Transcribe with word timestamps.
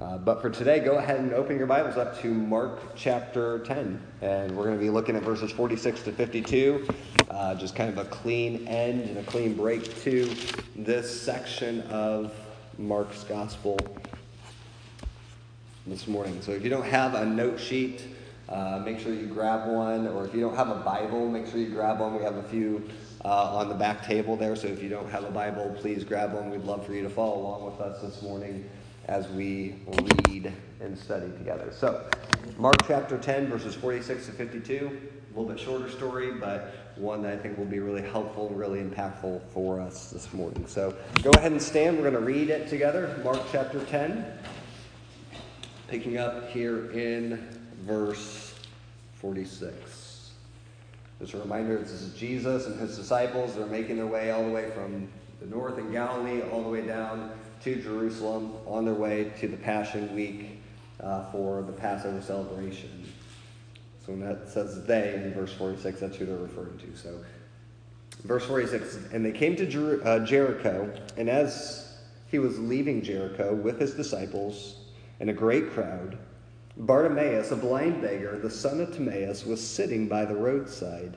Uh, 0.00 0.16
but 0.16 0.40
for 0.40 0.48
today, 0.48 0.80
go 0.80 0.96
ahead 0.96 1.20
and 1.20 1.34
open 1.34 1.58
your 1.58 1.66
Bibles 1.66 1.98
up 1.98 2.18
to 2.22 2.32
Mark 2.32 2.80
chapter 2.96 3.58
10. 3.58 4.00
And 4.22 4.56
we're 4.56 4.64
going 4.64 4.78
to 4.78 4.82
be 4.82 4.88
looking 4.88 5.14
at 5.14 5.22
verses 5.22 5.52
46 5.52 6.04
to 6.04 6.12
52. 6.12 6.88
Uh, 7.28 7.54
just 7.56 7.76
kind 7.76 7.90
of 7.90 7.98
a 7.98 8.08
clean 8.08 8.66
end 8.66 9.02
and 9.02 9.18
a 9.18 9.22
clean 9.24 9.54
break 9.54 10.02
to 10.04 10.34
this 10.74 11.20
section 11.20 11.82
of 11.90 12.32
Mark's 12.78 13.24
gospel 13.24 13.78
this 15.86 16.08
morning. 16.08 16.40
So 16.40 16.52
if 16.52 16.64
you 16.64 16.70
don't 16.70 16.86
have 16.86 17.12
a 17.12 17.26
note 17.26 17.60
sheet, 17.60 18.02
uh, 18.48 18.80
make 18.82 19.00
sure 19.00 19.12
you 19.12 19.26
grab 19.26 19.68
one. 19.68 20.08
Or 20.08 20.24
if 20.24 20.34
you 20.34 20.40
don't 20.40 20.56
have 20.56 20.68
a 20.70 20.76
Bible, 20.76 21.28
make 21.28 21.46
sure 21.46 21.60
you 21.60 21.68
grab 21.68 22.00
one. 22.00 22.16
We 22.16 22.22
have 22.22 22.36
a 22.36 22.44
few 22.44 22.88
uh, 23.22 23.58
on 23.58 23.68
the 23.68 23.74
back 23.74 24.06
table 24.06 24.34
there. 24.34 24.56
So 24.56 24.66
if 24.66 24.82
you 24.82 24.88
don't 24.88 25.10
have 25.10 25.24
a 25.24 25.30
Bible, 25.30 25.76
please 25.78 26.04
grab 26.04 26.32
one. 26.32 26.48
We'd 26.48 26.62
love 26.62 26.86
for 26.86 26.94
you 26.94 27.02
to 27.02 27.10
follow 27.10 27.38
along 27.38 27.66
with 27.66 27.80
us 27.82 28.00
this 28.00 28.22
morning 28.22 28.64
as 29.06 29.28
we 29.28 29.76
read 30.28 30.52
and 30.80 30.96
study 30.96 31.30
together. 31.32 31.72
So, 31.72 32.08
Mark 32.58 32.76
chapter 32.86 33.18
10, 33.18 33.48
verses 33.48 33.74
46 33.74 34.26
to 34.26 34.32
52. 34.32 35.00
A 35.34 35.38
little 35.38 35.52
bit 35.52 35.60
shorter 35.60 35.88
story, 35.90 36.32
but 36.32 36.74
one 36.96 37.22
that 37.22 37.32
I 37.32 37.36
think 37.36 37.56
will 37.56 37.64
be 37.64 37.78
really 37.78 38.02
helpful 38.02 38.50
really 38.50 38.80
impactful 38.80 39.42
for 39.48 39.80
us 39.80 40.10
this 40.10 40.32
morning. 40.32 40.66
So, 40.66 40.94
go 41.22 41.30
ahead 41.30 41.52
and 41.52 41.62
stand. 41.62 41.96
We're 41.96 42.10
going 42.10 42.14
to 42.14 42.20
read 42.20 42.50
it 42.50 42.68
together. 42.68 43.20
Mark 43.24 43.40
chapter 43.50 43.84
10, 43.84 44.24
picking 45.88 46.18
up 46.18 46.48
here 46.50 46.90
in 46.92 47.48
verse 47.82 48.54
46. 49.14 50.32
Just 51.20 51.34
a 51.34 51.38
reminder 51.38 51.76
this 51.76 51.90
is 51.90 52.14
Jesus 52.14 52.66
and 52.66 52.80
his 52.80 52.96
disciples. 52.96 53.54
They're 53.54 53.66
making 53.66 53.96
their 53.96 54.06
way 54.06 54.30
all 54.30 54.42
the 54.42 54.50
way 54.50 54.70
from 54.70 55.08
the 55.40 55.46
north 55.46 55.78
in 55.78 55.92
Galilee 55.92 56.42
all 56.50 56.62
the 56.62 56.68
way 56.68 56.86
down 56.86 57.30
to 57.62 57.76
Jerusalem 57.76 58.54
on 58.66 58.84
their 58.84 58.94
way 58.94 59.32
to 59.40 59.48
the 59.48 59.56
Passion 59.56 60.14
Week 60.14 60.60
uh, 61.00 61.30
for 61.30 61.62
the 61.62 61.72
Passover 61.72 62.20
celebration. 62.22 63.04
So 64.04 64.12
when 64.12 64.20
that 64.20 64.48
says 64.48 64.84
they 64.86 65.14
in 65.14 65.32
verse 65.34 65.52
46, 65.52 66.00
that's 66.00 66.16
who 66.16 66.26
they're 66.26 66.36
referring 66.36 66.78
to. 66.78 66.96
So, 66.96 67.22
verse 68.24 68.44
46 68.46 69.12
And 69.12 69.24
they 69.24 69.32
came 69.32 69.56
to 69.56 69.66
Jer- 69.66 70.00
uh, 70.06 70.20
Jericho, 70.20 70.92
and 71.16 71.28
as 71.28 71.98
he 72.30 72.38
was 72.38 72.58
leaving 72.58 73.02
Jericho 73.02 73.54
with 73.54 73.78
his 73.78 73.94
disciples 73.94 74.76
and 75.18 75.28
a 75.28 75.34
great 75.34 75.70
crowd, 75.72 76.16
Bartimaeus, 76.76 77.50
a 77.50 77.56
blind 77.56 78.00
beggar, 78.00 78.38
the 78.38 78.48
son 78.48 78.80
of 78.80 78.94
Timaeus, 78.94 79.44
was 79.44 79.64
sitting 79.64 80.08
by 80.08 80.24
the 80.24 80.34
roadside. 80.34 81.16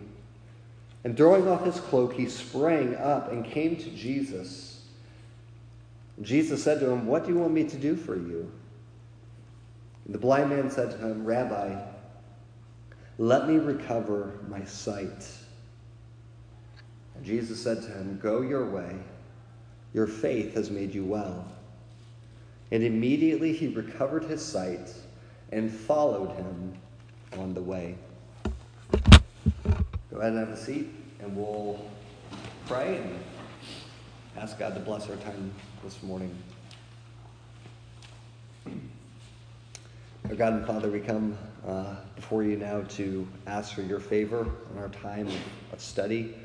And 1.03 1.17
throwing 1.17 1.47
off 1.47 1.65
his 1.65 1.79
cloak, 1.79 2.13
he 2.13 2.27
sprang 2.27 2.95
up 2.95 3.31
and 3.31 3.43
came 3.43 3.75
to 3.75 3.89
Jesus. 3.89 4.83
Jesus 6.21 6.63
said 6.63 6.79
to 6.79 6.89
him, 6.89 7.07
What 7.07 7.25
do 7.25 7.33
you 7.33 7.39
want 7.39 7.53
me 7.53 7.63
to 7.63 7.77
do 7.77 7.95
for 7.95 8.15
you? 8.15 8.51
And 10.05 10.13
the 10.13 10.19
blind 10.19 10.49
man 10.49 10.69
said 10.69 10.91
to 10.91 10.97
him, 10.97 11.25
Rabbi, 11.25 11.81
let 13.17 13.47
me 13.47 13.57
recover 13.57 14.39
my 14.47 14.63
sight. 14.65 15.27
And 17.15 17.25
Jesus 17.25 17.61
said 17.61 17.81
to 17.83 17.89
him, 17.89 18.19
Go 18.21 18.41
your 18.41 18.65
way. 18.65 18.95
Your 19.93 20.07
faith 20.07 20.53
has 20.53 20.69
made 20.69 20.93
you 20.93 21.03
well. 21.03 21.51
And 22.71 22.83
immediately 22.83 23.53
he 23.53 23.67
recovered 23.67 24.23
his 24.23 24.43
sight 24.43 24.93
and 25.51 25.71
followed 25.71 26.31
him 26.35 26.73
on 27.37 27.53
the 27.53 27.61
way. 27.61 27.95
Go 30.11 30.17
ahead 30.17 30.33
and 30.33 30.39
have 30.39 30.49
a 30.49 30.57
seat, 30.57 30.89
and 31.21 31.37
we'll 31.37 31.79
pray 32.67 32.97
and 32.97 33.17
ask 34.35 34.59
God 34.59 34.73
to 34.73 34.81
bless 34.81 35.09
our 35.09 35.15
time 35.15 35.53
this 35.85 36.03
morning. 36.03 36.35
Our 40.27 40.35
God 40.35 40.51
and 40.51 40.65
Father, 40.65 40.89
we 40.89 40.99
come 40.99 41.37
uh, 41.65 41.95
before 42.17 42.43
you 42.43 42.57
now 42.57 42.81
to 42.89 43.25
ask 43.47 43.73
for 43.73 43.83
your 43.83 44.01
favor 44.01 44.41
on 44.41 44.79
our 44.79 44.89
time 44.89 45.29
of 45.71 45.79
study. 45.79 46.35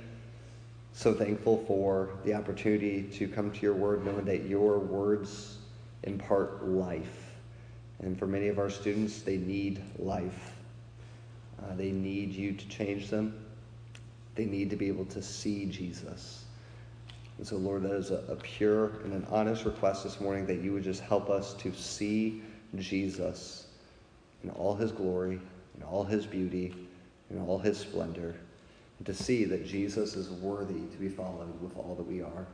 So 0.93 1.13
thankful 1.13 1.65
for 1.67 2.11
the 2.25 2.35
opportunity 2.35 3.03
to 3.15 3.27
come 3.27 3.51
to 3.51 3.61
your 3.63 3.75
word, 3.75 4.05
knowing 4.05 4.27
that 4.27 4.45
your 4.45 4.79
words 4.79 5.59
impart 6.05 6.65
life. 6.65 7.33
And 7.99 8.17
for 8.17 8.29
many 8.29 8.47
of 8.47 8.61
our 8.61 8.71
students, 8.71 9.23
they 9.23 9.39
need 9.39 9.83
life. 9.99 10.53
Uh, 11.61 11.75
they 11.75 11.91
need 11.91 12.33
you 12.33 12.53
to 12.53 12.69
change 12.69 13.11
them. 13.11 13.43
They 14.37 14.45
need 14.45 14.71
to 14.71 14.77
be 14.77 14.89
able 14.89 15.07
to 15.07 15.23
see 15.23 15.67
Jesus. 15.67 16.45
And 17.39 17.47
so, 17.47 17.57
Lord, 17.57 17.83
that 17.83 17.93
is 17.93 18.11
a, 18.11 18.23
a 18.29 18.37
pure 18.37 18.93
and 19.05 19.13
an 19.13 19.27
honest 19.31 19.65
request 19.65 20.05
this 20.05 20.21
morning 20.21 20.47
that 20.47 20.61
you 20.61 20.73
would 20.73 20.85
just 20.85 21.03
help 21.03 21.29
us 21.29 21.55
to 21.55 21.73
see 21.75 22.43
Jesus 22.79 23.67
in 24.45 24.51
all 24.51 24.75
his 24.75 24.93
glory, 24.93 25.41
in 25.77 25.83
all 25.83 26.05
his 26.05 26.27
beauty, 26.27 26.75
in 27.31 27.41
all 27.41 27.59
his 27.59 27.79
splendor, 27.79 28.37
and 28.99 29.07
to 29.07 29.15
see 29.15 29.45
that 29.45 29.67
Jesus 29.67 30.17
is 30.17 30.31
worthy 30.31 30.75
to 30.75 30.97
be 30.99 31.09
followed 31.09 31.61
with 31.61 31.77
all 31.77 31.95
that 31.97 32.07
we 32.07 32.23
are. 32.23 32.47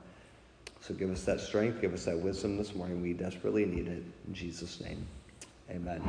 So 0.80 0.94
give 0.94 1.10
us 1.10 1.22
that 1.24 1.40
strength, 1.40 1.80
give 1.80 1.94
us 1.94 2.04
that 2.06 2.18
wisdom 2.18 2.56
this 2.56 2.74
morning. 2.74 3.00
We 3.02 3.12
desperately 3.12 3.64
need 3.64 3.86
it. 3.86 4.02
In 4.26 4.34
Jesus' 4.34 4.80
name, 4.80 5.06
amen. 5.70 6.02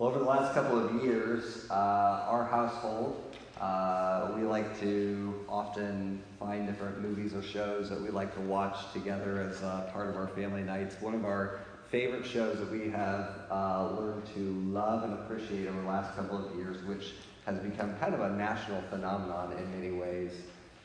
Well, 0.00 0.08
over 0.08 0.18
the 0.18 0.24
last 0.24 0.54
couple 0.54 0.78
of 0.78 1.04
years, 1.04 1.66
uh, 1.70 2.24
our 2.26 2.42
household, 2.46 3.36
uh, 3.60 4.32
we 4.34 4.44
like 4.44 4.80
to 4.80 5.44
often 5.46 6.22
find 6.38 6.66
different 6.66 7.02
movies 7.02 7.34
or 7.34 7.42
shows 7.42 7.90
that 7.90 8.00
we 8.00 8.08
like 8.08 8.32
to 8.36 8.40
watch 8.40 8.94
together 8.94 9.42
as 9.42 9.62
uh, 9.62 9.90
part 9.92 10.08
of 10.08 10.16
our 10.16 10.28
family 10.28 10.62
nights. 10.62 10.96
One 11.02 11.12
of 11.12 11.26
our 11.26 11.60
favorite 11.90 12.24
shows 12.24 12.60
that 12.60 12.70
we 12.70 12.88
have 12.88 13.42
uh, 13.50 13.94
learned 14.00 14.24
to 14.36 14.40
love 14.72 15.02
and 15.04 15.12
appreciate 15.12 15.68
over 15.68 15.82
the 15.82 15.86
last 15.86 16.16
couple 16.16 16.48
of 16.48 16.56
years, 16.56 16.82
which 16.84 17.12
has 17.44 17.58
become 17.58 17.94
kind 17.98 18.14
of 18.14 18.22
a 18.22 18.30
national 18.30 18.80
phenomenon 18.88 19.52
in 19.58 19.70
many 19.78 19.92
ways, 19.92 20.32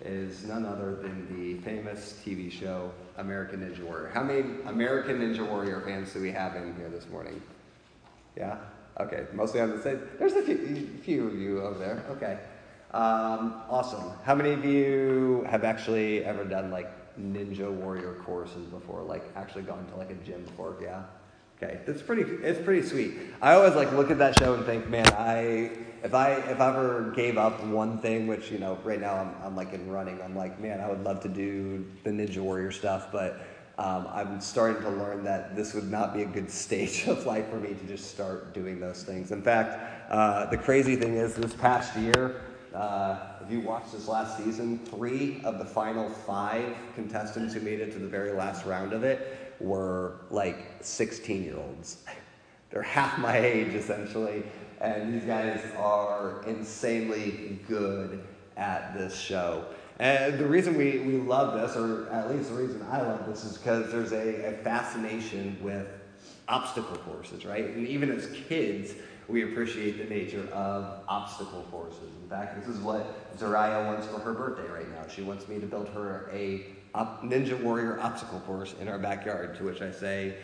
is 0.02 0.44
none 0.44 0.66
other 0.66 0.94
than 0.94 1.26
the 1.40 1.62
famous 1.62 2.20
TV 2.26 2.52
show 2.52 2.92
American 3.18 3.62
Ninja 3.62 3.80
Warrior. 3.80 4.12
How 4.14 4.24
many 4.24 4.44
American 4.66 5.20
Ninja 5.20 5.50
Warrior 5.50 5.80
fans 5.86 6.12
do 6.12 6.20
we 6.20 6.32
have 6.32 6.58
in 6.58 6.76
here 6.76 6.90
this 6.90 7.08
morning? 7.08 7.42
Yeah? 8.36 8.58
Okay, 9.00 9.26
mostly 9.34 9.60
on 9.60 9.72
the 9.72 9.80
stage. 9.80 10.00
There's 10.18 10.34
a 10.34 10.42
few, 10.42 10.88
few 11.04 11.28
of 11.28 11.36
you 11.36 11.62
over 11.62 11.78
there. 11.78 12.04
Okay. 12.12 12.40
Um, 12.92 13.62
awesome. 13.70 14.14
How 14.24 14.36
many 14.36 14.52
of 14.52 14.64
you 14.64 15.46
have 15.50 15.66
actually 15.66 16.24
ever 16.24 16.46
done 16.46 16.72
like 16.72 16.90
Ninja 17.20 17.70
Warrior 17.70 18.14
courses 18.24 18.66
before? 18.68 19.02
Like 19.04 19.24
actually 19.36 19.64
gone 19.64 19.86
to 19.88 19.98
like 19.98 20.12
a 20.12 20.16
gym 20.16 20.44
before? 20.46 20.78
Yeah. 20.82 21.04
Okay, 21.62 21.80
it's 21.88 22.02
pretty. 22.02 22.24
It's 22.44 22.62
pretty 22.64 22.88
sweet. 22.88 23.18
I 23.42 23.56
always 23.56 23.76
like 23.76 23.92
look 23.94 24.12
at 24.12 24.18
that 24.20 24.38
show 24.40 24.54
and 24.54 24.66
think, 24.66 24.90
man, 24.90 25.08
I 25.14 25.72
if 26.04 26.14
I 26.14 26.34
if 26.34 26.62
I 26.62 26.70
ever 26.70 27.12
gave 27.16 27.38
up 27.38 27.64
one 27.66 27.98
thing, 28.00 28.28
which 28.28 28.52
you 28.52 28.60
know, 28.60 28.78
right 28.84 29.00
now 29.00 29.16
I'm, 29.16 29.36
I'm 29.44 29.56
like 29.56 29.74
in 29.74 29.90
running, 29.90 30.22
I'm 30.22 30.36
like, 30.36 30.60
man, 30.60 30.80
I 30.80 30.88
would 30.88 31.04
love 31.04 31.22
to 31.24 31.30
do 31.30 31.86
the 32.04 32.12
Ninja 32.12 32.38
Warrior 32.38 32.72
stuff, 32.72 33.12
but 33.12 33.42
um, 33.78 34.08
I'm 34.10 34.40
starting 34.40 34.82
to 34.84 34.90
learn 34.90 35.24
that 35.26 35.56
this 35.56 35.74
would 35.74 35.92
not 35.92 36.14
be 36.14 36.24
a 36.24 36.26
good 36.26 36.50
stage 36.50 37.08
of 37.08 37.26
life 37.26 37.50
for 37.50 37.58
me 37.58 37.74
to 37.74 37.88
just 37.88 38.12
start 38.12 38.54
doing 38.54 38.80
those 38.80 39.04
things. 39.04 39.32
In 39.32 39.42
fact, 39.42 40.12
uh, 40.12 40.46
the 40.46 40.58
crazy 40.58 40.96
thing 40.96 41.16
is, 41.16 41.36
this 41.36 41.54
past 41.54 41.96
year, 41.98 42.42
uh, 42.74 43.18
if 43.44 43.52
you 43.52 43.62
watched 43.62 43.92
this 43.92 44.08
last 44.08 44.38
season, 44.38 44.80
three 44.80 45.42
of 45.44 45.60
the 45.60 45.66
final 45.66 46.10
five 46.10 46.76
contestants 46.94 47.54
who 47.54 47.60
made 47.62 47.80
it 47.80 47.92
to 47.94 48.00
the 48.00 48.08
very 48.08 48.32
last 48.32 48.66
round 48.66 48.94
of 48.94 49.04
it 49.04 49.56
were 49.60 50.22
like 50.30 50.78
16 50.82 51.44
year 51.44 51.58
olds. 51.58 52.04
They're 52.70 52.82
half 52.82 53.18
my 53.20 53.38
age, 53.38 53.74
essentially, 53.74 54.44
and 54.82 55.14
these 55.14 55.24
guys 55.24 55.62
are 55.78 56.44
insanely 56.46 57.60
good 57.68 58.22
at 58.58 58.94
this 58.98 59.18
show. 59.18 59.66
And 60.00 60.38
the 60.38 60.46
reason 60.46 60.78
we, 60.78 61.00
we 61.00 61.18
love 61.18 61.60
this, 61.60 61.78
or 61.78 62.10
at 62.10 62.30
least 62.30 62.50
the 62.50 62.56
reason 62.56 62.86
I 62.92 63.02
love 63.02 63.26
this, 63.28 63.46
is 63.46 63.58
because 63.58 63.92
there's 63.92 64.12
a, 64.12 64.54
a 64.54 64.58
fascination 64.64 65.58
with 65.62 65.88
obstacle 66.48 66.98
courses, 66.98 67.46
right? 67.46 67.66
And 67.66 67.88
even 67.88 68.12
as 68.12 68.28
kids, 68.48 68.94
we 69.28 69.44
appreciate 69.44 69.98
the 69.98 70.14
nature 70.14 70.48
of 70.52 71.02
obstacle 71.08 71.66
courses. 71.72 72.12
In 72.22 72.30
fact, 72.30 72.60
this 72.60 72.68
is 72.68 72.80
what 72.82 73.38
Zariah 73.38 73.86
wants 73.86 74.06
for 74.08 74.20
her 74.20 74.34
birthday 74.34 74.70
right 74.72 74.90
now. 74.92 75.08
She 75.08 75.22
wants 75.22 75.48
me 75.48 75.60
to 75.60 75.66
build 75.66 75.88
her 75.90 76.30
a 76.32 76.66
Ninja 76.96 77.62
Warrior 77.62 78.00
obstacle 78.02 78.40
course 78.42 78.76
in 78.80 78.88
our 78.88 79.00
backyard, 79.00 79.56
to 79.58 79.64
which 79.64 79.82
I 79.82 79.92
say, 79.92 80.36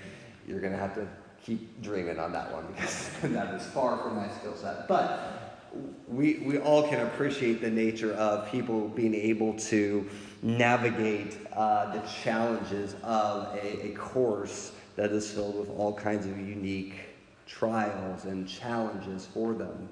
you're 0.47 0.59
going 0.59 0.73
to 0.73 0.79
have 0.79 0.95
to 0.95 1.07
keep 1.43 1.81
dreaming 1.81 2.19
on 2.19 2.31
that 2.31 2.51
one 2.51 2.65
because 2.73 3.09
that 3.23 3.53
is 3.53 3.65
far 3.67 3.97
from 3.97 4.15
my 4.15 4.29
skill 4.29 4.55
set. 4.55 4.87
But 4.87 5.40
we, 6.07 6.35
we 6.45 6.57
all 6.57 6.87
can 6.87 7.05
appreciate 7.05 7.61
the 7.61 7.69
nature 7.69 8.13
of 8.13 8.49
people 8.51 8.89
being 8.89 9.15
able 9.15 9.53
to 9.53 10.07
navigate 10.41 11.37
uh, 11.53 11.93
the 11.93 12.01
challenges 12.23 12.95
of 13.03 13.55
a, 13.55 13.87
a 13.87 13.95
course 13.95 14.73
that 14.95 15.11
is 15.11 15.31
filled 15.31 15.57
with 15.57 15.69
all 15.69 15.93
kinds 15.93 16.25
of 16.25 16.37
unique 16.37 16.95
trials 17.45 18.25
and 18.25 18.47
challenges 18.47 19.25
for 19.25 19.53
them. 19.53 19.89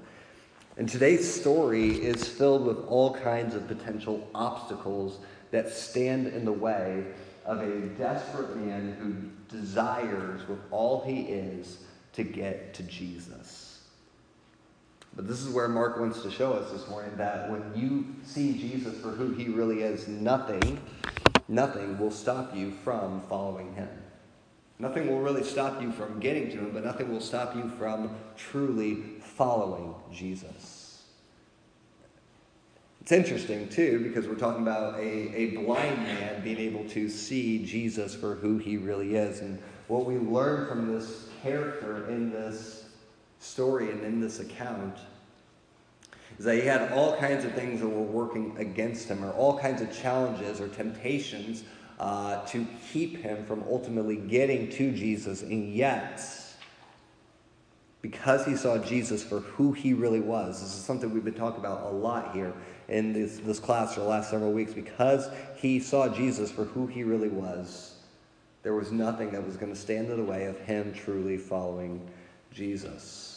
And 0.78 0.88
today's 0.88 1.32
story 1.32 1.90
is 1.90 2.28
filled 2.28 2.66
with 2.66 2.80
all 2.88 3.14
kinds 3.14 3.56
of 3.56 3.68
potential 3.68 4.30
obstacles 4.34 5.20
that 5.52 5.70
stand 5.70 6.28
in 6.28 6.46
the 6.46 6.54
way 6.54 7.06
of 7.46 7.62
a 7.62 7.80
desperate 7.98 8.56
man 8.56 8.96
who 9.00 9.58
desires 9.58 10.48
with 10.48 10.60
all 10.72 11.04
he 11.04 11.22
is 11.22 11.80
to 12.14 12.24
get 12.24 12.74
to 12.76 12.84
Jesus. 12.84 13.69
But 15.16 15.28
this 15.28 15.42
is 15.42 15.50
where 15.54 15.68
Mark 15.68 16.00
wants 16.00 16.22
to 16.22 16.32
show 16.32 16.54
us 16.54 16.72
this 16.72 16.88
morning 16.88 17.12
that 17.18 17.50
when 17.50 17.64
you 17.76 18.06
see 18.24 18.58
Jesus 18.58 19.00
for 19.02 19.10
who 19.10 19.34
he 19.34 19.50
really 19.50 19.82
is, 19.82 20.08
nothing, 20.08 20.80
nothing 21.48 22.00
will 22.00 22.12
stop 22.12 22.56
you 22.56 22.72
from 22.72 23.22
following 23.28 23.74
him. 23.74 23.90
Nothing 24.82 25.08
will 25.08 25.20
really 25.20 25.44
stop 25.44 25.82
you 25.82 25.92
from 25.92 26.20
getting 26.22 26.50
to 26.52 26.58
him, 26.58 26.72
but 26.72 26.86
nothing 26.86 27.12
will 27.12 27.20
stop 27.20 27.54
you 27.54 27.70
from 27.78 28.16
truly 28.38 28.96
following 29.20 29.94
Jesus. 30.14 31.04
It's 33.02 33.12
interesting, 33.12 33.68
too, 33.68 34.00
because 34.04 34.28
we're 34.28 34.36
talking 34.36 34.62
about 34.62 34.96
a, 34.96 35.02
a 35.02 35.46
blind 35.58 35.98
man 36.04 36.44
being 36.44 36.60
able 36.60 36.88
to 36.90 37.10
see 37.10 37.66
Jesus 37.66 38.16
for 38.16 38.36
who 38.36 38.58
he 38.58 38.78
really 38.78 39.16
is. 39.16 39.42
And 39.42 39.60
what 39.88 40.06
we 40.06 40.18
learn 40.18 40.68
from 40.68 40.94
this 40.94 41.28
character 41.42 42.08
in 42.10 42.32
this 42.32 42.86
story 43.40 43.90
and 43.92 44.04
in 44.04 44.20
this 44.20 44.40
account 44.40 44.98
is 46.38 46.46
that 46.46 46.56
he 46.56 46.62
had 46.62 46.92
all 46.92 47.18
kinds 47.18 47.44
of 47.44 47.54
things 47.54 47.82
that 47.82 47.88
were 47.88 48.02
working 48.02 48.56
against 48.58 49.08
him, 49.08 49.24
or 49.24 49.32
all 49.32 49.58
kinds 49.58 49.82
of 49.82 49.92
challenges 49.92 50.62
or 50.62 50.68
temptations 50.68 51.64
uh, 52.00 52.46
to 52.46 52.66
keep 52.92 53.18
him 53.18 53.46
from 53.46 53.64
ultimately 53.70 54.16
getting 54.16 54.70
to 54.70 54.92
Jesus. 54.92 55.42
And 55.42 55.74
yet, 55.74 56.22
because 58.02 58.46
he 58.46 58.56
saw 58.56 58.78
Jesus 58.78 59.24
for 59.24 59.40
who 59.40 59.74
he 59.74 59.94
really 59.94 60.22
was, 60.22 60.62
this 60.62 60.74
is 60.74 60.84
something 60.84 61.14
we've 61.14 61.26
been 61.26 61.34
talking 61.34 61.60
about 61.60 61.84
a 61.84 61.90
lot 61.90 62.34
here 62.34 62.54
in 62.88 63.12
this, 63.12 63.40
this 63.40 63.60
class 63.60 63.96
for 63.96 64.02
the 64.02 64.06
last 64.06 64.30
several 64.30 64.54
weeks. 64.54 64.74
Because 64.74 65.30
he 65.58 65.80
saw 65.80 66.08
Jesus 66.08 66.50
for 66.52 66.64
who 66.64 66.88
he 66.88 67.04
really 67.04 67.30
was, 67.30 67.96
there 68.64 68.76
was 68.76 68.92
nothing 68.92 69.32
that 69.32 69.46
was 69.46 69.58
going 69.58 69.74
to 69.74 69.80
stand 69.80 70.10
in 70.10 70.18
the 70.18 70.24
way 70.24 70.46
of 70.46 70.58
him 70.60 70.94
truly 70.94 71.38
following 71.38 72.08
Jesus. 72.54 73.29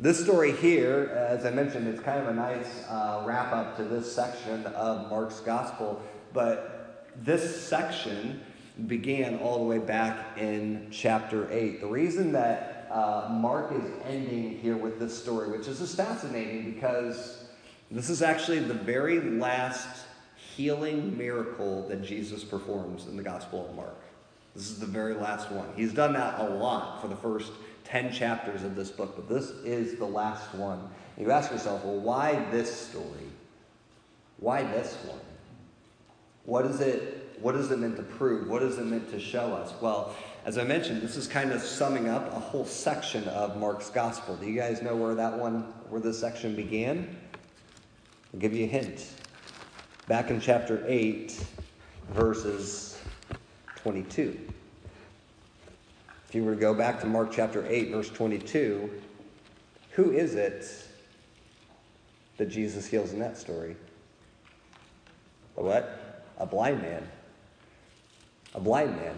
This 0.00 0.22
story 0.22 0.52
here, 0.52 1.10
as 1.28 1.44
I 1.44 1.50
mentioned, 1.50 1.88
it's 1.88 1.98
kind 1.98 2.20
of 2.20 2.28
a 2.28 2.32
nice 2.32 2.84
uh, 2.88 3.24
wrap 3.26 3.52
up 3.52 3.76
to 3.78 3.84
this 3.84 4.10
section 4.14 4.64
of 4.66 5.10
Mark's 5.10 5.40
gospel, 5.40 6.00
but 6.32 7.04
this 7.16 7.66
section 7.66 8.40
began 8.86 9.40
all 9.40 9.58
the 9.58 9.64
way 9.64 9.78
back 9.78 10.38
in 10.38 10.86
chapter 10.92 11.50
8. 11.50 11.80
The 11.80 11.88
reason 11.88 12.30
that 12.30 12.86
uh, 12.92 13.26
Mark 13.28 13.72
is 13.72 13.90
ending 14.04 14.58
here 14.58 14.76
with 14.76 15.00
this 15.00 15.20
story, 15.20 15.50
which 15.50 15.66
is 15.66 15.80
just 15.80 15.96
fascinating 15.96 16.74
because 16.74 17.48
this 17.90 18.08
is 18.08 18.22
actually 18.22 18.60
the 18.60 18.74
very 18.74 19.18
last 19.18 20.06
healing 20.36 21.18
miracle 21.18 21.88
that 21.88 22.04
Jesus 22.04 22.44
performs 22.44 23.08
in 23.08 23.16
the 23.16 23.22
Gospel 23.24 23.66
of 23.68 23.74
Mark. 23.74 23.98
This 24.54 24.70
is 24.70 24.78
the 24.78 24.86
very 24.86 25.14
last 25.14 25.50
one. 25.50 25.66
He's 25.74 25.92
done 25.92 26.12
that 26.12 26.38
a 26.38 26.50
lot 26.50 27.02
for 27.02 27.08
the 27.08 27.16
first 27.16 27.50
10 27.88 28.12
chapters 28.12 28.62
of 28.64 28.76
this 28.76 28.90
book, 28.90 29.16
but 29.16 29.28
this 29.28 29.50
is 29.64 29.98
the 29.98 30.04
last 30.04 30.54
one. 30.54 30.88
You 31.16 31.30
ask 31.30 31.50
yourself, 31.50 31.84
well, 31.84 31.96
why 31.96 32.44
this 32.50 32.70
story? 32.88 33.30
Why 34.38 34.62
this 34.62 34.94
one? 35.06 35.18
What 36.44 36.66
is 36.66 36.80
it, 36.80 37.36
what 37.40 37.54
is 37.54 37.70
it 37.70 37.78
meant 37.78 37.96
to 37.96 38.02
prove? 38.02 38.48
What 38.48 38.62
is 38.62 38.78
it 38.78 38.84
meant 38.84 39.10
to 39.10 39.18
show 39.18 39.54
us? 39.54 39.72
Well, 39.80 40.14
as 40.44 40.58
I 40.58 40.64
mentioned, 40.64 41.00
this 41.00 41.16
is 41.16 41.26
kind 41.26 41.50
of 41.50 41.62
summing 41.62 42.08
up 42.08 42.30
a 42.32 42.38
whole 42.38 42.66
section 42.66 43.24
of 43.28 43.56
Mark's 43.56 43.88
gospel. 43.88 44.36
Do 44.36 44.46
you 44.46 44.58
guys 44.58 44.82
know 44.82 44.94
where 44.94 45.14
that 45.14 45.38
one, 45.38 45.62
where 45.88 46.00
this 46.00 46.18
section 46.18 46.54
began? 46.54 47.16
I'll 48.34 48.40
give 48.40 48.52
you 48.52 48.64
a 48.64 48.68
hint. 48.68 49.12
Back 50.08 50.30
in 50.30 50.40
chapter 50.40 50.84
8, 50.86 51.42
verses 52.10 52.98
22. 53.76 54.38
If 56.28 56.34
you 56.34 56.44
were 56.44 56.54
to 56.54 56.60
go 56.60 56.74
back 56.74 57.00
to 57.00 57.06
Mark 57.06 57.30
chapter 57.32 57.66
8, 57.66 57.90
verse 57.90 58.10
22, 58.10 58.90
who 59.92 60.12
is 60.12 60.34
it 60.34 60.66
that 62.36 62.50
Jesus 62.50 62.86
heals 62.86 63.12
in 63.12 63.18
that 63.18 63.38
story? 63.38 63.76
A 65.56 65.62
what? 65.62 66.08
a 66.38 66.46
blind 66.46 66.80
man. 66.80 67.06
A 68.54 68.60
blind 68.60 68.96
man. 68.96 69.14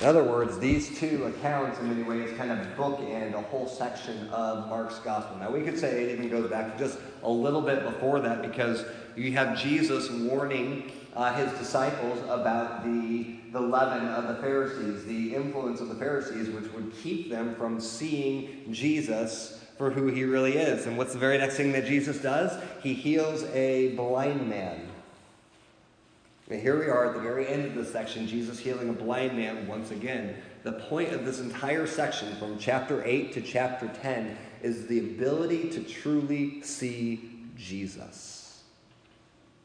In 0.00 0.06
other 0.06 0.24
words, 0.24 0.58
these 0.58 0.98
two 0.98 1.24
accounts, 1.24 1.78
in 1.78 1.88
many 1.88 2.02
ways, 2.02 2.36
kind 2.36 2.50
of 2.50 2.58
bookend 2.76 3.34
a 3.34 3.42
whole 3.42 3.68
section 3.68 4.28
of 4.30 4.68
Mark's 4.68 4.98
gospel. 5.00 5.36
Now, 5.36 5.50
we 5.50 5.62
could 5.62 5.78
say 5.78 6.04
it 6.04 6.18
even 6.18 6.28
goes 6.28 6.50
back 6.50 6.76
just 6.78 6.98
a 7.22 7.30
little 7.30 7.60
bit 7.60 7.84
before 7.84 8.20
that 8.20 8.42
because 8.42 8.84
you 9.14 9.32
have 9.32 9.56
Jesus 9.56 10.10
warning 10.10 10.90
uh, 11.14 11.32
his 11.34 11.56
disciples 11.58 12.18
about 12.28 12.84
the, 12.84 13.36
the 13.54 13.60
leaven 13.60 14.08
of 14.08 14.26
the 14.26 14.34
Pharisees, 14.42 15.04
the 15.04 15.32
influence 15.32 15.80
of 15.80 15.88
the 15.88 15.94
Pharisees, 15.94 16.50
which 16.50 16.70
would 16.72 16.92
keep 16.92 17.30
them 17.30 17.54
from 17.54 17.80
seeing 17.80 18.72
Jesus 18.72 19.64
for 19.78 19.90
who 19.90 20.08
he 20.08 20.24
really 20.24 20.56
is. 20.56 20.86
And 20.86 20.98
what's 20.98 21.12
the 21.12 21.20
very 21.20 21.38
next 21.38 21.56
thing 21.56 21.70
that 21.70 21.86
Jesus 21.86 22.20
does? 22.20 22.60
He 22.82 22.94
heals 22.94 23.44
a 23.44 23.94
blind 23.94 24.48
man. 24.48 24.88
And 26.50 26.60
here 26.60 26.76
we 26.78 26.86
are 26.86 27.06
at 27.06 27.14
the 27.14 27.20
very 27.20 27.46
end 27.46 27.64
of 27.64 27.74
this 27.76 27.92
section, 27.92 28.26
Jesus 28.26 28.58
healing 28.58 28.88
a 28.88 28.92
blind 28.92 29.36
man 29.36 29.68
once 29.68 29.92
again. 29.92 30.36
The 30.64 30.72
point 30.72 31.12
of 31.12 31.24
this 31.24 31.38
entire 31.38 31.86
section, 31.86 32.34
from 32.36 32.58
chapter 32.58 33.04
8 33.04 33.32
to 33.34 33.40
chapter 33.40 33.88
10, 34.02 34.36
is 34.62 34.88
the 34.88 34.98
ability 34.98 35.70
to 35.70 35.80
truly 35.80 36.60
see 36.62 37.30
Jesus. 37.56 38.43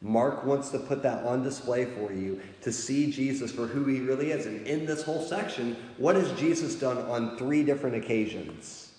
Mark 0.01 0.45
wants 0.45 0.69
to 0.69 0.79
put 0.79 1.03
that 1.03 1.25
on 1.25 1.43
display 1.43 1.85
for 1.85 2.13
you 2.13 2.41
to 2.61 2.71
see 2.71 3.11
Jesus 3.11 3.51
for 3.51 3.67
who 3.67 3.85
he 3.85 3.99
really 3.99 4.31
is. 4.31 4.45
And 4.45 4.65
in 4.65 4.85
this 4.85 5.03
whole 5.03 5.21
section, 5.21 5.75
what 5.97 6.15
has 6.15 6.31
Jesus 6.39 6.75
done 6.75 6.97
on 6.97 7.37
three 7.37 7.63
different 7.63 7.97
occasions? 7.97 8.93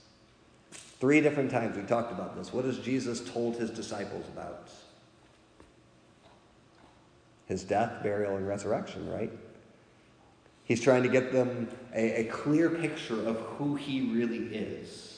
Three 0.73 1.23
different 1.23 1.51
times 1.51 1.77
we 1.77 1.83
talked 1.85 2.13
about 2.13 2.37
this. 2.37 2.53
What 2.53 2.67
has 2.67 2.79
Jesus 2.79 3.21
told 3.21 3.57
his 3.57 3.71
disciples 3.71 4.27
about? 4.29 4.69
his 7.51 7.65
death, 7.65 8.01
burial, 8.05 8.37
and 8.37 8.47
resurrection, 8.47 9.11
right? 9.11 9.33
He's 10.63 10.81
trying 10.81 11.03
to 11.03 11.09
get 11.09 11.33
them 11.33 11.69
a, 11.93 12.21
a 12.21 12.25
clear 12.27 12.71
picture 12.71 13.27
of 13.27 13.41
who 13.41 13.75
he 13.75 14.03
really 14.03 14.55
is 14.55 15.10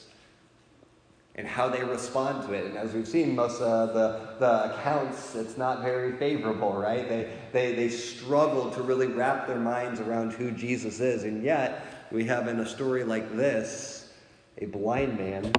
and 1.35 1.47
how 1.47 1.67
they 1.67 1.83
respond 1.83 2.47
to 2.47 2.53
it. 2.53 2.65
And 2.65 2.77
as 2.77 2.93
we've 2.93 3.07
seen, 3.07 3.35
most 3.35 3.59
of 3.59 3.93
the, 3.93 4.35
the 4.39 4.73
accounts, 4.73 5.35
it's 5.35 5.57
not 5.57 5.81
very 5.81 6.13
favorable, 6.17 6.73
right? 6.73 7.09
They, 7.09 7.33
they, 7.51 7.73
they 7.73 7.89
struggle 7.89 8.69
to 8.71 8.83
really 8.83 9.07
wrap 9.07 9.47
their 9.47 9.59
minds 9.59 9.99
around 9.99 10.33
who 10.33 10.51
Jesus 10.51 10.99
is. 10.99 11.23
And 11.23 11.43
yet, 11.43 12.07
we 12.11 12.25
have 12.25 12.47
in 12.47 12.59
a 12.59 12.65
story 12.65 13.03
like 13.03 13.35
this 13.35 14.11
a 14.59 14.65
blind 14.65 15.17
man 15.17 15.51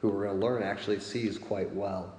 who 0.00 0.08
we're 0.08 0.26
going 0.26 0.40
to 0.40 0.46
learn 0.46 0.62
actually 0.62 1.00
sees 1.00 1.36
quite 1.36 1.74
well. 1.74 2.12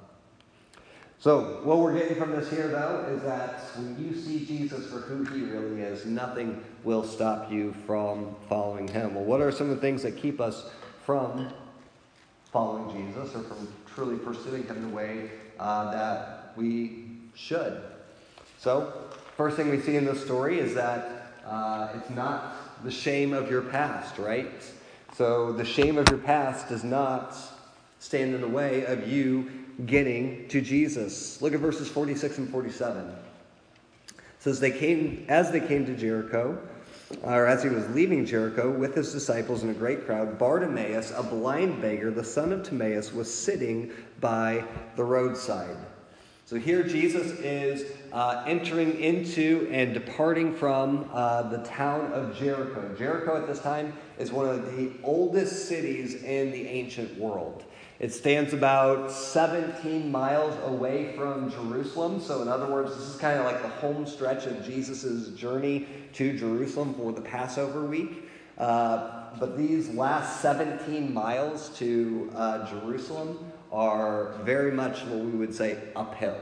So, 1.20 1.62
what 1.63 1.79
we're 1.79 1.98
getting 1.98 2.15
from 2.15 2.32
this 2.32 2.50
here, 2.50 2.67
though, 2.67 3.08
is 3.10 3.24
that 3.24 3.62
when 3.75 3.98
you 3.98 4.15
see 4.15 4.46
Jesus 4.46 4.91
for 4.91 5.00
who 5.00 5.24
he 5.24 5.46
really 5.46 5.82
is, 5.82 6.06
nothing 6.06 6.63
will 6.84 7.03
stop 7.03 7.51
you 7.51 7.74
from 7.88 8.36
following 8.48 8.88
him. 8.88 9.15
Well, 9.15 9.24
what 9.24 9.41
are 9.41 9.51
some 9.51 9.70
of 9.70 9.75
the 9.75 9.82
things 9.82 10.03
that 10.03 10.15
keep 10.15 10.39
us 10.39 10.70
from 11.06 11.51
following 12.51 12.89
Jesus 12.95 13.35
or 13.35 13.43
from 13.43 13.67
truly 13.93 14.17
pursuing 14.17 14.65
him 14.65 14.89
the 14.89 14.95
way 14.95 15.31
uh, 15.59 15.91
that 15.91 16.53
we 16.55 17.05
should? 17.35 17.81
So, 18.57 18.93
first 19.35 19.55
thing 19.55 19.69
we 19.69 19.79
see 19.79 19.95
in 19.95 20.05
this 20.05 20.23
story 20.23 20.59
is 20.59 20.73
that 20.75 21.33
uh, 21.45 21.89
it's 21.95 22.09
not 22.09 22.83
the 22.83 22.91
shame 22.91 23.33
of 23.33 23.49
your 23.49 23.61
past, 23.61 24.17
right? 24.17 24.51
So, 25.15 25.51
the 25.51 25.65
shame 25.65 25.97
of 25.97 26.09
your 26.09 26.19
past 26.19 26.69
does 26.69 26.83
not 26.83 27.35
stand 27.99 28.33
in 28.33 28.41
the 28.41 28.47
way 28.47 28.85
of 28.85 29.07
you 29.07 29.51
getting 29.85 30.47
to 30.49 30.61
Jesus. 30.61 31.41
Look 31.41 31.53
at 31.53 31.59
verses 31.59 31.87
46 31.87 32.39
and 32.39 32.49
47. 32.49 33.07
It 33.07 34.15
says 34.39 34.59
they 34.59 34.71
came 34.71 35.25
as 35.29 35.51
they 35.51 35.59
came 35.59 35.85
to 35.85 35.95
Jericho, 35.95 36.57
or 37.23 37.45
as 37.45 37.63
he 37.63 37.69
was 37.69 37.87
leaving 37.89 38.25
Jericho 38.25 38.69
with 38.69 38.95
his 38.95 39.11
disciples 39.11 39.63
and 39.63 39.71
a 39.71 39.73
great 39.73 40.05
crowd, 40.05 40.37
Bartimaeus, 40.37 41.11
a 41.15 41.23
blind 41.23 41.81
beggar, 41.81 42.11
the 42.11 42.23
son 42.23 42.51
of 42.51 42.63
Timaeus, 42.63 43.13
was 43.13 43.33
sitting 43.33 43.91
by 44.19 44.63
the 44.95 45.03
roadside. 45.03 45.77
So 46.45 46.55
here 46.55 46.83
Jesus 46.83 47.31
is 47.39 47.91
uh, 48.13 48.43
entering 48.47 48.99
into 49.01 49.67
and 49.69 49.93
departing 49.93 50.53
from 50.53 51.09
uh, 51.11 51.43
the 51.43 51.57
town 51.59 52.13
of 52.13 52.37
Jericho. 52.37 52.95
Jericho 52.97 53.35
at 53.35 53.47
this 53.47 53.59
time 53.59 53.91
is 54.17 54.31
one 54.31 54.47
of 54.47 54.65
the 54.75 54.91
oldest 55.03 55.67
cities 55.67 56.23
in 56.23 56.51
the 56.51 56.65
ancient 56.67 57.17
world. 57.17 57.65
It 57.99 58.13
stands 58.13 58.53
about 58.53 59.11
17 59.11 60.11
miles 60.11 60.55
away 60.65 61.15
from 61.15 61.49
Jerusalem. 61.49 62.21
So, 62.21 62.43
in 62.43 62.47
other 62.47 62.67
words, 62.67 62.95
this 62.95 63.07
is 63.07 63.15
kind 63.15 63.39
of 63.39 63.45
like 63.45 63.63
the 63.63 63.69
home 63.69 64.05
stretch 64.05 64.45
of 64.45 64.63
Jesus' 64.63 65.29
journey 65.29 65.87
to 66.13 66.37
Jerusalem 66.37 66.93
for 66.93 67.11
the 67.11 67.21
Passover 67.21 67.83
week. 67.85 68.29
Uh, 68.59 69.31
but 69.39 69.57
these 69.57 69.89
last 69.89 70.41
17 70.41 71.11
miles 71.11 71.69
to 71.79 72.31
uh, 72.35 72.69
Jerusalem 72.69 73.51
are 73.71 74.33
very 74.43 74.71
much 74.71 75.03
what 75.05 75.19
we 75.19 75.31
would 75.31 75.53
say 75.53 75.79
uphill. 75.95 76.37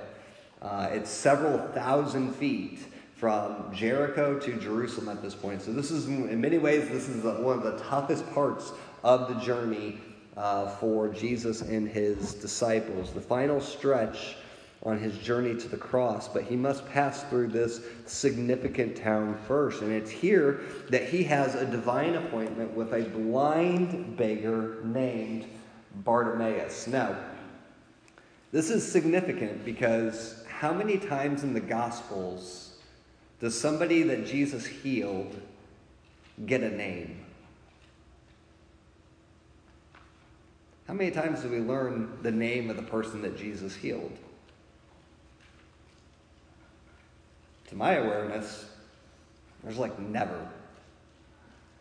Uh, 0.62 0.90
it's 0.92 1.10
several 1.10 1.58
thousand 1.70 2.36
feet 2.36 2.80
from 3.14 3.74
Jericho 3.74 4.38
to 4.40 4.60
Jerusalem 4.60 5.08
at 5.08 5.22
this 5.22 5.34
point. 5.34 5.62
So, 5.62 5.72
this 5.72 5.90
is, 5.90 6.08
in 6.08 6.42
many 6.42 6.58
ways, 6.58 6.90
this 6.90 7.08
is 7.08 7.24
one 7.24 7.58
of 7.58 7.64
the 7.64 7.78
toughest 7.86 8.30
parts 8.34 8.74
of 9.06 9.30
the 9.30 9.36
journey 9.36 10.02
uh, 10.38 10.68
for 10.68 11.08
Jesus 11.08 11.62
and 11.62 11.88
his 11.88 12.34
disciples. 12.34 13.12
The 13.12 13.22
final 13.22 13.62
stretch 13.62 14.36
on 14.84 15.00
his 15.00 15.18
journey 15.18 15.56
to 15.56 15.68
the 15.68 15.78
cross, 15.78 16.28
but 16.28 16.44
he 16.44 16.56
must 16.56 16.88
pass 16.90 17.24
through 17.24 17.48
this 17.48 17.82
significant 18.06 18.96
town 18.96 19.38
first. 19.48 19.82
And 19.82 19.92
it's 19.92 20.12
here 20.12 20.62
that 20.90 21.10
he 21.10 21.24
has 21.24 21.56
a 21.56 21.66
divine 21.66 22.16
appointment 22.16 22.72
with 22.76 22.94
a 22.94 23.02
blind 23.02 24.16
beggar 24.16 24.82
named 24.84 25.46
Bartimaeus. 26.04 26.88
Now, 26.88 27.18
this 28.52 28.70
is 28.70 28.90
significant 28.90 29.66
because 29.66 30.44
how 30.48 30.72
many 30.72 30.98
times 30.98 31.44
in 31.44 31.54
the 31.54 31.60
Gospels 31.60 32.76
does 33.40 33.60
somebody 33.60 34.04
that 34.04 34.26
Jesus 34.26 34.66
healed 34.66 35.36
get 36.46 36.62
a 36.62 36.70
name? 36.70 37.25
How 40.88 40.94
many 40.94 41.12
times 41.12 41.42
do 41.42 41.50
we 41.50 41.60
learn 41.60 42.18
the 42.22 42.32
name 42.32 42.70
of 42.70 42.76
the 42.76 42.84
person 42.84 43.22
that 43.24 43.38
Jesus 43.38 43.76
healed? 43.76 44.18
To 47.70 47.76
my 47.76 47.94
awareness, 47.96 48.66
there's 49.64 49.78
like 49.78 49.98
never. 50.00 50.48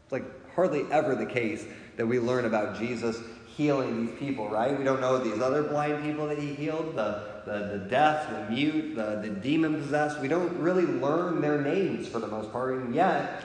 It's 0.04 0.12
like 0.12 0.24
hardly 0.54 0.86
ever 0.90 1.14
the 1.14 1.26
case 1.26 1.66
that 1.96 2.06
we 2.06 2.18
learn 2.18 2.46
about 2.46 2.78
Jesus 2.78 3.18
healing 3.56 4.06
these 4.06 4.18
people, 4.18 4.48
right? 4.48 4.76
We 4.76 4.84
don't 4.84 5.00
know 5.00 5.18
these 5.18 5.40
other 5.40 5.62
blind 5.62 6.02
people 6.02 6.26
that 6.26 6.38
he 6.38 6.54
healed, 6.54 6.96
the, 6.96 7.42
the, 7.44 7.78
the 7.78 7.86
deaf, 7.88 8.28
the 8.30 8.52
mute, 8.52 8.96
the, 8.96 9.20
the 9.22 9.28
demon 9.28 9.74
possessed. 9.80 10.20
We 10.20 10.28
don't 10.28 10.58
really 10.58 10.86
learn 10.86 11.40
their 11.40 11.60
names 11.60 12.08
for 12.08 12.18
the 12.18 12.26
most 12.26 12.50
part, 12.50 12.74
and 12.74 12.94
yet 12.94 13.44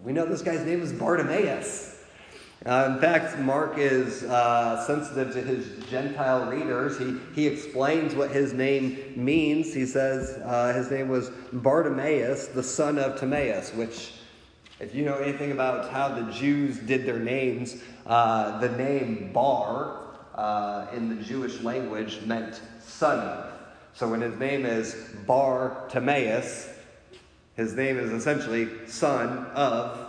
we 0.00 0.12
know 0.12 0.24
this 0.24 0.42
guy's 0.42 0.64
name 0.64 0.80
is 0.80 0.92
Bartimaeus. 0.92 1.97
Uh, 2.66 2.90
in 2.92 3.00
fact, 3.00 3.38
Mark 3.38 3.78
is 3.78 4.24
uh, 4.24 4.84
sensitive 4.84 5.32
to 5.32 5.40
his 5.40 5.84
Gentile 5.88 6.50
readers. 6.50 6.98
He, 6.98 7.16
he 7.34 7.46
explains 7.46 8.16
what 8.16 8.32
his 8.32 8.52
name 8.52 9.12
means. 9.14 9.72
He 9.72 9.86
says 9.86 10.40
uh, 10.44 10.72
his 10.74 10.90
name 10.90 11.08
was 11.08 11.30
Bartimaeus, 11.52 12.48
the 12.48 12.62
son 12.62 12.98
of 12.98 13.18
Timaeus, 13.18 13.72
which, 13.74 14.14
if 14.80 14.92
you 14.92 15.04
know 15.04 15.18
anything 15.18 15.52
about 15.52 15.92
how 15.92 16.08
the 16.08 16.32
Jews 16.32 16.78
did 16.78 17.06
their 17.06 17.20
names, 17.20 17.80
uh, 18.06 18.58
the 18.58 18.70
name 18.70 19.30
Bar 19.32 20.16
uh, 20.34 20.88
in 20.92 21.08
the 21.08 21.22
Jewish 21.22 21.60
language 21.60 22.22
meant 22.26 22.60
son 22.80 23.20
of. 23.20 23.52
So 23.94 24.08
when 24.08 24.20
his 24.20 24.36
name 24.36 24.66
is 24.66 24.94
Bartimaeus, 25.26 26.70
his 27.56 27.74
name 27.74 27.98
is 27.98 28.10
essentially 28.10 28.68
son 28.88 29.46
of 29.54 30.07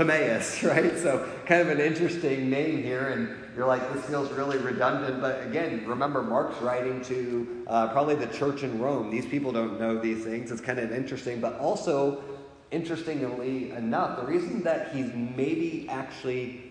Timaeus, 0.00 0.62
right? 0.64 0.96
So, 0.96 1.28
kind 1.44 1.60
of 1.60 1.68
an 1.68 1.78
interesting 1.78 2.48
name 2.48 2.82
here, 2.82 3.08
and 3.08 3.28
you're 3.54 3.66
like, 3.66 3.92
this 3.92 4.02
feels 4.06 4.32
really 4.32 4.56
redundant. 4.56 5.20
But 5.20 5.46
again, 5.46 5.84
remember, 5.86 6.22
Mark's 6.22 6.58
writing 6.62 7.02
to 7.02 7.64
uh, 7.66 7.88
probably 7.88 8.14
the 8.14 8.28
church 8.28 8.62
in 8.62 8.80
Rome. 8.80 9.10
These 9.10 9.26
people 9.26 9.52
don't 9.52 9.78
know 9.78 10.00
these 10.00 10.24
things. 10.24 10.50
It's 10.50 10.62
kind 10.62 10.78
of 10.78 10.90
interesting, 10.90 11.38
but 11.38 11.58
also, 11.58 12.24
interestingly 12.70 13.72
enough, 13.72 14.18
the 14.18 14.24
reason 14.24 14.62
that 14.62 14.94
he's 14.94 15.12
maybe 15.12 15.86
actually 15.90 16.62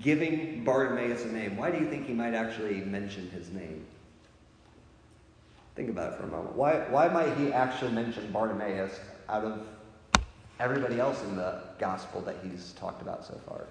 giving 0.00 0.62
Bartimaeus 0.62 1.24
a 1.24 1.32
name, 1.32 1.56
why 1.56 1.72
do 1.72 1.78
you 1.78 1.90
think 1.90 2.06
he 2.06 2.12
might 2.12 2.34
actually 2.34 2.76
mention 2.82 3.28
his 3.30 3.50
name? 3.50 3.84
Think 5.74 5.90
about 5.90 6.12
it 6.12 6.18
for 6.18 6.22
a 6.22 6.28
moment. 6.28 6.54
Why, 6.54 6.76
why 6.88 7.08
might 7.08 7.36
he 7.36 7.52
actually 7.52 7.90
mention 7.90 8.30
Bartimaeus 8.30 9.00
out 9.28 9.44
of 9.44 9.66
everybody 10.60 11.00
else 11.00 11.20
in 11.24 11.34
the 11.34 11.63
gospel 11.78 12.20
that 12.22 12.36
he's 12.42 12.72
talked 12.72 13.02
about 13.02 13.24
so 13.24 13.38
far. 13.46 13.64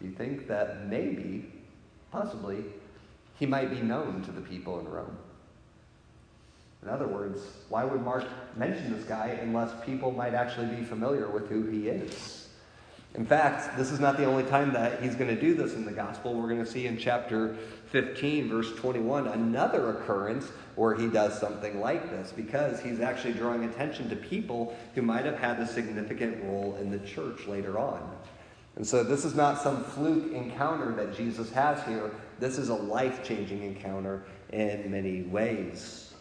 Do 0.00 0.06
you 0.06 0.12
think 0.12 0.48
that 0.48 0.86
maybe, 0.86 1.50
possibly, 2.12 2.64
he 3.38 3.46
might 3.46 3.70
be 3.70 3.80
known 3.80 4.22
to 4.22 4.32
the 4.32 4.40
people 4.40 4.78
in 4.80 4.88
Rome? 4.88 5.16
In 6.82 6.90
other 6.90 7.06
words, 7.06 7.40
why 7.70 7.84
would 7.84 8.02
Mark 8.02 8.24
mention 8.56 8.94
this 8.94 9.04
guy 9.04 9.38
unless 9.40 9.70
people 9.86 10.10
might 10.10 10.34
actually 10.34 10.66
be 10.76 10.84
familiar 10.84 11.28
with 11.28 11.48
who 11.48 11.64
he 11.66 11.88
is? 11.88 12.48
In 13.14 13.24
fact, 13.24 13.78
this 13.78 13.90
is 13.90 14.00
not 14.00 14.16
the 14.18 14.24
only 14.24 14.42
time 14.42 14.72
that 14.72 15.00
he's 15.00 15.14
going 15.14 15.34
to 15.34 15.40
do 15.40 15.54
this 15.54 15.74
in 15.74 15.84
the 15.84 15.92
gospel. 15.92 16.34
We're 16.34 16.48
going 16.48 16.64
to 16.64 16.70
see 16.70 16.86
in 16.86 16.98
chapter 16.98 17.56
15, 17.94 18.48
verse 18.48 18.74
21, 18.74 19.28
another 19.28 19.90
occurrence 19.90 20.50
where 20.74 20.96
he 20.96 21.06
does 21.06 21.38
something 21.38 21.78
like 21.78 22.10
this 22.10 22.32
because 22.32 22.80
he's 22.80 22.98
actually 22.98 23.34
drawing 23.34 23.62
attention 23.62 24.08
to 24.08 24.16
people 24.16 24.76
who 24.96 25.02
might 25.02 25.24
have 25.24 25.38
had 25.38 25.60
a 25.60 25.66
significant 25.66 26.42
role 26.42 26.76
in 26.80 26.90
the 26.90 26.98
church 27.06 27.46
later 27.46 27.78
on. 27.78 28.02
And 28.74 28.84
so 28.84 29.04
this 29.04 29.24
is 29.24 29.36
not 29.36 29.62
some 29.62 29.84
fluke 29.84 30.32
encounter 30.32 30.90
that 30.96 31.16
Jesus 31.16 31.52
has 31.52 31.84
here. 31.84 32.10
This 32.40 32.58
is 32.58 32.68
a 32.68 32.74
life 32.74 33.22
changing 33.22 33.62
encounter 33.62 34.24
in 34.52 34.90
many 34.90 35.22
ways. 35.22 36.14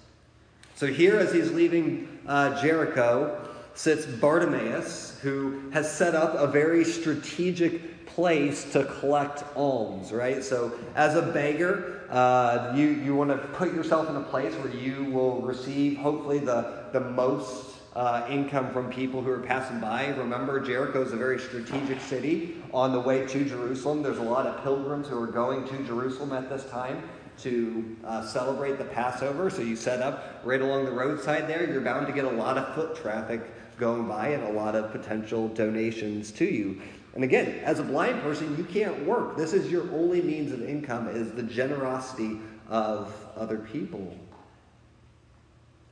So 0.75 0.85
here, 0.85 1.17
as 1.17 1.33
he's 1.33 1.51
leaving 1.51 2.19
uh, 2.27 2.61
Jericho, 2.61 3.49
sits 3.75 4.05
Bartimaeus, 4.05 5.19
who 5.21 5.69
has 5.71 5.91
set 5.91 6.15
up 6.15 6.35
a 6.35 6.47
very 6.47 6.83
strategic 6.83 8.05
place 8.05 8.71
to 8.71 8.85
collect 8.85 9.43
alms, 9.55 10.11
right? 10.11 10.43
So, 10.43 10.71
as 10.95 11.15
a 11.15 11.21
beggar, 11.21 12.01
uh, 12.09 12.73
you, 12.75 12.87
you 12.87 13.15
want 13.15 13.31
to 13.31 13.37
put 13.37 13.73
yourself 13.73 14.09
in 14.09 14.15
a 14.15 14.21
place 14.21 14.53
where 14.55 14.73
you 14.73 15.05
will 15.05 15.41
receive, 15.41 15.97
hopefully, 15.97 16.39
the, 16.39 16.85
the 16.91 16.99
most 16.99 17.73
uh, 17.95 18.25
income 18.29 18.71
from 18.71 18.91
people 18.91 19.21
who 19.21 19.31
are 19.31 19.39
passing 19.39 19.79
by. 19.79 20.07
Remember, 20.09 20.59
Jericho 20.59 21.01
is 21.01 21.11
a 21.11 21.15
very 21.15 21.39
strategic 21.39 22.01
city 22.01 22.61
on 22.73 22.91
the 22.91 22.99
way 22.99 23.25
to 23.25 23.45
Jerusalem. 23.45 24.03
There's 24.03 24.17
a 24.17 24.23
lot 24.23 24.45
of 24.45 24.63
pilgrims 24.63 25.07
who 25.07 25.21
are 25.21 25.27
going 25.27 25.67
to 25.67 25.83
Jerusalem 25.83 26.33
at 26.33 26.49
this 26.49 26.65
time 26.69 27.03
to 27.39 27.97
uh, 28.05 28.25
celebrate 28.25 28.77
the 28.77 28.85
Passover. 28.85 29.49
So 29.49 29.61
you 29.61 29.75
set 29.75 30.01
up 30.01 30.41
right 30.43 30.61
along 30.61 30.85
the 30.85 30.91
roadside 30.91 31.47
there. 31.47 31.69
You're 31.69 31.81
bound 31.81 32.07
to 32.07 32.13
get 32.13 32.25
a 32.25 32.29
lot 32.29 32.57
of 32.57 32.75
foot 32.75 32.95
traffic 32.95 33.41
going 33.77 34.07
by 34.07 34.29
and 34.29 34.43
a 34.43 34.51
lot 34.51 34.75
of 34.75 34.91
potential 34.91 35.47
donations 35.49 36.31
to 36.33 36.45
you. 36.45 36.81
And 37.15 37.23
again, 37.23 37.59
as 37.63 37.79
a 37.79 37.83
blind 37.83 38.21
person, 38.21 38.57
you 38.57 38.63
can't 38.63 39.05
work. 39.05 39.37
This 39.37 39.53
is 39.53 39.71
your 39.71 39.83
only 39.91 40.21
means 40.21 40.51
of 40.51 40.67
income 40.67 41.07
is 41.09 41.31
the 41.31 41.43
generosity 41.43 42.39
of 42.69 43.13
other 43.35 43.57
people. 43.57 44.17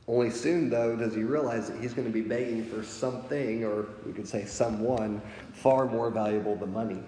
Only 0.07 0.31
soon, 0.31 0.69
though, 0.69 0.95
does 0.95 1.13
he 1.13 1.23
realize 1.23 1.69
that 1.69 1.79
he's 1.79 1.93
going 1.93 2.07
to 2.07 2.13
be 2.13 2.21
begging 2.21 2.65
for 2.65 2.83
something, 2.83 3.63
or 3.63 3.85
we 4.05 4.13
could 4.13 4.27
say 4.27 4.45
someone, 4.45 5.21
far 5.53 5.85
more 5.85 6.09
valuable 6.09 6.55
than 6.55 6.73
money. 6.73 7.03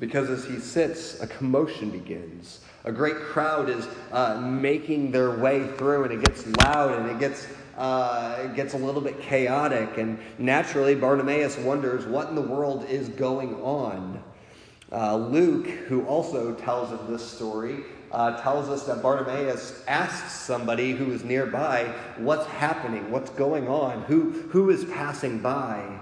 Because 0.00 0.30
as 0.30 0.44
he 0.44 0.58
sits, 0.58 1.20
a 1.20 1.26
commotion 1.26 1.90
begins. 1.90 2.60
A 2.84 2.90
great 2.90 3.16
crowd 3.16 3.68
is 3.68 3.86
uh, 4.10 4.40
making 4.40 5.12
their 5.12 5.38
way 5.38 5.66
through, 5.76 6.04
and 6.04 6.12
it 6.12 6.24
gets 6.24 6.44
loud 6.64 6.98
and 6.98 7.10
it 7.10 7.20
gets 7.20 7.46
uh, 7.76 8.46
gets 8.48 8.74
a 8.74 8.78
little 8.78 9.00
bit 9.00 9.20
chaotic, 9.20 9.98
and 9.98 10.18
naturally, 10.38 10.94
Bartimaeus 10.94 11.56
wonders 11.58 12.04
what 12.06 12.28
in 12.28 12.34
the 12.34 12.42
world 12.42 12.84
is 12.88 13.08
going 13.08 13.54
on. 13.62 14.22
Uh, 14.90 15.16
Luke, 15.16 15.66
who 15.66 16.04
also 16.04 16.54
tells 16.54 16.92
of 16.92 17.08
this 17.08 17.26
story, 17.26 17.84
uh, 18.10 18.38
tells 18.42 18.68
us 18.68 18.84
that 18.84 19.02
Bartimaeus 19.02 19.82
asks 19.88 20.32
somebody 20.32 20.92
who 20.92 21.12
is 21.12 21.24
nearby, 21.24 21.84
What's 22.18 22.46
happening? 22.46 23.10
What's 23.10 23.30
going 23.30 23.68
on? 23.68 24.02
Who, 24.02 24.30
who 24.50 24.68
is 24.68 24.84
passing 24.84 25.40
by? 25.40 25.98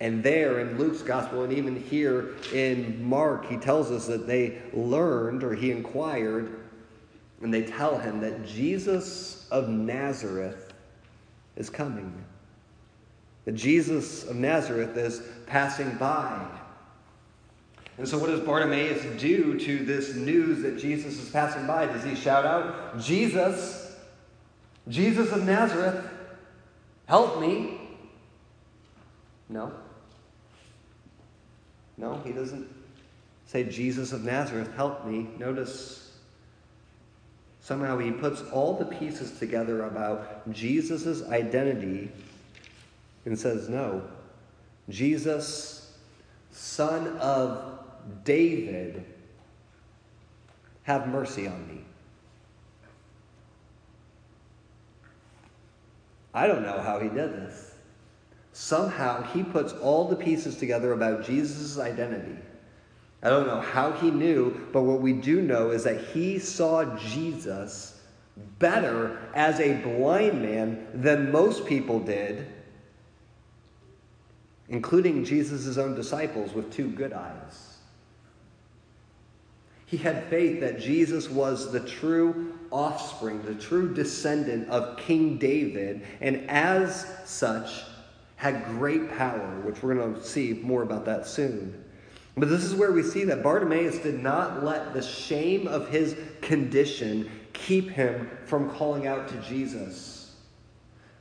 And 0.00 0.22
there 0.22 0.60
in 0.60 0.76
Luke's 0.76 1.00
gospel, 1.00 1.44
and 1.44 1.52
even 1.52 1.82
here 1.82 2.34
in 2.52 3.02
Mark, 3.02 3.46
he 3.46 3.56
tells 3.56 3.90
us 3.90 4.06
that 4.06 4.26
they 4.26 4.60
learned 4.74 5.42
or 5.42 5.54
he 5.54 5.70
inquired, 5.70 6.60
and 7.40 7.52
they 7.52 7.62
tell 7.62 7.98
him 7.98 8.20
that 8.20 8.46
Jesus 8.46 9.35
of 9.50 9.68
Nazareth 9.68 10.72
is 11.56 11.70
coming. 11.70 12.12
The 13.44 13.52
Jesus 13.52 14.24
of 14.24 14.36
Nazareth 14.36 14.96
is 14.96 15.22
passing 15.46 15.96
by. 15.96 16.44
And 17.98 18.06
so, 18.06 18.18
what 18.18 18.28
does 18.28 18.40
Bartimaeus 18.40 19.20
do 19.20 19.58
to 19.58 19.84
this 19.84 20.14
news 20.14 20.62
that 20.62 20.78
Jesus 20.78 21.18
is 21.18 21.30
passing 21.30 21.66
by? 21.66 21.86
Does 21.86 22.04
he 22.04 22.14
shout 22.14 22.44
out, 22.44 23.00
Jesus, 23.00 23.96
Jesus 24.88 25.32
of 25.32 25.44
Nazareth, 25.44 26.04
Help 27.06 27.40
me. 27.40 27.80
No. 29.48 29.72
No, 31.96 32.20
he 32.24 32.32
doesn't 32.32 32.68
say, 33.46 33.64
Jesus 33.64 34.12
of 34.12 34.24
Nazareth, 34.24 34.74
help 34.74 35.06
me. 35.06 35.28
Notice 35.38 36.05
somehow 37.66 37.98
he 37.98 38.12
puts 38.12 38.42
all 38.52 38.74
the 38.74 38.84
pieces 38.84 39.40
together 39.40 39.86
about 39.86 40.48
Jesus' 40.52 41.24
identity 41.24 42.08
and 43.24 43.36
says, 43.36 43.68
No, 43.68 44.02
Jesus, 44.88 45.92
son 46.52 47.08
of 47.16 47.80
David, 48.22 49.04
have 50.84 51.08
mercy 51.08 51.48
on 51.48 51.66
me. 51.66 51.80
I 56.32 56.46
don't 56.46 56.62
know 56.62 56.80
how 56.80 57.00
he 57.00 57.08
did 57.08 57.32
this. 57.32 57.74
Somehow 58.52 59.24
he 59.32 59.42
puts 59.42 59.72
all 59.72 60.06
the 60.06 60.14
pieces 60.14 60.56
together 60.56 60.92
about 60.92 61.24
Jesus' 61.24 61.80
identity. 61.80 62.36
I 63.22 63.30
don't 63.30 63.46
know 63.46 63.60
how 63.60 63.92
he 63.92 64.10
knew, 64.10 64.68
but 64.72 64.82
what 64.82 65.00
we 65.00 65.12
do 65.12 65.40
know 65.40 65.70
is 65.70 65.84
that 65.84 66.00
he 66.06 66.38
saw 66.38 66.84
Jesus 66.96 68.00
better 68.58 69.18
as 69.34 69.60
a 69.60 69.74
blind 69.74 70.42
man 70.42 70.86
than 70.94 71.32
most 71.32 71.66
people 71.66 71.98
did, 71.98 72.46
including 74.68 75.24
Jesus' 75.24 75.78
own 75.78 75.94
disciples 75.94 76.52
with 76.52 76.72
two 76.72 76.90
good 76.90 77.12
eyes. 77.12 77.78
He 79.86 79.96
had 79.96 80.24
faith 80.24 80.60
that 80.60 80.80
Jesus 80.80 81.30
was 81.30 81.72
the 81.72 81.80
true 81.80 82.58
offspring, 82.72 83.42
the 83.42 83.54
true 83.54 83.94
descendant 83.94 84.68
of 84.68 84.98
King 84.98 85.38
David, 85.38 86.02
and 86.20 86.50
as 86.50 87.06
such, 87.24 87.84
had 88.34 88.66
great 88.66 89.16
power, 89.16 89.60
which 89.60 89.82
we're 89.82 89.94
going 89.94 90.14
to 90.14 90.22
see 90.22 90.60
more 90.62 90.82
about 90.82 91.04
that 91.06 91.26
soon. 91.26 91.84
But 92.36 92.50
this 92.50 92.64
is 92.64 92.74
where 92.74 92.92
we 92.92 93.02
see 93.02 93.24
that 93.24 93.42
Bartimaeus 93.42 93.98
did 93.98 94.22
not 94.22 94.62
let 94.62 94.92
the 94.92 95.00
shame 95.00 95.66
of 95.66 95.88
his 95.88 96.16
condition 96.42 97.30
keep 97.54 97.88
him 97.88 98.30
from 98.44 98.70
calling 98.70 99.06
out 99.06 99.28
to 99.28 99.36
Jesus. 99.38 100.34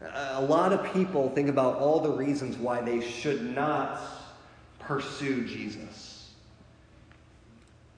A 0.01 0.41
lot 0.41 0.73
of 0.73 0.93
people 0.93 1.29
think 1.29 1.47
about 1.47 1.77
all 1.77 2.01
the 2.01 2.11
reasons 2.11 2.57
why 2.57 2.81
they 2.81 2.99
should 2.99 3.55
not 3.55 4.01
pursue 4.79 5.47
Jesus. 5.47 6.31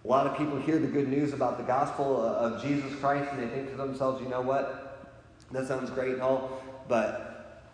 A 0.06 0.08
lot 0.08 0.28
of 0.28 0.38
people 0.38 0.60
hear 0.60 0.78
the 0.78 0.88
good 0.88 1.10
news 1.10 1.34
about 1.34 1.58
the 1.58 1.64
gospel 1.64 2.22
of 2.24 2.62
Jesus 2.62 2.94
Christ 3.00 3.30
and 3.32 3.42
they 3.42 3.54
think 3.54 3.72
to 3.72 3.76
themselves, 3.76 4.22
you 4.22 4.30
know 4.30 4.42
what? 4.42 5.10
That 5.52 5.68
sounds 5.68 5.90
great 5.90 6.14
and 6.14 6.22
all, 6.22 6.62
but 6.88 7.66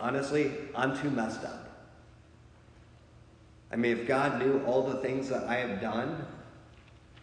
honestly, 0.00 0.52
I'm 0.74 1.00
too 1.00 1.10
messed 1.10 1.44
up. 1.44 1.67
I 3.70 3.76
mean, 3.76 3.96
if 3.96 4.06
God 4.06 4.38
knew 4.38 4.62
all 4.64 4.82
the 4.82 4.96
things 4.96 5.28
that 5.28 5.44
I 5.44 5.56
have 5.56 5.80
done 5.80 6.24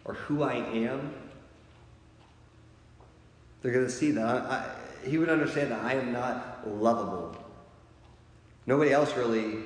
or 0.04 0.14
who 0.14 0.42
I 0.42 0.54
am, 0.54 1.12
they're 3.62 3.72
going 3.72 3.86
to 3.86 3.90
see 3.90 4.12
that. 4.12 4.24
I, 4.24 4.70
he 5.04 5.18
would 5.18 5.28
understand 5.28 5.72
that 5.72 5.82
I 5.82 5.94
am 5.94 6.12
not 6.12 6.68
lovable. 6.68 7.36
Nobody 8.66 8.92
else 8.92 9.16
really 9.16 9.58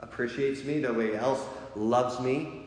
appreciates 0.00 0.64
me, 0.64 0.76
nobody 0.76 1.14
else 1.14 1.40
loves 1.74 2.20
me. 2.20 2.60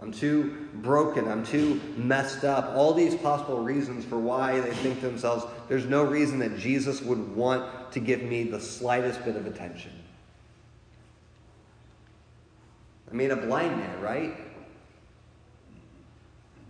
I'm 0.00 0.12
too 0.12 0.68
broken. 0.76 1.28
I'm 1.28 1.44
too 1.44 1.78
messed 1.96 2.44
up. 2.44 2.74
All 2.74 2.94
these 2.94 3.14
possible 3.14 3.60
reasons 3.60 4.04
for 4.04 4.18
why 4.18 4.58
they 4.58 4.72
think 4.72 5.00
to 5.00 5.06
themselves, 5.06 5.44
there's 5.68 5.84
no 5.84 6.04
reason 6.04 6.38
that 6.38 6.58
Jesus 6.58 7.02
would 7.02 7.36
want 7.36 7.92
to 7.92 8.00
give 8.00 8.22
me 8.22 8.44
the 8.44 8.60
slightest 8.60 9.22
bit 9.26 9.36
of 9.36 9.46
attention. 9.46 9.92
I 13.10 13.14
mean, 13.14 13.30
a 13.30 13.36
blind 13.36 13.76
man, 13.76 14.00
right? 14.00 14.36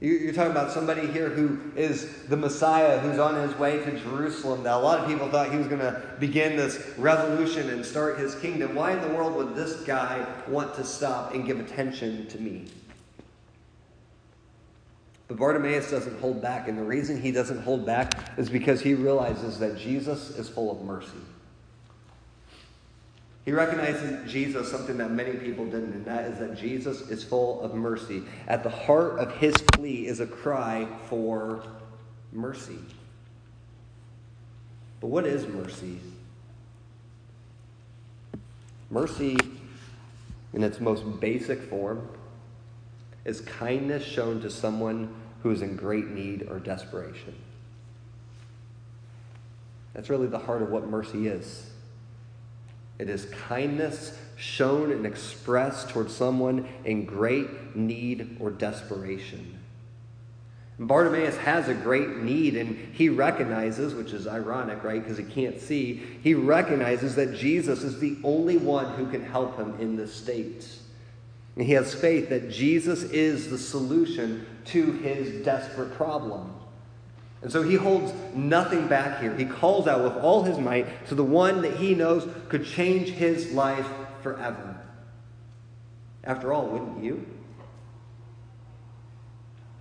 You're 0.00 0.32
talking 0.32 0.50
about 0.50 0.72
somebody 0.72 1.06
here 1.08 1.28
who 1.28 1.60
is 1.76 2.24
the 2.24 2.36
Messiah 2.36 2.98
who's 3.00 3.18
on 3.18 3.34
his 3.46 3.54
way 3.58 3.84
to 3.84 3.98
Jerusalem. 4.00 4.62
That 4.62 4.76
a 4.76 4.78
lot 4.78 4.98
of 4.98 5.06
people 5.06 5.28
thought 5.28 5.50
he 5.50 5.58
was 5.58 5.66
going 5.66 5.80
to 5.80 6.02
begin 6.18 6.56
this 6.56 6.94
revolution 6.96 7.68
and 7.68 7.84
start 7.84 8.18
his 8.18 8.34
kingdom. 8.36 8.74
Why 8.74 8.92
in 8.92 9.02
the 9.02 9.14
world 9.14 9.34
would 9.36 9.54
this 9.54 9.82
guy 9.82 10.26
want 10.48 10.74
to 10.76 10.84
stop 10.84 11.34
and 11.34 11.44
give 11.44 11.60
attention 11.60 12.26
to 12.28 12.38
me? 12.38 12.68
But 15.28 15.36
Bartimaeus 15.36 15.90
doesn't 15.90 16.18
hold 16.18 16.40
back, 16.40 16.66
and 16.66 16.78
the 16.78 16.82
reason 16.82 17.20
he 17.20 17.30
doesn't 17.30 17.60
hold 17.60 17.84
back 17.84 18.38
is 18.38 18.48
because 18.48 18.80
he 18.80 18.94
realizes 18.94 19.58
that 19.58 19.76
Jesus 19.76 20.30
is 20.30 20.48
full 20.48 20.72
of 20.72 20.80
mercy. 20.80 21.10
He 23.44 23.52
recognizes 23.52 24.30
Jesus, 24.30 24.70
something 24.70 24.98
that 24.98 25.10
many 25.10 25.32
people 25.38 25.64
didn't, 25.64 25.92
and 25.92 26.04
that 26.04 26.24
is 26.26 26.38
that 26.38 26.56
Jesus 26.56 27.00
is 27.08 27.24
full 27.24 27.62
of 27.62 27.74
mercy. 27.74 28.22
At 28.46 28.62
the 28.62 28.70
heart 28.70 29.18
of 29.18 29.32
his 29.32 29.54
plea 29.72 30.06
is 30.06 30.20
a 30.20 30.26
cry 30.26 30.86
for 31.08 31.62
mercy. 32.32 32.78
But 35.00 35.06
what 35.08 35.26
is 35.26 35.46
mercy? 35.46 35.98
Mercy, 38.90 39.36
in 40.52 40.62
its 40.62 40.78
most 40.78 41.20
basic 41.20 41.62
form, 41.62 42.08
is 43.24 43.40
kindness 43.40 44.04
shown 44.04 44.42
to 44.42 44.50
someone 44.50 45.14
who 45.42 45.50
is 45.50 45.62
in 45.62 45.76
great 45.76 46.08
need 46.08 46.46
or 46.50 46.58
desperation. 46.58 47.34
That's 49.94 50.10
really 50.10 50.26
the 50.26 50.38
heart 50.38 50.60
of 50.60 50.70
what 50.70 50.86
mercy 50.88 51.26
is. 51.26 51.70
It 53.00 53.08
is 53.08 53.24
kindness 53.48 54.14
shown 54.36 54.92
and 54.92 55.06
expressed 55.06 55.88
towards 55.88 56.14
someone 56.14 56.68
in 56.84 57.06
great 57.06 57.74
need 57.74 58.36
or 58.38 58.50
desperation. 58.50 59.58
Bartimaeus 60.78 61.38
has 61.38 61.68
a 61.68 61.74
great 61.74 62.18
need, 62.18 62.56
and 62.56 62.76
he 62.92 63.08
recognizes, 63.08 63.94
which 63.94 64.12
is 64.12 64.26
ironic, 64.26 64.84
right? 64.84 65.02
Because 65.02 65.16
he 65.16 65.24
can't 65.24 65.58
see, 65.58 66.02
he 66.22 66.34
recognizes 66.34 67.14
that 67.14 67.34
Jesus 67.34 67.82
is 67.82 68.00
the 68.00 68.18
only 68.22 68.58
one 68.58 68.92
who 68.94 69.10
can 69.10 69.24
help 69.24 69.56
him 69.56 69.80
in 69.80 69.96
this 69.96 70.14
state. 70.14 70.66
And 71.56 71.64
he 71.64 71.72
has 71.72 71.94
faith 71.94 72.28
that 72.28 72.50
Jesus 72.50 73.04
is 73.04 73.48
the 73.48 73.58
solution 73.58 74.46
to 74.66 74.92
his 74.92 75.42
desperate 75.42 75.94
problem. 75.94 76.54
And 77.42 77.50
so 77.50 77.62
he 77.62 77.74
holds 77.74 78.12
nothing 78.34 78.86
back 78.86 79.20
here. 79.20 79.34
He 79.34 79.46
calls 79.46 79.86
out 79.86 80.02
with 80.02 80.22
all 80.22 80.42
his 80.42 80.58
might 80.58 81.06
to 81.06 81.14
the 81.14 81.24
one 81.24 81.62
that 81.62 81.76
he 81.76 81.94
knows 81.94 82.28
could 82.48 82.66
change 82.66 83.08
his 83.08 83.52
life 83.52 83.86
forever. 84.22 84.76
After 86.22 86.52
all, 86.52 86.66
wouldn't 86.66 87.02
you? 87.02 87.26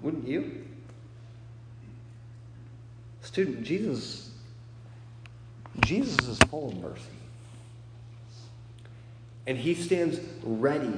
Wouldn't 0.02 0.28
you? 0.28 0.66
Student, 3.22 3.64
Jesus 3.64 4.30
Jesus 5.82 6.20
is 6.28 6.38
full 6.50 6.70
of 6.70 6.78
mercy. 6.78 7.04
And 9.48 9.58
he 9.58 9.74
stands 9.74 10.20
ready 10.44 10.94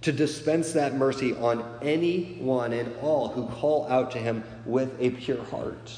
to 0.00 0.12
dispense 0.12 0.72
that 0.72 0.94
mercy 0.94 1.34
on 1.34 1.64
anyone 1.82 2.72
and 2.72 2.94
all 3.02 3.28
who 3.28 3.46
call 3.48 3.86
out 3.88 4.10
to 4.12 4.18
him 4.18 4.44
with 4.64 4.94
a 5.00 5.10
pure 5.10 5.42
heart. 5.44 5.92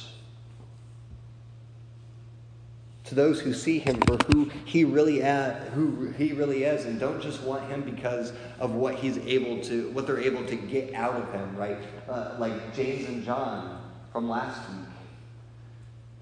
To 3.05 3.15
those 3.15 3.41
who 3.41 3.53
see 3.53 3.81
him 3.81 4.01
for 4.03 4.17
who 4.29 4.51
he 4.65 4.85
really 4.85 5.21
is, 5.21 5.69
who 5.75 6.11
he 6.17 6.33
really 6.33 6.63
is, 6.63 6.87
and 6.87 6.99
don't 6.99 7.21
just 7.21 7.43
want 7.43 7.69
him 7.69 7.83
because 7.83 8.33
of 8.61 8.75
what 8.75 8.95
he's 8.95 9.19
able 9.19 9.61
to, 9.65 9.91
what 9.91 10.07
they're 10.07 10.21
able 10.21 10.47
to 10.47 10.55
get 10.55 10.95
out 10.95 11.17
of 11.17 11.33
him, 11.33 11.57
right? 11.57 11.79
Uh, 12.09 12.37
like 12.39 12.75
James 12.75 13.09
and 13.09 13.25
John 13.25 13.83
from 14.13 14.29
last 14.29 14.61
week. 14.71 14.89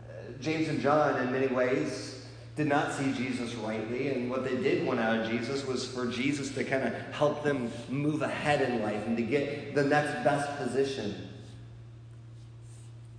Uh, 0.01 0.33
James 0.41 0.69
and 0.69 0.81
John, 0.81 1.21
in 1.21 1.31
many 1.31 1.49
ways, 1.49 2.18
did 2.59 2.67
not 2.67 2.93
see 2.93 3.13
Jesus 3.13 3.55
rightly, 3.55 4.09
and 4.09 4.29
what 4.29 4.43
they 4.43 4.57
did 4.57 4.85
want 4.85 4.99
out 4.99 5.21
of 5.21 5.31
Jesus 5.31 5.65
was 5.65 5.87
for 5.87 6.07
Jesus 6.07 6.53
to 6.57 6.65
kind 6.65 6.83
of 6.83 6.93
help 7.13 7.45
them 7.45 7.71
move 7.89 8.21
ahead 8.21 8.61
in 8.61 8.83
life 8.83 9.07
and 9.07 9.17
to 9.17 9.23
get 9.23 9.77
the 9.77 9.85
next 9.85 10.25
best 10.25 10.59
position. 10.59 11.29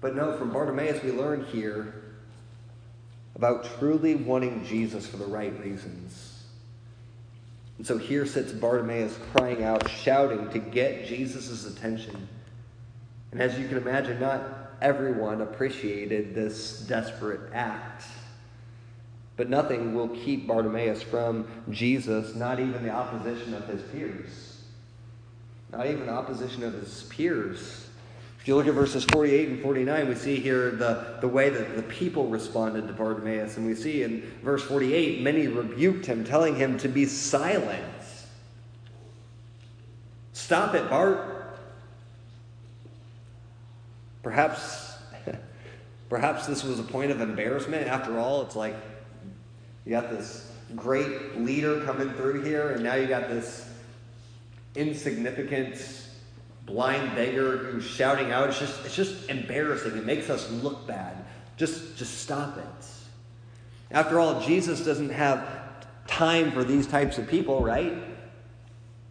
But 0.01 0.13
no, 0.13 0.37
from 0.37 0.51
Bartimaeus, 0.51 1.01
we 1.03 1.11
learn 1.11 1.45
here 1.45 1.93
about 3.35 3.79
truly 3.79 4.15
wanting 4.15 4.65
Jesus 4.65 5.07
for 5.07 5.15
the 5.15 5.25
right 5.25 5.57
reasons. 5.63 6.43
And 7.77 7.87
so 7.87 7.97
here 7.97 8.25
sits 8.25 8.51
Bartimaeus 8.51 9.17
crying 9.31 9.63
out, 9.63 9.89
shouting 9.89 10.49
to 10.49 10.59
get 10.59 11.05
Jesus' 11.05 11.65
attention. 11.65 12.27
And 13.31 13.41
as 13.41 13.57
you 13.57 13.69
can 13.69 13.77
imagine, 13.77 14.19
not 14.19 14.75
everyone 14.81 15.39
appreciated 15.41 16.35
this 16.35 16.81
desperate 16.81 17.53
act. 17.53 18.03
But 19.39 19.49
nothing 19.49 19.95
will 19.95 20.09
keep 20.09 20.47
Bartimaeus 20.47 21.01
from 21.01 21.47
Jesus, 21.69 22.35
not 22.35 22.59
even 22.59 22.83
the 22.83 22.89
opposition 22.89 23.53
of 23.53 23.65
his 23.69 23.81
peers. 23.83 24.63
Not 25.71 25.87
even 25.87 26.07
the 26.07 26.11
opposition 26.11 26.61
of 26.61 26.73
his 26.73 27.03
peers. 27.03 27.87
If 28.41 28.49
you 28.49 28.57
look 28.57 28.67
at 28.67 28.73
verses 28.73 29.05
48 29.05 29.47
and 29.47 29.61
49, 29.61 30.09
we 30.09 30.15
see 30.15 30.41
here 30.41 30.71
the, 30.71 31.19
the 31.21 31.27
way 31.29 31.49
that 31.51 31.77
the 31.77 31.83
people 31.83 32.27
responded 32.27 32.85
to 32.87 32.93
Bartimaeus. 32.93 33.55
And 33.55 33.65
we 33.65 33.75
see 33.75 34.03
in 34.03 34.29
verse 34.43 34.61
48, 34.63 35.21
many 35.21 35.47
rebuked 35.47 36.05
him, 36.05 36.25
telling 36.25 36.57
him 36.57 36.77
to 36.79 36.89
be 36.89 37.05
silent. 37.05 37.85
Stop 40.33 40.75
it, 40.75 40.89
Bart. 40.89 41.57
Perhaps, 44.21 44.97
perhaps 46.09 46.45
this 46.45 46.61
was 46.65 46.77
a 46.77 46.83
point 46.83 47.11
of 47.11 47.21
embarrassment. 47.21 47.87
After 47.87 48.19
all, 48.19 48.41
it's 48.41 48.57
like 48.57 48.75
you 49.89 49.95
got 49.95 50.11
this 50.11 50.51
great 50.75 51.39
leader 51.39 51.83
coming 51.83 52.11
through 52.11 52.43
here, 52.43 52.73
and 52.73 52.83
now 52.83 52.93
you 52.93 53.07
got 53.07 53.27
this 53.27 53.67
insignificant 54.75 55.83
blind 56.67 57.15
beggar 57.15 57.57
who's 57.57 57.85
shouting 57.85 58.31
out. 58.31 58.49
It's 58.49 58.59
just, 58.59 58.85
it's 58.85 58.95
just 58.95 59.27
embarrassing. 59.31 59.97
It 59.97 60.05
makes 60.05 60.29
us 60.29 60.47
look 60.51 60.85
bad. 60.85 61.25
Just, 61.57 61.97
just 61.97 62.19
stop 62.19 62.55
it. 62.59 62.85
After 63.89 64.19
all, 64.19 64.39
Jesus 64.41 64.85
doesn't 64.85 65.09
have 65.09 65.49
time 66.05 66.51
for 66.51 66.63
these 66.63 66.85
types 66.85 67.17
of 67.17 67.27
people, 67.27 67.63
right? 67.63 67.95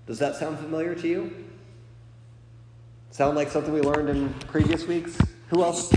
Does 0.06 0.20
that 0.20 0.36
sound 0.36 0.60
familiar 0.60 0.94
to 0.94 1.08
you? 1.08 1.44
Sound 3.10 3.34
like 3.34 3.50
something 3.50 3.72
we 3.72 3.80
learned 3.80 4.10
in 4.10 4.32
previous 4.46 4.86
weeks? 4.86 5.18
Who 5.48 5.64
else 5.64 5.92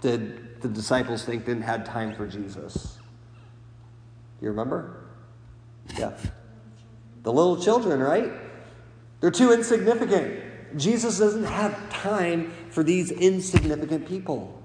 did 0.00 0.60
the 0.60 0.66
disciples 0.66 1.24
think 1.24 1.44
didn't 1.46 1.62
have 1.62 1.84
time 1.84 2.16
for 2.16 2.26
Jesus? 2.26 2.95
You 4.40 4.48
remember? 4.48 5.04
Yeah. 5.98 6.12
The 7.22 7.32
little 7.32 7.60
children, 7.60 8.00
right? 8.00 8.32
They're 9.20 9.30
too 9.30 9.52
insignificant. 9.52 10.76
Jesus 10.76 11.18
doesn't 11.18 11.44
have 11.44 11.90
time 11.90 12.52
for 12.70 12.82
these 12.82 13.10
insignificant 13.10 14.06
people. 14.06 14.62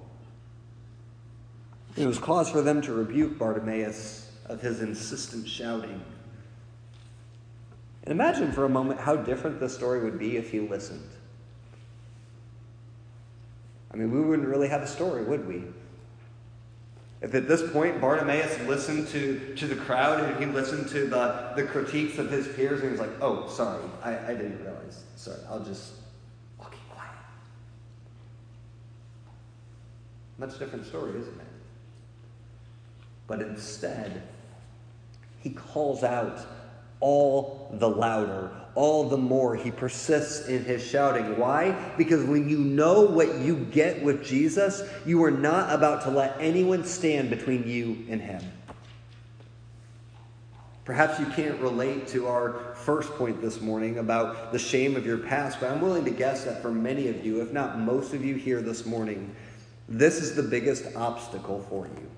It 1.96 2.06
was 2.06 2.20
cause 2.20 2.50
for 2.50 2.62
them 2.62 2.82
to 2.84 2.94
rebuke 2.94 3.38
Bartimaeus 3.38 4.32
of 4.46 4.62
his 4.62 4.82
insistent 4.82 5.48
shouting. 5.48 6.04
And 8.04 8.12
imagine 8.12 8.52
for 8.52 8.66
a 8.66 8.70
moment 8.70 9.00
how 9.00 9.16
different 9.16 9.60
this 9.60 9.76
story 9.76 10.04
would 10.04 10.18
be 10.18 10.38
if 10.38 10.52
he 10.52 10.60
listened. 10.60 11.08
I 13.94 13.98
mean, 13.98 14.12
we 14.12 14.22
wouldn't 14.22 14.48
really 14.48 14.70
have 14.70 14.82
a 14.82 14.88
story, 14.88 15.24
would 15.24 15.48
we? 15.48 15.64
If 17.22 17.36
at 17.36 17.48
this 17.48 17.72
point 17.72 18.02
Bartimaeus 18.02 18.60
listened 18.68 19.08
to, 19.10 19.54
to 19.56 19.68
the 19.68 19.76
crowd 19.76 20.24
and 20.24 20.40
he 20.40 20.48
listened 20.48 20.90
to 20.90 21.06
the, 21.06 21.54
the 21.56 21.64
critiques 21.64 22.18
of 22.18 22.32
his 22.32 22.48
peers 22.48 22.82
and 22.82 22.86
he 22.86 22.92
was 22.92 23.00
like, 23.00 23.22
oh, 23.22 23.48
sorry, 23.48 23.84
I, 24.04 24.18
I 24.18 24.34
didn't 24.34 24.60
realize. 24.64 25.04
Sorry, 25.16 25.38
I'll 25.48 25.64
just, 25.64 25.94
I'll 26.60 26.66
keep 26.66 26.90
quiet. 26.90 27.12
Much 30.40 30.58
different 30.58 30.88
story, 30.88 31.12
isn't 31.12 31.40
it? 31.40 31.48
But 33.28 33.42
instead, 33.42 34.24
he 35.42 35.52
calls 35.52 36.04
out 36.04 36.40
all 37.02 37.61
the 37.74 37.90
louder, 37.90 38.52
all 38.76 39.10
the 39.10 39.18
more 39.18 39.56
he 39.56 39.72
persists 39.72 40.48
in 40.48 40.64
his 40.64 40.86
shouting. 40.86 41.38
Why? 41.38 41.72
Because 41.98 42.24
when 42.26 42.48
you 42.50 42.58
know 42.58 43.02
what 43.02 43.40
you 43.40 43.58
get 43.58 44.02
with 44.04 44.24
Jesus, 44.24 44.84
you 45.06 45.24
are 45.24 45.32
not 45.32 45.74
about 45.74 46.04
to 46.04 46.10
let 46.10 46.36
anyone 46.40 46.84
stand 46.84 47.30
between 47.30 47.68
you 47.68 48.06
and 48.10 48.22
him. 48.22 48.42
Perhaps 50.84 51.20
you 51.20 51.26
can't 51.28 51.60
relate 51.62 52.08
to 52.08 52.28
our 52.28 52.74
first 52.76 53.12
point 53.12 53.40
this 53.40 53.62
morning 53.62 54.00
about 54.00 54.52
the 54.52 54.60
shame 54.60 54.96
of 54.96 55.06
your 55.06 55.20
past, 55.20 55.60
but 55.60 55.70
I'm 55.70 55.80
willing 55.80 56.06
to 56.06 56.12
guess 56.12 56.44
that 56.46 56.62
for 56.62 56.72
many 56.72 57.08
of 57.08 57.24
you, 57.26 57.42
if 57.42 57.54
not 57.54 57.80
most 57.80 58.14
of 58.14 58.26
you 58.26 58.36
here 58.36 58.62
this 58.62 58.86
morning, 58.86 59.34
this 59.88 60.22
is 60.22 60.36
the 60.36 60.44
biggest 60.44 60.96
obstacle 60.96 61.66
for 61.70 61.86
you 61.86 62.10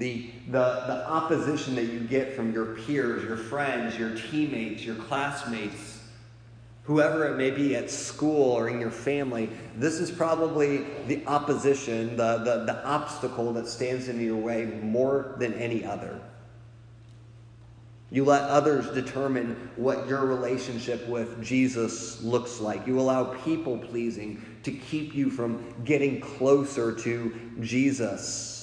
the, 0.00 0.30
the, 0.46 0.82
the 0.86 1.08
opposition 1.08 1.74
that 1.74 1.84
you 1.84 2.00
get 2.00 2.34
from 2.34 2.54
your 2.54 2.74
peers, 2.74 3.22
your 3.22 3.36
friends, 3.36 3.98
your 3.98 4.16
teammates, 4.16 4.82
your 4.82 4.94
classmates, 4.94 6.00
whoever 6.84 7.30
it 7.30 7.36
may 7.36 7.50
be 7.50 7.76
at 7.76 7.90
school 7.90 8.50
or 8.50 8.70
in 8.70 8.80
your 8.80 8.90
family, 8.90 9.50
this 9.76 10.00
is 10.00 10.10
probably 10.10 10.86
the 11.06 11.24
opposition, 11.26 12.16
the, 12.16 12.38
the, 12.38 12.64
the 12.64 12.82
obstacle 12.86 13.52
that 13.52 13.68
stands 13.68 14.08
in 14.08 14.18
your 14.18 14.36
way 14.38 14.64
more 14.64 15.36
than 15.38 15.52
any 15.54 15.84
other. 15.84 16.18
You 18.10 18.24
let 18.24 18.44
others 18.44 18.90
determine 18.92 19.70
what 19.76 20.08
your 20.08 20.24
relationship 20.24 21.06
with 21.08 21.44
Jesus 21.44 22.22
looks 22.22 22.58
like. 22.58 22.86
You 22.86 22.98
allow 22.98 23.34
people 23.44 23.76
pleasing 23.76 24.42
to 24.62 24.72
keep 24.72 25.14
you 25.14 25.28
from 25.28 25.62
getting 25.84 26.22
closer 26.22 26.90
to 26.90 27.38
Jesus. 27.60 28.59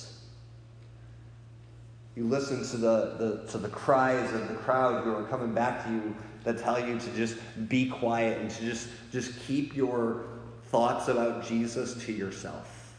You 2.17 2.23
listen 2.23 2.65
to 2.71 2.77
the, 2.77 3.13
the, 3.19 3.51
to 3.51 3.59
the 3.59 3.69
cries 3.69 4.33
of 4.33 4.47
the 4.47 4.55
crowd 4.55 5.03
who 5.03 5.13
are 5.13 5.25
coming 5.25 5.53
back 5.53 5.85
to 5.85 5.91
you 5.91 6.15
that 6.45 6.57
tell 6.57 6.83
you 6.83 6.97
to 6.97 7.15
just 7.15 7.37
be 7.69 7.87
quiet 7.87 8.41
and 8.41 8.49
to 8.49 8.65
just, 8.65 8.89
just 9.11 9.39
keep 9.41 9.75
your 9.75 10.25
thoughts 10.71 11.09
about 11.09 11.47
Jesus 11.47 11.93
to 12.05 12.11
yourself. 12.11 12.95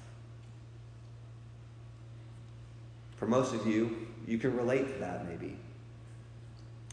For 3.17 3.27
most 3.27 3.55
of 3.55 3.67
you, 3.67 4.07
you 4.25 4.39
can 4.39 4.57
relate 4.57 4.87
to 4.87 5.01
that 5.01 5.29
maybe. 5.29 5.57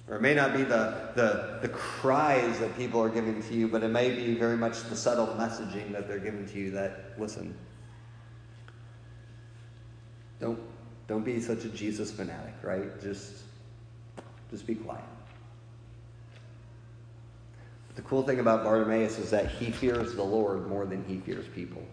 Or 0.07 0.15
it 0.15 0.21
may 0.23 0.33
not 0.33 0.53
be 0.53 0.63
the, 0.63 1.11
the, 1.13 1.59
the 1.61 1.69
cries 1.69 2.57
that 2.57 2.75
people 2.75 3.03
are 3.03 3.09
giving 3.09 3.43
to 3.43 3.53
you, 3.53 3.67
but 3.67 3.83
it 3.83 3.89
may 3.89 4.15
be 4.15 4.33
very 4.33 4.57
much 4.57 4.81
the 4.85 4.95
subtle 4.95 5.27
messaging 5.27 5.91
that 5.91 6.07
they're 6.07 6.17
giving 6.17 6.47
to 6.47 6.57
you 6.57 6.71
that, 6.71 7.13
listen, 7.19 7.55
don't 10.39 10.59
don't 11.07 11.23
be 11.23 11.39
such 11.39 11.65
a 11.65 11.69
Jesus 11.69 12.11
fanatic, 12.11 12.53
right? 12.63 13.01
Just, 13.01 13.43
just 14.49 14.65
be 14.65 14.75
quiet. 14.75 15.03
But 17.87 17.95
the 17.95 18.01
cool 18.01 18.23
thing 18.23 18.39
about 18.39 18.63
Bartimaeus 18.63 19.19
is 19.19 19.29
that 19.29 19.49
he 19.49 19.71
fears 19.71 20.15
the 20.15 20.23
Lord 20.23 20.67
more 20.67 20.85
than 20.85 21.03
he 21.05 21.19
fears 21.19 21.45
people. 21.53 21.83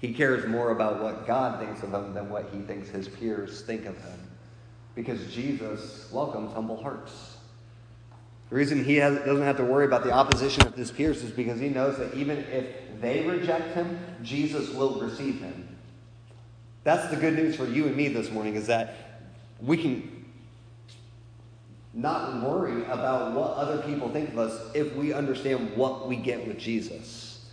He 0.00 0.14
cares 0.14 0.46
more 0.46 0.70
about 0.70 1.02
what 1.02 1.26
God 1.26 1.60
thinks 1.60 1.82
of 1.82 1.92
him 1.92 2.14
than 2.14 2.30
what 2.30 2.48
he 2.52 2.60
thinks 2.60 2.88
his 2.88 3.06
peers 3.06 3.60
think 3.62 3.84
of 3.84 3.96
him. 3.98 4.18
Because 4.94 5.32
Jesus 5.32 6.10
welcomes 6.10 6.52
humble 6.54 6.82
hearts. 6.82 7.36
The 8.48 8.56
reason 8.56 8.82
he 8.82 8.96
has, 8.96 9.18
doesn't 9.18 9.44
have 9.44 9.58
to 9.58 9.64
worry 9.64 9.84
about 9.84 10.02
the 10.02 10.10
opposition 10.10 10.66
of 10.66 10.74
his 10.74 10.90
peers 10.90 11.22
is 11.22 11.30
because 11.30 11.60
he 11.60 11.68
knows 11.68 11.98
that 11.98 12.14
even 12.14 12.38
if 12.38 12.66
they 13.00 13.26
reject 13.26 13.74
him, 13.74 13.98
Jesus 14.22 14.70
will 14.70 15.00
receive 15.00 15.40
him. 15.40 15.69
That's 16.82 17.08
the 17.08 17.16
good 17.16 17.34
news 17.34 17.56
for 17.56 17.66
you 17.66 17.86
and 17.86 17.96
me 17.96 18.08
this 18.08 18.30
morning 18.30 18.54
is 18.54 18.66
that 18.68 18.94
we 19.60 19.76
can 19.76 20.24
not 21.92 22.42
worry 22.42 22.84
about 22.84 23.32
what 23.34 23.50
other 23.56 23.82
people 23.82 24.08
think 24.10 24.30
of 24.30 24.38
us 24.38 24.74
if 24.74 24.94
we 24.94 25.12
understand 25.12 25.76
what 25.76 26.08
we 26.08 26.16
get 26.16 26.46
with 26.46 26.58
Jesus. 26.58 27.50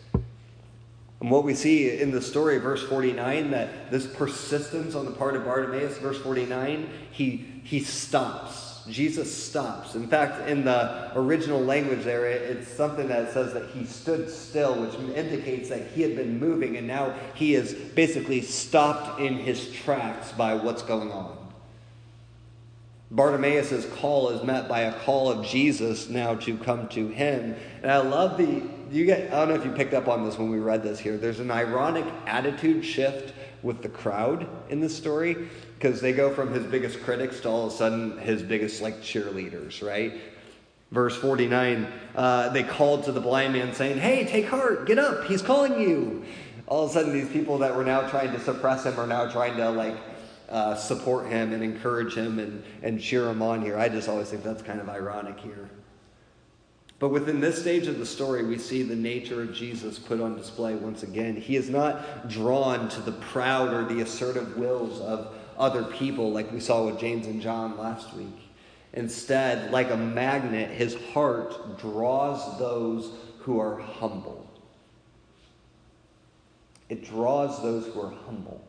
And 1.20 1.32
what 1.32 1.44
we 1.44 1.56
see 1.56 2.00
in 2.00 2.12
the 2.12 2.22
story, 2.22 2.60
verse 2.60 2.84
49, 2.84 3.52
that 3.52 3.90
this 3.90 4.06
persistence 4.06 4.94
on 4.94 5.06
the 5.06 5.12
part 5.12 5.36
of 5.36 5.46
Bartimaeus, 5.46 5.98
verse 5.98 6.20
49, 6.20 6.90
he, 7.12 7.62
he 7.64 7.80
stops 7.80 8.67
Jesus 8.90 9.32
stops. 9.32 9.96
In 9.96 10.08
fact, 10.08 10.48
in 10.48 10.64
the 10.64 11.12
original 11.16 11.62
language 11.62 12.04
there, 12.04 12.26
it's 12.26 12.68
something 12.68 13.08
that 13.10 13.32
says 13.34 13.54
that 13.54 13.70
he 13.70 13.86
stood 13.86 14.30
still, 14.30 14.76
which 14.76 14.94
indicates 15.16 15.70
that 15.70 15.88
he 15.88 16.02
had 16.02 16.16
been 16.16 16.40
moving 16.40 16.78
and 16.78 16.88
now 16.88 17.14
he 17.34 17.56
is 17.56 17.74
basically 17.74 18.42
stopped 18.42 19.20
in 19.20 19.36
his 19.36 19.72
tracks 19.72 20.32
by 20.32 20.56
what's 20.56 20.82
going 20.82 21.12
on. 21.12 21.38
Bartimaeus' 23.10 23.86
call 23.96 24.30
is 24.30 24.44
met 24.44 24.68
by 24.68 24.82
a 24.82 25.00
call 25.00 25.32
of 25.32 25.46
Jesus 25.46 26.10
now 26.10 26.36
to 26.36 26.58
come 26.58 26.90
to 26.90 27.08
him. 27.08 27.56
And 27.82 27.90
I 27.90 28.00
love 28.00 28.38
the, 28.38 28.64
you 28.92 29.06
get, 29.06 29.32
I 29.32 29.40
don't 29.40 29.50
know 29.50 29.56
if 29.56 29.66
you 29.66 29.72
picked 29.72 29.94
up 29.94 30.10
on 30.10 30.26
this 30.26 30.38
when 30.38 30.50
we 30.50 30.60
read 30.60 30.84
this 30.84 31.00
here. 31.00 31.18
There's 31.18 31.40
an 31.40 31.52
ironic 31.52 32.06
attitude 32.26 32.84
shift 32.84 33.34
with 33.64 33.82
the 33.82 33.90
crowd 33.90 34.48
in 34.70 34.82
this 34.82 34.96
story 34.96 35.48
because 35.78 36.02
they 36.02 36.12
go 36.12 36.34
from 36.34 36.54
his 36.54 36.66
biggest 36.66 37.04
critics 37.04 37.40
to 37.42 37.50
all 37.50 37.68
of 37.68 37.74
a 37.74 37.76
sudden 37.76 38.18
his 38.18 38.42
biggest 38.42 38.82
like 38.82 39.00
cheerleaders, 39.02 39.86
right? 39.86 40.14
Verse 40.92 41.16
49, 41.18 41.88
uh, 42.16 42.50
they 42.50 42.64
called 42.64 43.04
to 43.04 43.12
the 43.12 43.22
blind 43.22 43.54
man 43.54 43.74
saying, 43.74 44.00
Hey, 44.00 44.26
take 44.26 44.48
heart, 44.48 44.88
get 44.88 44.98
up, 44.98 45.26
he's 45.26 45.42
calling 45.42 45.80
you. 45.80 46.26
All 46.66 46.86
of 46.86 46.92
a 46.92 46.94
sudden, 46.94 47.14
these 47.14 47.30
people 47.30 47.60
that 47.60 47.76
were 47.76 47.84
now 47.84 48.08
trying 48.10 48.32
to 48.34 48.40
suppress 48.40 48.86
him 48.86 49.00
are 49.00 49.08
now 49.08 49.30
trying 49.30 49.56
to 49.58 49.70
like 49.70 49.96
uh, 50.50 50.76
support 50.76 51.28
him 51.28 51.54
and 51.54 51.64
encourage 51.64 52.16
him 52.16 52.40
and, 52.40 52.64
and 52.82 53.00
cheer 53.00 53.30
him 53.30 53.42
on 53.42 53.62
here. 53.62 53.78
I 53.78 53.88
just 53.88 54.10
always 54.10 54.30
think 54.30 54.44
that's 54.44 54.64
kind 54.64 54.82
of 54.82 54.90
ironic 54.90 55.40
here. 55.40 55.70
But 57.00 57.10
within 57.10 57.40
this 57.40 57.62
stage 57.62 57.88
of 57.88 58.00
the 58.00 58.06
story, 58.06 58.44
we 58.44 58.58
see 58.58 58.82
the 58.82 58.96
nature 58.96 59.44
of 59.44 59.54
Jesus 59.54 60.00
put 60.00 60.20
on 60.20 60.36
display 60.36 60.74
once 60.74 61.04
again. 61.04 61.36
He 61.36 61.56
is 61.56 61.70
not 61.70 62.28
drawn 62.28 62.90
to 62.90 63.02
the 63.02 63.12
proud 63.12 63.72
or 63.72 63.86
the 63.86 64.02
assertive 64.02 64.58
wills 64.58 65.00
of 65.02 65.36
other 65.58 65.84
people, 65.84 66.32
like 66.32 66.52
we 66.52 66.60
saw 66.60 66.86
with 66.86 67.00
James 67.00 67.28
and 67.28 67.42
John 67.42 67.78
last 67.78 68.14
week. 68.14 68.50
Instead, 68.94 69.72
like 69.72 69.92
a 69.92 69.98
magnet, 69.98 70.72
his 70.72 70.96
heart 71.14 71.80
draws 71.80 72.58
those 72.58 73.12
who 73.40 73.60
are 73.60 73.78
humble. 73.78 74.48
It 76.90 77.04
draws 77.04 77.62
those 77.62 77.86
who 77.88 78.02
are 78.02 78.14
humble, 78.26 78.66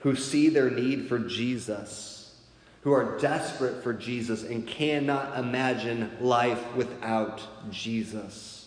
who 0.00 0.16
see 0.16 0.48
their 0.48 0.70
need 0.70 1.08
for 1.08 1.18
Jesus, 1.18 2.36
who 2.82 2.92
are 2.92 3.18
desperate 3.18 3.82
for 3.82 3.92
Jesus 3.92 4.42
and 4.42 4.66
cannot 4.66 5.38
imagine 5.38 6.10
life 6.20 6.74
without 6.74 7.40
Jesus. 7.70 8.59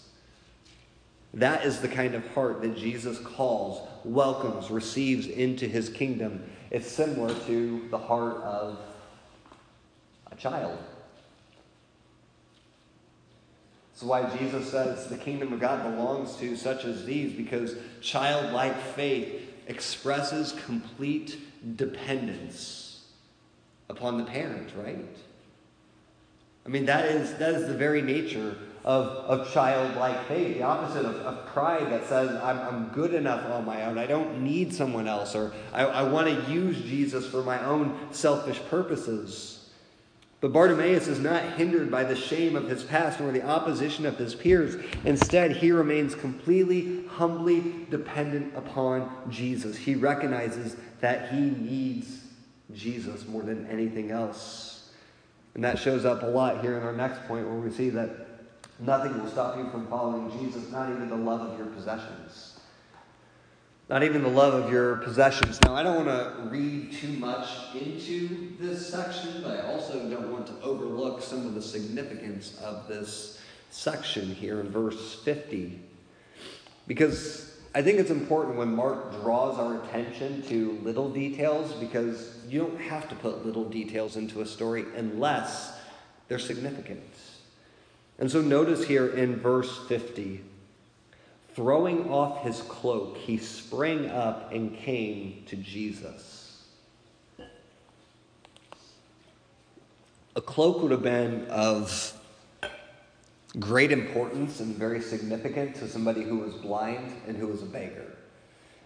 That 1.34 1.66
is 1.66 1.80
the 1.80 1.88
kind 1.88 2.14
of 2.14 2.28
heart 2.34 2.62
that 2.62 2.78
Jesus 2.78 3.18
calls, 3.20 3.88
welcomes, 4.04 4.70
receives 4.70 5.28
into 5.28 5.68
his 5.68 5.90
kingdom. 5.90 6.44
It's 6.70 6.88
similar 6.88 7.34
to 7.48 7.88
the 7.90 7.98
heart 7.98 8.38
of 8.38 8.78
a 10.32 10.36
child. 10.36 10.78
That's 13.94 14.04
why 14.04 14.38
Jesus 14.38 14.70
says 14.70 15.08
the 15.08 15.18
kingdom 15.18 15.54
of 15.54 15.60
God 15.60 15.84
belongs 15.84 16.36
to 16.38 16.56
such 16.56 16.86
as 16.86 17.06
these, 17.06 17.34
because 17.34 17.76
childlike 18.02 18.80
faith 18.96 19.50
expresses 19.68 20.54
complete 20.66 21.40
dependence 21.78 23.06
upon 23.90 24.18
the 24.18 24.24
parent, 24.24 24.72
right? 24.76 25.18
I 26.66 26.70
mean, 26.70 26.86
that 26.86 27.06
is, 27.06 27.34
that 27.36 27.56
is 27.56 27.68
the 27.68 27.74
very 27.74 28.02
nature 28.02 28.56
of, 28.86 29.08
of 29.08 29.52
childlike 29.54 30.28
faith, 30.28 30.58
the 30.58 30.64
opposite 30.64 31.06
of, 31.06 31.16
of 31.18 31.46
pride 31.48 31.90
that 31.92 32.06
says, 32.06 32.30
I'm, 32.42 32.60
I'm 32.60 32.90
good 32.90 33.14
enough 33.14 33.50
on 33.50 33.66
my 33.66 33.86
own, 33.86 33.98
I 33.98 34.06
don't 34.06 34.42
need 34.42 34.74
someone 34.74 35.08
else, 35.08 35.36
or 35.36 35.54
I, 35.72 35.86
I 35.86 36.04
want 36.04 36.28
to 36.28 36.52
use 36.52 36.82
Jesus 36.82 37.26
for 37.26 37.44
my 37.44 37.64
own 37.64 37.98
selfish 38.12 38.60
purposes. 38.70 39.70
But 40.42 40.52
Bartimaeus 40.52 41.08
is 41.08 41.20
not 41.20 41.54
hindered 41.54 41.90
by 41.90 42.04
the 42.04 42.18
shame 42.18 42.58
of 42.58 42.68
his 42.68 42.84
past 42.84 43.22
nor 43.22 43.32
the 43.32 43.44
opposition 43.44 44.06
of 44.06 44.18
his 44.18 44.36
peers. 44.36 44.76
Instead, 45.06 45.56
he 45.56 45.72
remains 45.72 46.16
completely, 46.16 47.06
humbly 47.06 47.86
dependent 47.90 48.54
upon 48.58 49.10
Jesus. 49.30 49.78
He 49.78 49.96
recognizes 49.96 50.76
that 51.00 51.32
he 51.32 51.40
needs 51.40 52.20
Jesus 52.74 53.26
more 53.26 53.44
than 53.44 53.66
anything 53.68 54.12
else. 54.12 54.92
And 55.56 55.64
that 55.64 55.80
shows 55.80 56.04
up 56.04 56.24
a 56.24 56.28
lot 56.28 56.60
here 56.62 56.78
in 56.78 56.84
our 56.84 56.92
next 56.92 57.26
point 57.26 57.48
where 57.48 57.58
we 57.58 57.72
see 57.72 57.90
that 57.92 58.23
nothing 58.86 59.20
will 59.22 59.30
stop 59.30 59.58
you 59.58 59.70
from 59.70 59.88
following 59.88 60.32
Jesus, 60.40 60.72
not 60.72 60.90
even 60.90 61.10
the 61.10 61.16
love 61.16 61.42
of 61.42 61.58
your 61.58 61.68
possessions 61.68 62.54
not 63.90 64.04
even 64.04 64.24
the 64.24 64.30
love 64.30 64.54
of 64.54 64.72
your 64.72 64.98
possessions. 64.98 65.62
Now, 65.62 65.76
I 65.76 65.84
don't 65.84 66.06
want 66.06 66.08
to 66.08 66.50
read 66.50 66.94
too 66.94 67.14
much 67.14 67.48
into 67.76 68.54
this 68.58 68.90
section, 68.90 69.42
but 69.44 69.60
I 69.60 69.72
also 69.72 70.10
don't 70.10 70.32
want 70.32 70.48
to 70.48 70.54
overlook 70.62 71.22
some 71.22 71.46
of 71.46 71.54
the 71.54 71.62
significance 71.62 72.58
of 72.62 72.88
this 72.88 73.42
section 73.72 74.34
here 74.34 74.62
in 74.62 74.70
verse 74.70 75.22
50. 75.24 75.80
Because 76.88 77.58
I 77.76 77.82
think 77.82 78.00
it's 78.00 78.12
important 78.12 78.58
when 78.58 78.74
Mark 78.74 79.22
draws 79.22 79.60
our 79.60 79.84
attention 79.84 80.42
to 80.44 80.80
little 80.84 81.10
details, 81.10 81.74
because 81.74 82.38
you 82.48 82.62
don't 82.62 82.80
have 82.80 83.10
to 83.10 83.16
put 83.16 83.46
little 83.46 83.68
details 83.70 84.16
into 84.16 84.42
a 84.42 84.46
story 84.46 84.86
unless 84.96 85.78
they're 86.30 86.40
significant. 86.40 87.13
And 88.20 88.32
so 88.32 88.42
notice 88.42 88.86
here 88.86 89.08
in 89.08 89.36
verse 89.38 89.80
50 89.88 90.44
Throwing 91.56 92.10
off 92.10 92.42
his 92.44 92.64
cloak, 92.64 93.16
he 93.18 93.38
sprang 93.38 94.10
up 94.10 94.52
and 94.52 94.76
came 94.76 95.44
to 95.48 95.56
Jesus. 95.56 96.64
A 100.36 100.42
cloak 100.42 100.82
would 100.82 100.90
have 100.90 101.04
been 101.04 101.46
of 101.46 102.20
great 103.60 103.92
importance 103.92 104.60
and 104.62 104.76
very 104.76 105.00
significant 105.00 105.76
to 105.76 105.88
somebody 105.88 106.24
who 106.24 106.40
was 106.40 106.56
blind 106.56 107.14
and 107.28 107.38
who 107.38 107.48
was 107.48 107.62
a 107.62 107.68
beggar. 107.68 108.18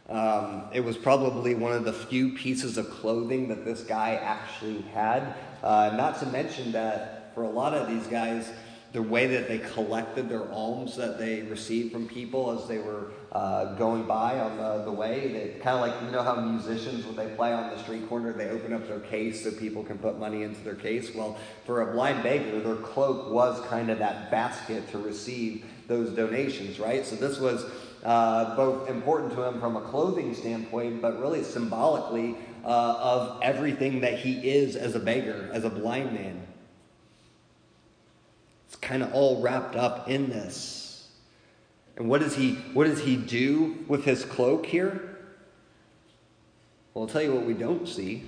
Um, 0.09 0.63
it 0.73 0.81
was 0.81 0.97
probably 0.97 1.55
one 1.55 1.71
of 1.71 1.85
the 1.85 1.93
few 1.93 2.33
pieces 2.33 2.77
of 2.77 2.89
clothing 2.89 3.47
that 3.47 3.63
this 3.63 3.81
guy 3.83 4.15
actually 4.15 4.81
had. 4.93 5.35
Uh, 5.63 5.93
not 5.95 6.19
to 6.19 6.25
mention 6.27 6.73
that 6.73 7.33
for 7.33 7.43
a 7.43 7.49
lot 7.49 7.73
of 7.73 7.87
these 7.87 8.07
guys, 8.07 8.49
the 8.93 9.01
way 9.01 9.27
that 9.27 9.47
they 9.47 9.59
collected 9.59 10.29
their 10.29 10.49
alms 10.51 10.95
that 10.95 11.19
they 11.19 11.41
received 11.43 11.91
from 11.91 12.07
people 12.07 12.57
as 12.57 12.67
they 12.67 12.77
were 12.77 13.11
uh, 13.33 13.75
going 13.75 14.05
by 14.05 14.39
on 14.39 14.57
the, 14.57 14.85
the 14.85 14.91
way. 14.91 15.27
They 15.27 15.59
kind 15.59 15.75
of 15.75 15.81
like, 15.81 16.01
you 16.01 16.09
know 16.09 16.23
how 16.23 16.35
musicians, 16.35 17.05
when 17.05 17.15
they 17.15 17.27
play 17.35 17.53
on 17.53 17.69
the 17.69 17.77
street 17.83 18.07
corner, 18.07 18.31
they 18.31 18.49
open 18.49 18.71
up 18.73 18.87
their 18.87 19.01
case 19.01 19.43
so 19.43 19.51
people 19.51 19.83
can 19.83 19.97
put 19.97 20.17
money 20.17 20.43
into 20.43 20.61
their 20.61 20.75
case. 20.75 21.13
Well, 21.13 21.37
for 21.65 21.89
a 21.89 21.93
blind 21.93 22.23
beggar, 22.23 22.61
their 22.61 22.75
cloak 22.77 23.31
was 23.31 23.63
kind 23.67 23.89
of 23.89 23.99
that 23.99 24.31
basket 24.31 24.89
to 24.91 24.97
receive 24.97 25.65
those 25.87 26.11
donations, 26.11 26.79
right? 26.79 27.05
So 27.05 27.17
this 27.17 27.39
was 27.39 27.65
uh, 28.03 28.55
both 28.55 28.89
important 28.89 29.33
to 29.33 29.43
him 29.43 29.59
from 29.59 29.75
a 29.75 29.81
clothing 29.81 30.33
standpoint, 30.33 31.01
but 31.01 31.19
really 31.19 31.43
symbolically 31.43 32.37
uh, 32.63 32.67
of 32.67 33.41
everything 33.41 33.99
that 34.01 34.17
he 34.19 34.49
is 34.49 34.77
as 34.77 34.95
a 34.95 34.99
beggar, 34.99 35.49
as 35.51 35.65
a 35.65 35.69
blind 35.69 36.13
man. 36.13 36.46
Kind 38.87 39.03
of 39.03 39.13
all 39.13 39.41
wrapped 39.41 39.75
up 39.75 40.09
in 40.09 40.29
this. 40.29 41.09
And 41.97 42.07
what 42.07 42.21
does 42.21 42.37
he 42.37 42.53
what 42.71 42.87
does 42.87 43.01
he 43.01 43.17
do 43.17 43.83
with 43.89 44.05
his 44.05 44.23
cloak 44.23 44.65
here? 44.65 45.17
Well, 46.93 47.03
I'll 47.03 47.09
tell 47.09 47.21
you 47.21 47.33
what 47.33 47.43
we 47.43 47.53
don't 47.53 47.85
see. 47.85 48.23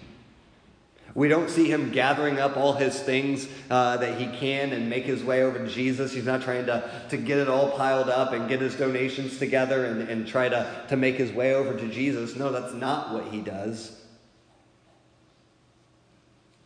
We 1.15 1.30
don't 1.30 1.50
see 1.50 1.72
him 1.72 1.91
gathering 1.91 2.39
up 2.39 2.58
all 2.58 2.74
his 2.74 3.00
things 3.00 3.48
uh, 3.69 3.95
that 3.98 4.19
he 4.19 4.26
can 4.38 4.74
and 4.74 4.89
make 4.89 5.06
his 5.06 5.24
way 5.24 5.43
over 5.43 5.60
to 5.60 5.67
Jesus. 5.67 6.12
He's 6.12 6.26
not 6.26 6.41
trying 6.41 6.65
to, 6.65 6.91
to 7.10 7.15
get 7.15 7.38
it 7.38 7.48
all 7.48 7.72
piled 7.72 8.10
up 8.10 8.34
and 8.34 8.50
get 8.50 8.60
his 8.60 8.76
donations 8.76 9.39
together 9.39 9.86
and, 9.86 10.10
and 10.10 10.28
try 10.28 10.50
to, 10.50 10.86
to 10.89 10.98
make 10.98 11.15
his 11.15 11.32
way 11.32 11.56
over 11.56 11.74
to 11.74 11.88
Jesus. 11.88 12.36
No, 12.36 12.52
that's 12.52 12.74
not 12.74 13.13
what 13.13 13.30
he 13.30 13.39
does. 13.39 13.98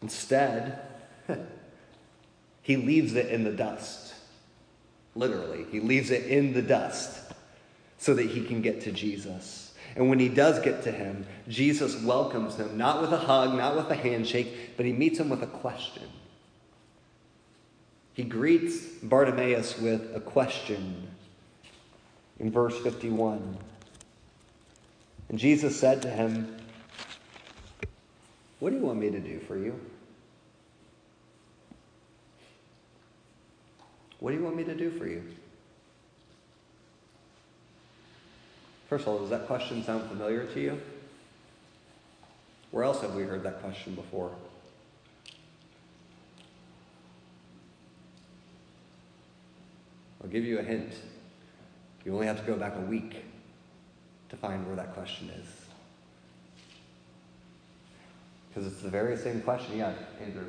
Instead, 0.02 0.80
he 2.64 2.78
leaves 2.78 3.14
it 3.14 3.28
in 3.28 3.44
the 3.44 3.52
dust. 3.52 4.16
Literally, 5.16 5.66
he 5.70 5.80
leaves 5.80 6.10
it 6.10 6.26
in 6.26 6.54
the 6.54 6.62
dust 6.62 7.20
so 8.00 8.16
that 8.16 8.30
he 8.30 8.44
can 8.44 8.62
get 8.62 8.82
to 8.82 8.92
Jesus. 8.92 9.74
And 9.96 10.10
when 10.10 10.18
he 10.18 10.30
does 10.30 10.60
get 10.60 10.84
to 10.84 10.92
him, 10.92 11.28
Jesus 11.48 12.02
welcomes 12.02 12.56
him, 12.56 12.78
not 12.78 13.02
with 13.02 13.12
a 13.12 13.18
hug, 13.18 13.56
not 13.56 13.76
with 13.76 13.92
a 13.92 13.96
handshake, 13.96 14.76
but 14.76 14.86
he 14.86 14.94
meets 14.94 15.20
him 15.20 15.30
with 15.30 15.44
a 15.44 15.48
question. 15.48 16.04
He 18.14 18.24
greets 18.24 18.86
Bartimaeus 19.04 19.78
with 19.80 20.16
a 20.16 20.20
question 20.20 21.08
in 22.40 22.52
verse 22.52 22.78
51. 22.80 23.58
And 25.30 25.38
Jesus 25.38 25.80
said 25.80 26.02
to 26.04 26.10
him, 26.10 26.58
What 28.60 28.72
do 28.72 28.78
you 28.78 28.84
want 28.84 29.00
me 29.00 29.12
to 29.12 29.20
do 29.20 29.40
for 29.42 29.58
you? 29.58 29.80
What 34.24 34.32
do 34.32 34.38
you 34.38 34.44
want 34.46 34.56
me 34.56 34.64
to 34.64 34.74
do 34.74 34.90
for 34.90 35.06
you? 35.06 35.22
First 38.88 39.02
of 39.02 39.10
all, 39.10 39.20
does 39.20 39.30
that 39.32 39.48
question 39.48 39.84
sound 39.84 40.10
familiar 40.10 40.46
to 40.46 40.62
you? 40.62 40.82
Where 42.72 42.86
else 42.86 43.02
have 43.02 43.16
we 43.16 43.24
heard 43.24 43.44
that 43.44 43.62
question 43.62 43.96
before? 43.96 44.32
I'll 50.24 50.30
give 50.30 50.46
you 50.46 50.60
a 50.60 50.64
hint. 50.64 50.94
You 52.06 52.14
only 52.14 52.28
have 52.28 52.40
to 52.40 52.46
go 52.46 52.56
back 52.56 52.78
a 52.78 52.82
week 52.82 53.26
to 54.30 54.38
find 54.38 54.66
where 54.66 54.78
that 54.78 54.94
question 54.94 55.32
is. 55.32 55.48
Because 58.48 58.72
it's 58.72 58.82
the 58.84 58.90
very 58.90 59.18
same 59.18 59.42
question. 59.42 59.80
Yeah, 59.80 59.92
Andrew. 60.22 60.46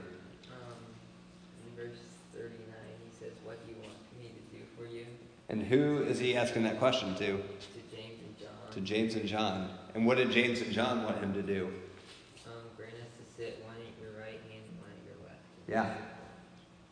And 5.48 5.62
who 5.62 6.02
is 6.02 6.18
he 6.18 6.37
asking 6.37 6.64
that 6.64 6.78
question 6.78 7.14
to? 7.16 7.26
To 7.26 7.96
James 7.96 8.20
and 8.20 8.38
John. 8.38 8.72
To 8.72 8.80
James 8.80 9.14
and 9.14 9.26
John. 9.26 9.70
And 9.94 10.07
what 10.07 10.16
did 10.16 10.30
James 10.30 10.61
and 10.61 10.72
John 10.72 11.04
want 11.04 11.18
him 11.18 11.35
to 11.35 11.42
do? 11.42 11.70
Um, 12.46 12.52
grant 12.76 12.94
us 12.94 13.09
to 13.18 13.37
sit 13.37 13.64
one 13.64 13.76
at 13.76 14.02
your 14.02 14.12
right 14.18 14.40
hand 14.50 14.64
and 14.68 14.80
one 14.80 14.90
at 14.90 15.07
your 15.07 15.26
left. 15.26 15.40
Yeah. 15.68 15.94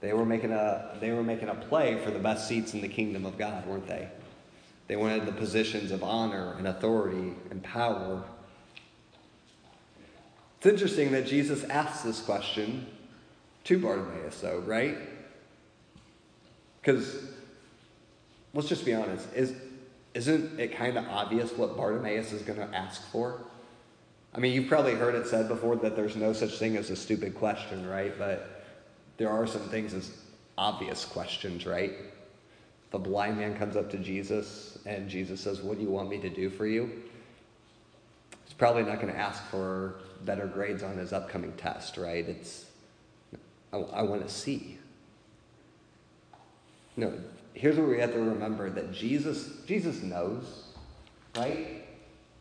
They 0.01 0.13
were 0.13 0.27
making 0.27 0.53
a 0.53 0.97
they 1.01 1.13
were 1.13 1.23
making 1.23 1.49
a 1.49 1.55
play 1.55 1.99
for 2.05 2.11
the 2.11 2.19
best 2.19 2.49
seats 2.49 2.75
in 2.75 2.81
the 2.81 2.89
kingdom 2.89 3.25
of 3.25 3.39
God, 3.39 3.67
weren't 3.67 3.87
they? 3.87 4.09
They 4.89 4.97
wanted 4.97 5.27
the 5.27 5.33
positions 5.33 5.91
of 5.93 6.03
honor 6.03 6.55
and 6.59 6.67
authority 6.67 7.35
and 7.51 7.63
power. 7.63 8.23
It's 10.59 10.67
interesting 10.67 11.13
that 11.13 11.27
Jesus 11.27 11.65
asks 11.65 12.03
this 12.03 12.21
question 12.21 12.87
to 13.65 13.79
Bartimaeus, 13.79 14.41
though, 14.41 14.59
right? 14.59 14.97
Because 16.81 17.32
let's 18.55 18.69
just 18.69 18.85
be 18.85 18.95
honest. 18.95 19.27
Is, 19.35 19.55
isn't 20.15 20.61
it 20.61 20.77
kind 20.77 20.97
of 20.97 21.07
obvious 21.09 21.53
what 21.53 21.77
Bartimaeus 21.77 22.33
is 22.33 22.43
going 22.43 22.59
to 22.59 22.77
ask 22.77 23.03
for? 23.11 23.41
I 24.35 24.41
mean, 24.41 24.53
you've 24.53 24.69
probably 24.69 24.95
heard 24.95 25.15
it 25.15 25.27
said 25.27 25.49
before 25.49 25.77
that 25.77 25.97
there's 25.97 26.17
no 26.17 26.33
such 26.33 26.59
thing 26.59 26.77
as 26.77 26.91
a 26.91 26.97
stupid 26.97 27.35
question, 27.35 27.87
right? 27.87 28.19
But 28.19 28.65
there 29.19 29.31
are 29.31 29.47
some 29.47 29.63
things 29.63 29.93
as 29.95 30.11
obvious 30.57 31.05
questions, 31.05 31.67
right? 31.67 31.93
A 32.95 32.99
blind 32.99 33.39
man 33.39 33.57
comes 33.57 33.75
up 33.75 33.91
to 33.91 33.99
Jesus 33.99 34.79
and 34.85 35.09
Jesus 35.09 35.41
says, 35.41 35.63
What 35.63 35.79
do 35.79 35.85
you 35.85 35.91
want 35.91 36.11
me 36.11 36.19
to 36.19 36.29
do 36.29 36.51
for 36.51 36.67
you? 36.67 36.91
He's 38.45 38.53
probably 38.55 38.83
not 38.83 39.01
going 39.01 39.13
to 39.13 39.19
ask 39.19 39.43
for 39.45 39.97
better 40.25 40.47
grades 40.47 40.83
on 40.83 40.99
his 40.99 41.13
upcoming 41.13 41.53
test, 41.55 41.97
right? 41.97 42.29
It's, 42.29 42.67
I, 43.73 43.79
I 43.79 44.03
want 44.03 44.27
to 44.27 44.33
see. 44.33 44.79
No, 46.97 47.15
here's 47.55 47.77
what 47.77 47.89
we 47.89 47.99
have 47.99 48.13
to 48.13 48.19
remember 48.19 48.71
that 48.71 48.93
Jesus, 48.93 49.51
Jesus 49.67 50.03
knows, 50.03 50.65
right? 51.37 51.83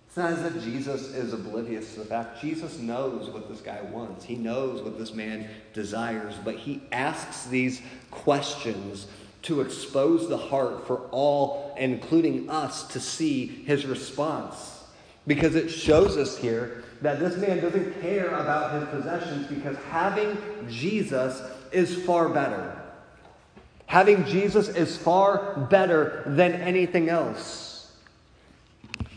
It's 0.08 0.17
not 0.17 0.34
as 0.34 0.43
if 0.43 0.63
Jesus 0.63 1.13
is 1.13 1.32
oblivious 1.32 1.93
to 1.93 2.02
the 2.02 2.06
fact. 2.06 2.41
Jesus 2.41 2.80
knows 2.80 3.30
what 3.30 3.47
this 3.47 3.62
guy 3.62 3.82
wants. 3.82 4.26
He 4.26 4.36
knows 4.36 4.82
what 4.82 4.97
this 4.97 5.13
man 5.13 5.47
desires, 5.74 6.36
but 6.43 6.56
he 6.56 6.82
asks 6.91 7.45
these 7.45 7.82
questions 8.10 9.08
to 9.43 9.62
expose 9.62 10.28
the 10.28 10.38
heart 10.38 10.86
for 10.86 11.08
all, 11.12 11.74
including 11.78 12.50
us, 12.50 12.88
to 12.89 13.00
see 13.00 13.45
his 13.45 13.86
response. 13.86 14.84
Because 15.28 15.56
it 15.56 15.69
shows 15.69 16.17
us 16.17 16.38
here 16.38 16.84
that 17.02 17.19
this 17.19 17.38
man 17.38 17.62
doesn't 17.62 18.02
care 18.02 18.36
about 18.36 18.74
his 18.74 18.89
possessions 18.89 19.47
because 19.47 19.78
having 19.89 20.38
Jesus 20.67 21.41
is 21.71 22.04
far 22.04 22.30
better. 22.30 22.81
Having 23.91 24.25
Jesus 24.25 24.69
is 24.69 24.95
far 24.95 25.67
better 25.69 26.23
than 26.25 26.54
anything 26.54 27.10
else. 27.10 27.91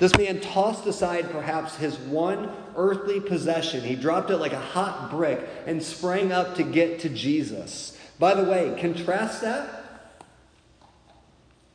This 0.01 0.17
man 0.19 0.41
tossed 0.41 0.85
aside 0.87 1.31
perhaps 1.31 1.77
his 1.77 1.97
one 1.97 2.51
earthly 2.77 3.21
possession. 3.21 3.83
He 3.83 3.95
dropped 3.95 4.31
it 4.31 4.39
like 4.39 4.53
a 4.53 4.59
hot 4.59 5.13
brick 5.13 5.41
and 5.67 5.81
sprang 5.81 6.33
up 6.33 6.57
to 6.57 6.65
get 6.65 6.99
to 7.01 7.09
Jesus. 7.09 7.97
By 8.19 8.35
the 8.35 8.43
way, 8.43 8.77
contrast 8.81 9.43
that 9.43 9.85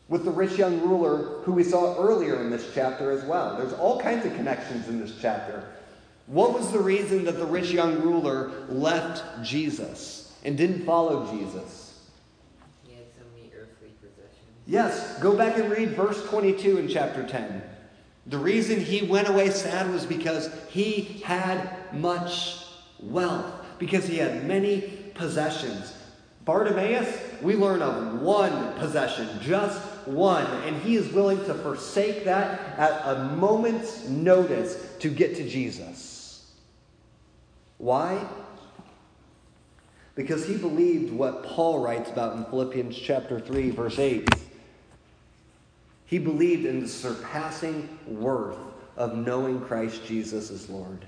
with 0.09 0.25
the 0.25 0.31
rich 0.31 0.57
young 0.57 0.81
ruler 0.81 1.41
who 1.43 1.53
we 1.53 1.63
saw 1.63 1.95
earlier 1.97 2.41
in 2.41 2.49
this 2.49 2.69
chapter 2.73 3.11
as 3.11 3.23
well. 3.23 3.55
There's 3.55 3.73
all 3.73 4.01
kinds 4.01 4.25
of 4.25 4.35
connections 4.35 4.89
in 4.89 4.99
this 4.99 5.17
chapter. 5.21 5.63
What 6.25 6.53
was 6.53 6.71
the 6.73 6.79
reason 6.79 7.23
that 7.25 7.37
the 7.37 7.45
rich 7.45 7.71
young 7.71 8.01
ruler 8.01 8.51
left 8.67 9.23
Jesus 9.41 10.35
and 10.43 10.57
didn't 10.57 10.85
follow 10.85 11.31
Jesus? 11.31 11.89
He 12.83 12.95
had 12.95 13.05
so 13.17 13.23
many 13.35 13.51
earthly 13.53 13.89
possessions. 14.01 14.58
Yes, 14.69 15.17
go 15.17 15.35
back 15.35 15.57
and 15.57 15.71
read 15.71 15.95
verse 15.95 16.23
22 16.29 16.77
in 16.77 16.87
chapter 16.87 17.25
10. 17.27 17.63
The 18.27 18.37
reason 18.37 18.79
he 18.79 19.01
went 19.01 19.27
away 19.27 19.49
sad 19.49 19.89
was 19.89 20.05
because 20.05 20.51
he 20.69 21.23
had 21.25 21.91
much 21.91 22.65
wealth, 22.99 23.65
because 23.79 24.05
he 24.05 24.17
had 24.17 24.45
many 24.45 24.81
possessions. 25.15 25.95
Bartimaeus, 26.45 27.19
we 27.41 27.55
learn 27.55 27.81
of 27.81 28.21
one 28.21 28.73
possession, 28.73 29.27
just 29.41 29.81
one, 30.07 30.45
and 30.45 30.79
he 30.83 30.95
is 30.95 31.11
willing 31.13 31.43
to 31.45 31.55
forsake 31.55 32.25
that 32.25 32.59
at 32.77 33.01
a 33.07 33.23
moment's 33.37 34.07
notice 34.07 34.77
to 34.99 35.09
get 35.09 35.35
to 35.37 35.49
Jesus. 35.49 36.53
Why? 37.79 38.23
Because 40.13 40.45
he 40.45 40.57
believed 40.57 41.11
what 41.11 41.43
Paul 41.43 41.79
writes 41.79 42.11
about 42.11 42.37
in 42.37 42.45
Philippians 42.45 42.95
chapter 42.95 43.39
3, 43.39 43.71
verse 43.71 43.97
8. 43.97 44.29
He 46.09 46.17
believed 46.17 46.65
in 46.65 46.79
the 46.79 46.87
surpassing 46.87 47.87
worth 48.07 48.57
of 48.97 49.15
knowing 49.15 49.61
Christ 49.61 50.03
Jesus 50.07 50.49
as 50.49 50.67
Lord. 50.67 51.05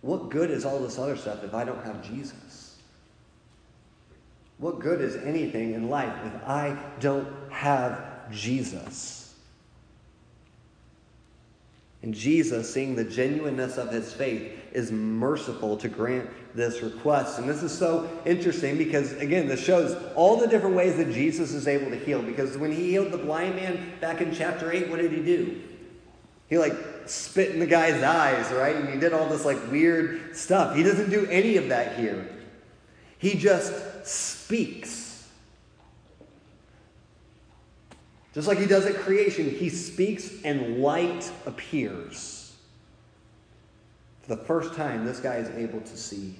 What 0.00 0.30
good 0.30 0.50
is 0.50 0.64
all 0.64 0.78
this 0.78 0.98
other 0.98 1.14
stuff 1.14 1.44
if 1.44 1.52
I 1.52 1.62
don't 1.64 1.84
have 1.84 2.02
Jesus? 2.08 2.78
What 4.56 4.78
good 4.78 5.02
is 5.02 5.16
anything 5.16 5.74
in 5.74 5.90
life 5.90 6.14
if 6.24 6.48
I 6.48 6.78
don't 6.98 7.28
have 7.50 8.30
Jesus? 8.30 9.34
And 12.02 12.14
Jesus, 12.14 12.72
seeing 12.72 12.94
the 12.94 13.04
genuineness 13.04 13.76
of 13.76 13.90
his 13.90 14.10
faith, 14.14 14.52
is 14.76 14.92
merciful 14.92 15.74
to 15.78 15.88
grant 15.88 16.28
this 16.54 16.82
request. 16.82 17.38
And 17.38 17.48
this 17.48 17.62
is 17.62 17.76
so 17.76 18.10
interesting 18.26 18.76
because, 18.76 19.14
again, 19.14 19.48
this 19.48 19.58
shows 19.58 19.96
all 20.14 20.36
the 20.36 20.46
different 20.46 20.76
ways 20.76 20.98
that 20.98 21.10
Jesus 21.12 21.54
is 21.54 21.66
able 21.66 21.90
to 21.90 21.96
heal. 21.96 22.20
Because 22.20 22.58
when 22.58 22.70
he 22.70 22.90
healed 22.90 23.10
the 23.10 23.16
blind 23.16 23.56
man 23.56 23.94
back 24.02 24.20
in 24.20 24.34
chapter 24.34 24.70
8, 24.70 24.90
what 24.90 25.00
did 25.00 25.12
he 25.12 25.22
do? 25.22 25.62
He, 26.48 26.58
like, 26.58 26.74
spit 27.06 27.52
in 27.52 27.58
the 27.58 27.66
guy's 27.66 28.02
eyes, 28.02 28.52
right? 28.52 28.76
And 28.76 28.90
he 28.90 29.00
did 29.00 29.14
all 29.14 29.26
this, 29.30 29.46
like, 29.46 29.70
weird 29.70 30.36
stuff. 30.36 30.76
He 30.76 30.82
doesn't 30.82 31.08
do 31.08 31.26
any 31.30 31.56
of 31.56 31.70
that 31.70 31.98
here. 31.98 32.28
He 33.16 33.32
just 33.34 34.06
speaks. 34.06 35.26
Just 38.34 38.46
like 38.46 38.58
he 38.58 38.66
does 38.66 38.84
at 38.84 38.96
creation, 38.96 39.48
he 39.48 39.70
speaks 39.70 40.30
and 40.44 40.82
light 40.82 41.32
appears. 41.46 42.35
For 44.26 44.34
the 44.34 44.44
first 44.44 44.74
time, 44.74 45.04
this 45.04 45.20
guy 45.20 45.36
is 45.36 45.48
able 45.50 45.80
to 45.80 45.96
see. 45.96 46.34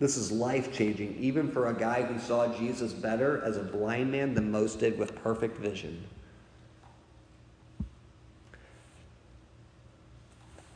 This 0.00 0.16
is 0.16 0.32
life 0.32 0.72
changing, 0.72 1.16
even 1.20 1.48
for 1.48 1.68
a 1.68 1.74
guy 1.74 2.02
who 2.02 2.18
saw 2.18 2.52
Jesus 2.58 2.92
better 2.92 3.40
as 3.44 3.56
a 3.56 3.62
blind 3.62 4.10
man 4.10 4.34
than 4.34 4.50
most 4.50 4.80
did 4.80 4.98
with 4.98 5.14
perfect 5.22 5.56
vision. 5.58 6.02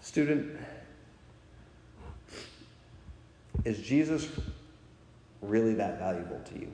Student, 0.02 0.56
is 3.64 3.80
Jesus 3.80 4.28
really 5.42 5.74
that 5.74 5.98
valuable 5.98 6.40
to 6.44 6.60
you? 6.60 6.70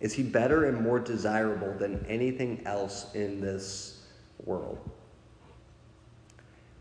Is 0.00 0.12
he 0.12 0.22
better 0.22 0.66
and 0.66 0.82
more 0.82 0.98
desirable 0.98 1.72
than 1.78 2.04
anything 2.06 2.60
else 2.66 3.14
in 3.14 3.40
this 3.40 3.99
world? 4.44 4.78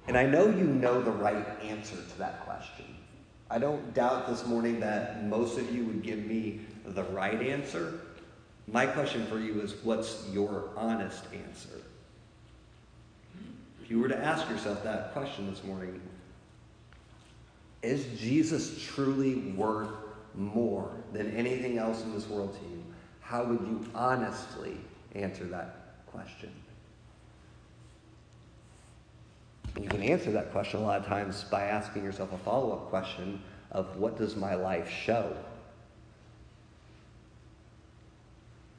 And 0.07 0.17
I 0.17 0.25
know 0.25 0.47
you 0.47 0.63
know 0.63 1.01
the 1.01 1.11
right 1.11 1.45
answer 1.61 1.95
to 1.95 2.17
that 2.17 2.45
question. 2.45 2.85
I 3.51 3.59
don't 3.59 3.93
doubt 3.93 4.27
this 4.27 4.45
morning 4.45 4.79
that 4.79 5.25
most 5.25 5.57
of 5.57 5.73
you 5.73 5.85
would 5.85 6.01
give 6.01 6.25
me 6.25 6.61
the 6.85 7.03
right 7.03 7.41
answer. 7.41 8.01
My 8.67 8.85
question 8.85 9.25
for 9.27 9.39
you 9.39 9.61
is 9.61 9.75
what's 9.83 10.27
your 10.31 10.69
honest 10.75 11.25
answer? 11.33 11.81
If 13.83 13.89
you 13.89 13.99
were 13.99 14.07
to 14.07 14.17
ask 14.17 14.49
yourself 14.49 14.83
that 14.83 15.13
question 15.13 15.49
this 15.49 15.63
morning, 15.63 15.99
is 17.81 18.05
Jesus 18.19 18.83
truly 18.83 19.35
worth 19.55 19.89
more 20.35 20.91
than 21.13 21.35
anything 21.35 21.77
else 21.77 22.03
in 22.03 22.13
this 22.13 22.27
world 22.27 22.53
to 22.53 22.69
you? 22.69 22.83
How 23.21 23.43
would 23.43 23.61
you 23.61 23.85
honestly 23.95 24.77
answer 25.15 25.45
that 25.45 26.05
question? 26.07 26.51
And 29.75 29.85
you 29.85 29.88
can 29.99 30.09
answer 30.09 30.31
that 30.31 30.51
question 30.51 30.79
a 30.79 30.83
lot 30.83 31.01
of 31.01 31.05
times 31.07 31.43
by 31.45 31.63
asking 31.63 32.03
yourself 32.03 32.31
a 32.33 32.37
follow 32.39 32.71
up 32.73 32.89
question 32.89 33.41
of 33.71 33.97
what 33.97 34.17
does 34.17 34.35
my 34.35 34.55
life 34.55 34.89
show? 34.89 35.35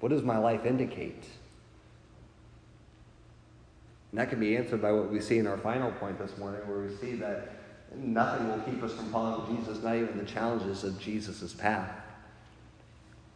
What 0.00 0.08
does 0.08 0.22
my 0.22 0.38
life 0.38 0.64
indicate? 0.64 1.24
And 4.10 4.18
that 4.18 4.30
can 4.30 4.40
be 4.40 4.56
answered 4.56 4.80
by 4.80 4.92
what 4.92 5.10
we 5.10 5.20
see 5.20 5.38
in 5.38 5.46
our 5.46 5.58
final 5.58 5.92
point 5.92 6.18
this 6.18 6.36
morning, 6.38 6.60
where 6.66 6.80
we 6.80 6.96
see 6.96 7.16
that 7.16 7.52
nothing 7.94 8.48
will 8.48 8.60
keep 8.60 8.82
us 8.82 8.92
from 8.94 9.12
following 9.12 9.56
Jesus, 9.56 9.82
not 9.82 9.96
even 9.96 10.16
the 10.16 10.24
challenges 10.24 10.84
of 10.84 10.98
Jesus' 10.98 11.52
path. 11.52 11.92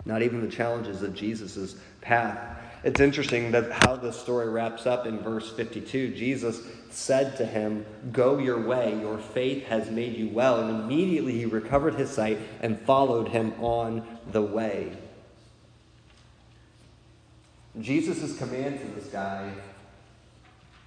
Not 0.06 0.22
even 0.22 0.40
the 0.40 0.50
challenges 0.50 1.02
of 1.02 1.14
Jesus' 1.14 1.76
path. 2.00 2.58
It's 2.84 3.00
interesting 3.00 3.50
that 3.52 3.72
how 3.72 3.96
this 3.96 4.20
story 4.20 4.46
wraps 4.50 4.84
up 4.84 5.06
in 5.06 5.18
verse 5.18 5.50
52. 5.50 6.14
Jesus 6.14 6.60
said 6.90 7.34
to 7.38 7.46
him, 7.46 7.86
Go 8.12 8.36
your 8.36 8.60
way, 8.60 9.00
your 9.00 9.16
faith 9.16 9.64
has 9.64 9.90
made 9.90 10.14
you 10.14 10.28
well. 10.28 10.60
And 10.60 10.82
immediately 10.82 11.32
he 11.32 11.46
recovered 11.46 11.94
his 11.94 12.10
sight 12.10 12.38
and 12.60 12.78
followed 12.78 13.28
him 13.28 13.54
on 13.58 14.06
the 14.30 14.42
way. 14.42 14.94
Jesus' 17.80 18.36
command 18.36 18.78
to 18.78 18.86
this 18.88 19.06
guy 19.06 19.50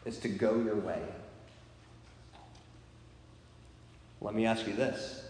is 0.06 0.20
to 0.20 0.30
go 0.30 0.62
your 0.62 0.76
way. 0.76 1.02
Let 4.22 4.36
me 4.36 4.46
ask 4.46 4.68
you 4.68 4.74
this 4.74 5.26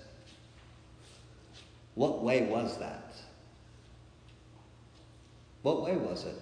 What 1.96 2.22
way 2.22 2.42
was 2.44 2.78
that? 2.80 3.16
What 5.62 5.82
way 5.82 5.96
was 5.96 6.26
it? 6.26 6.36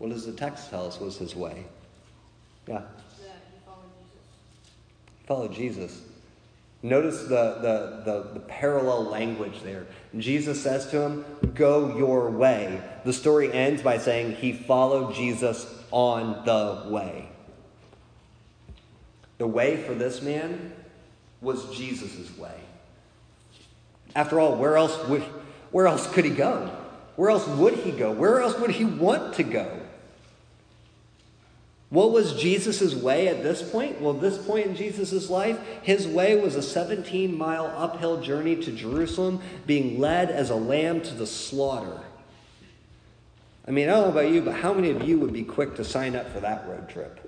What 0.00 0.08
does 0.08 0.24
the 0.24 0.32
text 0.32 0.70
tell 0.70 0.86
us 0.86 0.98
was 0.98 1.18
his 1.18 1.36
way? 1.36 1.66
Yeah. 2.66 2.80
Yeah, 3.22 3.32
he 3.52 3.60
followed 3.66 3.90
Jesus. 3.98 4.72
Follow 5.26 5.48
Jesus. 5.48 6.00
Notice 6.82 7.24
the, 7.24 7.26
the, 7.28 8.02
the, 8.06 8.30
the, 8.32 8.40
parallel 8.40 9.04
language 9.04 9.60
there. 9.62 9.86
Jesus 10.16 10.62
says 10.62 10.86
to 10.92 11.02
him, 11.02 11.26
Go 11.54 11.98
your 11.98 12.30
way. 12.30 12.80
The 13.04 13.12
story 13.12 13.52
ends 13.52 13.82
by 13.82 13.98
saying 13.98 14.36
he 14.36 14.54
followed 14.54 15.14
Jesus 15.14 15.66
on 15.90 16.46
the 16.46 16.90
way. 16.90 17.28
The 19.36 19.46
way 19.46 19.82
for 19.82 19.92
this 19.92 20.22
man 20.22 20.72
was 21.42 21.76
Jesus' 21.76 22.34
way. 22.38 22.58
After 24.14 24.40
all, 24.40 24.56
where 24.56 24.78
else 24.78 24.98
would 25.08 25.22
where 25.72 25.86
else 25.86 26.10
could 26.10 26.24
he 26.24 26.30
go? 26.30 26.74
Where 27.16 27.28
else 27.28 27.46
would 27.46 27.74
he 27.74 27.92
go? 27.92 28.10
Where 28.12 28.40
else 28.40 28.58
would 28.58 28.70
he 28.70 28.86
want 28.86 29.34
to 29.34 29.42
go? 29.42 29.80
What 31.90 32.12
was 32.12 32.34
Jesus' 32.34 32.94
way 32.94 33.26
at 33.26 33.42
this 33.42 33.68
point? 33.68 34.00
Well, 34.00 34.12
this 34.12 34.38
point 34.38 34.66
in 34.66 34.76
Jesus' 34.76 35.28
life, 35.28 35.58
his 35.82 36.06
way 36.06 36.40
was 36.40 36.54
a 36.54 36.62
17 36.62 37.36
mile 37.36 37.66
uphill 37.76 38.20
journey 38.20 38.54
to 38.56 38.70
Jerusalem, 38.70 39.42
being 39.66 39.98
led 39.98 40.30
as 40.30 40.50
a 40.50 40.54
lamb 40.54 41.00
to 41.02 41.14
the 41.14 41.26
slaughter. 41.26 42.00
I 43.66 43.72
mean, 43.72 43.88
I 43.88 43.92
don't 43.92 44.04
know 44.04 44.20
about 44.20 44.32
you, 44.32 44.40
but 44.40 44.54
how 44.54 44.72
many 44.72 44.90
of 44.90 45.02
you 45.02 45.18
would 45.18 45.32
be 45.32 45.42
quick 45.42 45.74
to 45.76 45.84
sign 45.84 46.14
up 46.14 46.32
for 46.32 46.38
that 46.40 46.66
road 46.68 46.88
trip? 46.88 47.26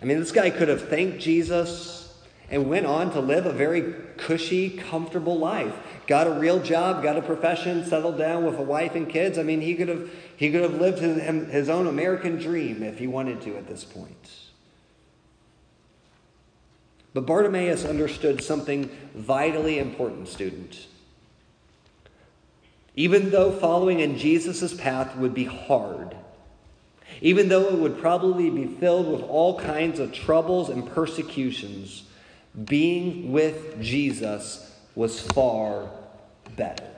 I 0.00 0.06
mean, 0.06 0.18
this 0.18 0.32
guy 0.32 0.48
could 0.48 0.68
have 0.68 0.88
thanked 0.88 1.18
Jesus 1.20 2.18
and 2.50 2.70
went 2.70 2.86
on 2.86 3.12
to 3.12 3.20
live 3.20 3.44
a 3.44 3.52
very 3.52 3.94
cushy, 4.18 4.70
comfortable 4.70 5.38
life. 5.38 5.74
Got 6.06 6.26
a 6.26 6.30
real 6.30 6.60
job, 6.60 7.02
got 7.02 7.16
a 7.16 7.22
profession, 7.22 7.84
settled 7.84 8.18
down 8.18 8.44
with 8.44 8.58
a 8.58 8.62
wife 8.62 8.94
and 8.94 9.08
kids. 9.08 9.38
I 9.38 9.42
mean, 9.42 9.60
he 9.60 9.74
could 9.74 9.88
have, 9.88 10.10
he 10.36 10.50
could 10.50 10.62
have 10.62 10.80
lived 10.80 10.98
his, 10.98 11.50
his 11.50 11.68
own 11.68 11.86
American 11.86 12.36
dream 12.36 12.82
if 12.82 12.98
he 12.98 13.06
wanted 13.06 13.40
to 13.42 13.56
at 13.56 13.66
this 13.66 13.84
point. 13.84 14.30
But 17.12 17.24
Bartimaeus 17.26 17.84
understood 17.84 18.42
something 18.42 18.90
vitally 19.14 19.78
important, 19.78 20.28
student. 20.28 20.86
Even 22.94 23.30
though 23.30 23.52
following 23.52 24.00
in 24.00 24.18
Jesus' 24.18 24.74
path 24.74 25.16
would 25.16 25.34
be 25.34 25.44
hard, 25.44 26.16
even 27.20 27.48
though 27.48 27.68
it 27.68 27.74
would 27.74 27.98
probably 27.98 28.50
be 28.50 28.66
filled 28.66 29.10
with 29.10 29.22
all 29.22 29.58
kinds 29.58 29.98
of 29.98 30.12
troubles 30.12 30.68
and 30.68 30.86
persecutions, 30.86 32.05
being 32.64 33.32
with 33.32 33.80
Jesus 33.80 34.74
was 34.94 35.20
far 35.20 35.90
better. 36.56 36.88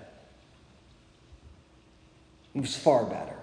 It 2.55 2.61
was 2.61 2.77
far 2.77 3.05
better. 3.05 3.35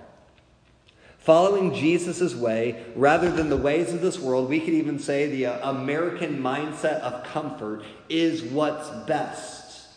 Following 1.20 1.74
Jesus' 1.74 2.36
way 2.36 2.86
rather 2.95 3.32
than 3.32 3.49
the 3.49 3.57
ways 3.57 3.91
of 3.93 4.01
this 4.01 4.20
world, 4.20 4.47
we 4.47 4.59
could 4.59 4.76
even 4.76 4.99
say 4.99 5.28
the 5.28 5.47
uh, 5.47 5.72
American 5.72 6.39
mindset 6.39 6.99
of 7.01 7.24
comfort 7.24 7.84
is 8.09 8.43
what's 8.43 8.89
best. 9.07 9.88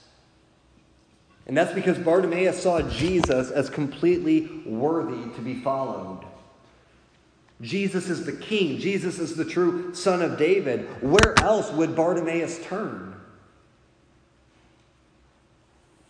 And 1.46 1.56
that's 1.56 1.72
because 1.72 1.98
Bartimaeus 1.98 2.62
saw 2.62 2.82
Jesus 2.82 3.50
as 3.50 3.70
completely 3.70 4.62
worthy 4.66 5.34
to 5.34 5.40
be 5.40 5.60
followed. 5.60 6.24
Jesus 7.60 8.08
is 8.08 8.24
the 8.24 8.32
king. 8.32 8.78
Jesus 8.78 9.18
is 9.18 9.34
the 9.34 9.44
true 9.44 9.92
son 9.94 10.22
of 10.22 10.38
David. 10.38 10.88
Where 11.02 11.38
else 11.40 11.70
would 11.72 11.96
Bartimaeus 11.96 12.64
turn? 12.64 13.16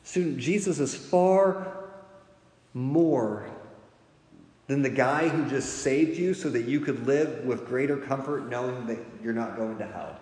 Student, 0.02 0.38
Jesus 0.38 0.78
is 0.78 0.94
far 0.94 1.84
more 2.74 3.48
than 4.66 4.82
the 4.82 4.90
guy 4.90 5.28
who 5.28 5.48
just 5.48 5.78
saved 5.78 6.18
you 6.18 6.34
so 6.34 6.50
that 6.50 6.66
you 6.66 6.80
could 6.80 7.06
live 7.06 7.44
with 7.44 7.66
greater 7.66 7.96
comfort 7.96 8.48
knowing 8.48 8.86
that 8.86 8.98
you're 9.22 9.32
not 9.32 9.56
going 9.56 9.78
to 9.78 9.86
hell. 9.86 10.16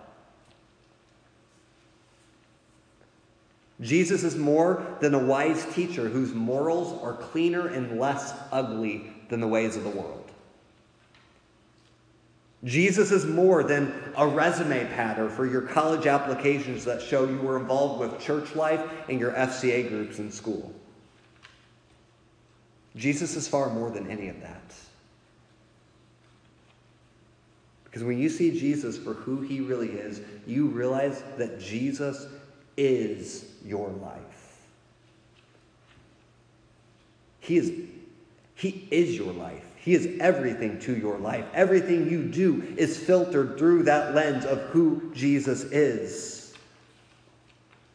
Jesus 3.81 4.23
is 4.23 4.35
more 4.35 4.97
than 5.01 5.13
a 5.13 5.19
wise 5.19 5.65
teacher 5.73 6.09
whose 6.09 6.33
morals 6.33 6.99
are 7.03 7.13
cleaner 7.13 7.67
and 7.67 7.99
less 7.99 8.33
ugly 8.51 9.11
than 9.29 9.39
the 9.39 9.47
ways 9.47 9.75
of 9.75 9.83
the 9.83 9.89
world. 9.89 10.26
Jesus 12.63 13.11
is 13.11 13.25
more 13.25 13.63
than 13.63 13.93
a 14.15 14.27
resume 14.27 14.85
pattern 14.87 15.29
for 15.29 15.45
your 15.45 15.61
college 15.61 16.07
applications 16.07 16.83
that 16.85 17.01
show 17.01 17.25
you 17.25 17.37
were 17.37 17.57
involved 17.57 17.99
with 17.99 18.19
church 18.19 18.55
life 18.55 18.81
and 19.09 19.19
your 19.19 19.31
FCA 19.31 19.87
groups 19.87 20.17
in 20.17 20.31
school. 20.31 20.73
Jesus 22.95 23.35
is 23.35 23.47
far 23.47 23.69
more 23.69 23.91
than 23.91 24.09
any 24.09 24.27
of 24.27 24.41
that. 24.41 24.73
Because 27.83 28.03
when 28.03 28.17
you 28.17 28.27
see 28.27 28.51
Jesus 28.59 28.97
for 28.97 29.13
who 29.13 29.41
he 29.41 29.61
really 29.61 29.89
is, 29.89 30.21
you 30.47 30.67
realize 30.67 31.23
that 31.37 31.59
Jesus 31.59 32.27
is 32.75 33.51
your 33.63 33.89
life. 33.89 34.65
He 37.39 37.57
is, 37.57 37.71
he 38.55 38.87
is 38.91 39.15
your 39.15 39.31
life. 39.31 39.66
He 39.87 39.95
is 39.95 40.19
everything 40.19 40.79
to 40.79 40.97
your 40.97 41.17
life. 41.17 41.45
Everything 41.53 42.09
you 42.09 42.25
do 42.25 42.75
is 42.75 42.97
filtered 42.97 43.57
through 43.57 43.83
that 43.83 44.13
lens 44.13 44.43
of 44.43 44.59
who 44.63 45.13
Jesus 45.15 45.63
is. 45.63 46.53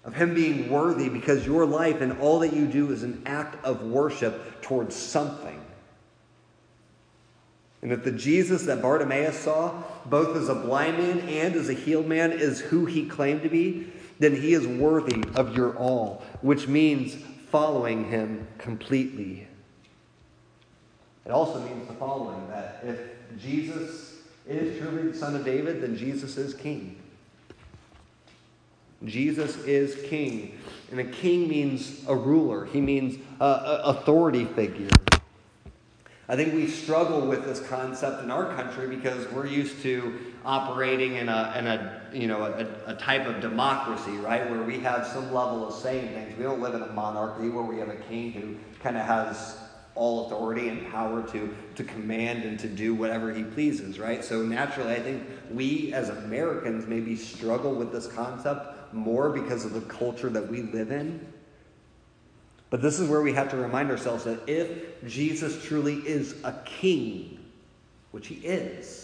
Of 0.03 0.15
Him 0.15 0.33
being 0.33 0.71
worthy 0.71 1.11
because 1.11 1.45
your 1.45 1.67
life 1.67 2.01
and 2.01 2.19
all 2.19 2.39
that 2.39 2.55
you 2.55 2.67
do 2.67 2.91
is 2.93 3.03
an 3.03 3.23
act 3.27 3.63
of 3.63 3.83
worship 3.83 4.63
towards 4.63 4.97
something. 4.97 5.63
And 7.83 7.93
if 7.93 8.05
the 8.05 8.13
Jesus 8.13 8.65
that 8.65 8.81
Bartimaeus 8.81 9.41
saw, 9.41 9.83
both 10.07 10.35
as 10.35 10.49
a 10.49 10.55
blind 10.55 10.97
man 10.97 11.21
and 11.29 11.55
as 11.55 11.69
a 11.69 11.75
healed 11.75 12.07
man, 12.07 12.33
is 12.33 12.59
who 12.59 12.87
he 12.87 13.05
claimed 13.05 13.43
to 13.43 13.51
be, 13.51 13.93
then 14.19 14.35
he 14.35 14.55
is 14.55 14.67
worthy 14.67 15.23
of 15.35 15.55
your 15.55 15.77
all, 15.77 16.25
which 16.41 16.67
means 16.67 17.19
following 17.51 18.09
him 18.09 18.49
completely. 18.57 19.47
It 21.25 21.31
also 21.31 21.61
means 21.61 21.87
the 21.87 21.95
following 21.95 22.49
that 22.49 22.81
if 22.85 22.99
Jesus 23.39 24.17
is 24.47 24.79
truly 24.79 25.09
the 25.09 25.17
Son 25.17 25.37
of 25.37 25.45
David, 25.45 25.83
then 25.83 25.97
Jesus 25.97 26.37
is 26.37 26.55
King. 26.55 26.97
Jesus 29.05 29.57
is 29.65 30.09
King. 30.09 30.59
And 30.91 31.01
a 31.01 31.05
king 31.05 31.49
means 31.49 32.05
a 32.07 32.15
ruler, 32.15 32.67
he 32.67 32.81
means 32.81 33.15
an 33.41 33.81
authority 33.85 34.45
figure. 34.45 34.91
I 36.29 36.37
think 36.37 36.55
we 36.55 36.67
struggle 36.67 37.27
with 37.27 37.45
this 37.45 37.61
concept 37.67 38.23
in 38.23 38.31
our 38.31 38.55
country 38.55 38.95
because 38.95 39.31
we're 39.33 39.47
used 39.47 39.83
to 39.83 40.19
operating 40.45 41.17
in 41.17 41.29
a, 41.29 41.55
in 41.59 41.67
a 41.67 42.03
you 42.13 42.27
know, 42.27 42.43
a, 42.43 42.93
a, 42.93 42.95
type 42.95 43.27
of 43.27 43.41
democracy, 43.41 44.13
right, 44.13 44.49
where 44.51 44.63
we 44.63 44.79
have 44.81 45.07
some 45.07 45.33
level 45.33 45.67
of 45.67 45.75
saying 45.75 46.09
things. 46.09 46.37
We 46.37 46.45
don't 46.45 46.61
live 46.61 46.75
in 46.75 46.83
a 46.83 46.93
monarchy 46.93 47.49
where 47.49 47.65
we 47.65 47.79
have 47.79 47.89
a 47.89 47.97
king 47.97 48.33
who 48.33 48.57
kind 48.81 48.97
of 48.97 49.05
has 49.05 49.57
all 49.95 50.27
authority 50.27 50.69
and 50.69 50.91
power 50.91 51.23
to, 51.29 51.55
to 51.75 51.85
command 51.85 52.45
and 52.45 52.59
to 52.61 52.69
do 52.69 52.95
whatever 52.95 53.33
he 53.33 53.45
pleases, 53.45 53.99
right? 53.99 54.25
So 54.25 54.43
naturally, 54.43 54.93
I 54.93 55.01
think 55.01 55.23
we 55.51 55.93
as 55.93 56.09
Americans 56.09 56.87
maybe 56.87 57.17
struggle 57.17 57.75
with 57.75 57.93
this 57.93 58.07
concept 58.07 58.95
more 58.95 59.31
because 59.31 59.65
of 59.65 59.73
the 59.73 59.81
culture 59.83 60.31
that 60.31 60.49
we 60.49 60.63
live 60.63 60.91
in. 60.91 61.27
But 62.71 62.81
this 62.81 62.99
is 62.99 63.09
where 63.09 63.21
we 63.21 63.35
have 63.35 63.51
to 63.51 63.57
remind 63.59 63.91
ourselves 63.91 64.25
that 64.25 64.49
if 64.49 65.05
Jesus 65.07 65.63
truly 65.63 65.97
is 65.97 66.37
a 66.43 66.55
king, 66.65 67.39
which 68.13 68.29
he 68.29 68.37
is, 68.37 69.02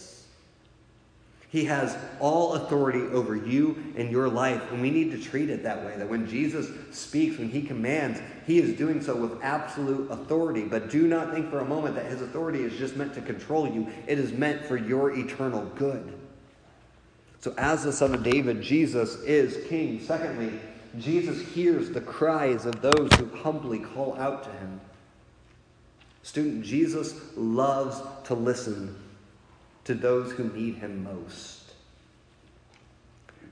he 1.50 1.64
has 1.64 1.96
all 2.20 2.54
authority 2.54 3.00
over 3.00 3.34
you 3.34 3.92
and 3.96 4.10
your 4.10 4.28
life, 4.28 4.70
and 4.70 4.82
we 4.82 4.90
need 4.90 5.10
to 5.12 5.18
treat 5.18 5.48
it 5.48 5.62
that 5.62 5.82
way. 5.82 5.96
That 5.96 6.08
when 6.08 6.28
Jesus 6.28 6.68
speaks, 6.90 7.38
when 7.38 7.48
he 7.48 7.62
commands, 7.62 8.20
he 8.46 8.58
is 8.58 8.76
doing 8.76 9.00
so 9.00 9.16
with 9.16 9.42
absolute 9.42 10.10
authority. 10.10 10.64
But 10.64 10.90
do 10.90 11.06
not 11.06 11.32
think 11.32 11.48
for 11.48 11.60
a 11.60 11.64
moment 11.64 11.94
that 11.94 12.04
his 12.04 12.20
authority 12.20 12.62
is 12.62 12.76
just 12.76 12.96
meant 12.96 13.14
to 13.14 13.22
control 13.22 13.66
you, 13.66 13.88
it 14.06 14.18
is 14.18 14.32
meant 14.32 14.66
for 14.66 14.76
your 14.76 15.12
eternal 15.12 15.64
good. 15.76 16.12
So, 17.40 17.54
as 17.56 17.84
the 17.84 17.92
Son 17.92 18.14
of 18.14 18.22
David, 18.22 18.60
Jesus 18.60 19.16
is 19.22 19.66
King. 19.68 20.00
Secondly, 20.00 20.52
Jesus 20.98 21.40
hears 21.40 21.90
the 21.90 22.00
cries 22.00 22.66
of 22.66 22.82
those 22.82 23.10
who 23.14 23.26
humbly 23.36 23.78
call 23.78 24.14
out 24.18 24.44
to 24.44 24.50
him. 24.50 24.80
Student, 26.22 26.64
Jesus 26.64 27.14
loves 27.36 28.02
to 28.24 28.34
listen 28.34 28.94
to 29.88 29.94
those 29.94 30.32
who 30.32 30.44
need 30.50 30.74
him 30.74 31.02
most. 31.02 31.72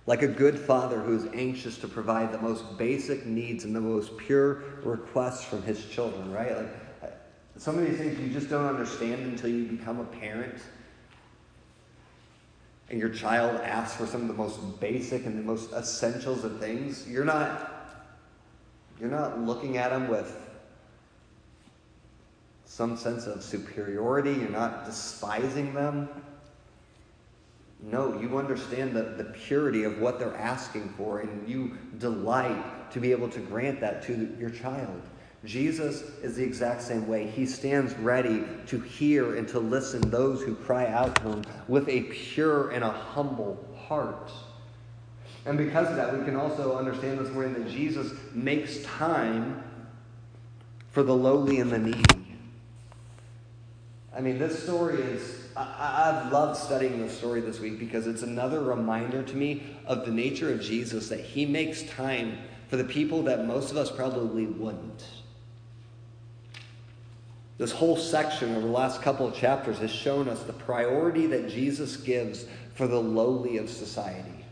Like 0.06 0.20
a 0.20 0.28
good 0.28 0.58
father 0.58 1.00
who 1.00 1.16
is 1.16 1.26
anxious 1.32 1.78
to 1.78 1.88
provide 1.88 2.30
the 2.30 2.38
most 2.38 2.76
basic 2.76 3.24
needs 3.24 3.64
and 3.64 3.74
the 3.74 3.80
most 3.80 4.14
pure 4.18 4.62
requests 4.84 5.46
from 5.46 5.62
his 5.62 5.86
children, 5.86 6.30
right? 6.30 6.54
Like 6.54 7.18
some 7.56 7.78
of 7.78 7.86
these 7.86 7.96
things 7.96 8.20
you 8.20 8.28
just 8.28 8.50
don't 8.50 8.66
understand 8.66 9.22
until 9.22 9.48
you 9.48 9.64
become 9.64 9.98
a 9.98 10.04
parent 10.04 10.60
and 12.90 13.00
your 13.00 13.08
child 13.08 13.58
asks 13.62 13.96
for 13.96 14.06
some 14.06 14.20
of 14.20 14.28
the 14.28 14.34
most 14.34 14.78
basic 14.78 15.24
and 15.24 15.38
the 15.38 15.42
most 15.42 15.72
essentials 15.72 16.44
of 16.44 16.60
things. 16.60 17.08
You're 17.08 17.24
not 17.24 17.72
you're 19.00 19.08
not 19.08 19.40
looking 19.40 19.78
at 19.78 19.88
them 19.88 20.08
with 20.08 20.45
some 22.76 22.94
sense 22.94 23.26
of 23.26 23.42
superiority. 23.42 24.32
You're 24.32 24.50
not 24.50 24.84
despising 24.84 25.72
them. 25.72 26.10
No, 27.80 28.20
you 28.20 28.36
understand 28.36 28.94
the, 28.94 29.02
the 29.02 29.24
purity 29.24 29.84
of 29.84 29.98
what 29.98 30.18
they're 30.18 30.36
asking 30.36 30.90
for, 30.90 31.20
and 31.20 31.48
you 31.48 31.78
delight 31.96 32.90
to 32.90 33.00
be 33.00 33.12
able 33.12 33.30
to 33.30 33.40
grant 33.40 33.80
that 33.80 34.02
to 34.04 34.36
your 34.38 34.50
child. 34.50 35.00
Jesus 35.42 36.02
is 36.22 36.36
the 36.36 36.44
exact 36.44 36.82
same 36.82 37.08
way. 37.08 37.26
He 37.26 37.46
stands 37.46 37.94
ready 37.94 38.44
to 38.66 38.78
hear 38.78 39.36
and 39.36 39.48
to 39.48 39.58
listen 39.58 40.10
those 40.10 40.42
who 40.42 40.54
cry 40.54 40.86
out 40.86 41.16
to 41.16 41.22
him 41.22 41.44
with 41.68 41.88
a 41.88 42.02
pure 42.02 42.72
and 42.72 42.84
a 42.84 42.90
humble 42.90 43.66
heart. 43.88 44.30
And 45.46 45.56
because 45.56 45.88
of 45.88 45.96
that, 45.96 46.18
we 46.18 46.22
can 46.26 46.36
also 46.36 46.76
understand 46.76 47.20
this 47.20 47.30
morning 47.30 47.54
that 47.54 47.70
Jesus 47.70 48.12
makes 48.34 48.82
time 48.82 49.62
for 50.90 51.02
the 51.02 51.14
lowly 51.14 51.60
and 51.60 51.70
the 51.70 51.78
needy. 51.78 52.25
I 54.16 54.20
mean, 54.20 54.38
this 54.38 54.62
story 54.62 55.02
is, 55.02 55.48
I, 55.54 56.12
have 56.14 56.32
loved 56.32 56.58
studying 56.58 57.00
this 57.02 57.16
story 57.16 57.42
this 57.42 57.60
week 57.60 57.78
because 57.78 58.06
it's 58.06 58.22
another 58.22 58.62
reminder 58.62 59.22
to 59.22 59.36
me 59.36 59.76
of 59.84 60.06
the 60.06 60.10
nature 60.10 60.50
of 60.50 60.62
Jesus 60.62 61.10
that 61.10 61.20
he 61.20 61.44
makes 61.44 61.82
time 61.82 62.38
for 62.68 62.78
the 62.78 62.84
people 62.84 63.22
that 63.24 63.46
most 63.46 63.70
of 63.70 63.76
us 63.76 63.90
probably 63.90 64.46
wouldn't. 64.46 65.04
This 67.58 67.72
whole 67.72 67.96
section 67.96 68.56
over 68.56 68.66
the 68.66 68.72
last 68.72 69.02
couple 69.02 69.26
of 69.26 69.34
chapters 69.34 69.78
has 69.78 69.90
shown 69.90 70.28
us 70.28 70.42
the 70.44 70.52
priority 70.54 71.26
that 71.26 71.50
Jesus 71.50 71.98
gives 71.98 72.46
for 72.74 72.86
the 72.86 73.00
lowly 73.00 73.58
of 73.58 73.68
society. 73.68 74.46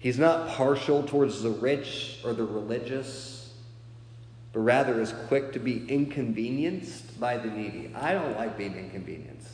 He's 0.00 0.18
not 0.18 0.48
partial 0.48 1.04
towards 1.04 1.42
the 1.42 1.50
rich 1.50 2.18
or 2.24 2.32
the 2.32 2.44
religious, 2.44 3.39
but 4.52 4.60
rather 4.60 5.00
is 5.00 5.12
quick 5.28 5.52
to 5.52 5.58
be 5.58 5.86
inconvenienced 5.88 7.20
by 7.20 7.36
the 7.36 7.48
needy. 7.48 7.92
I 7.94 8.14
don't 8.14 8.36
like 8.36 8.58
being 8.58 8.76
inconvenienced. 8.76 9.48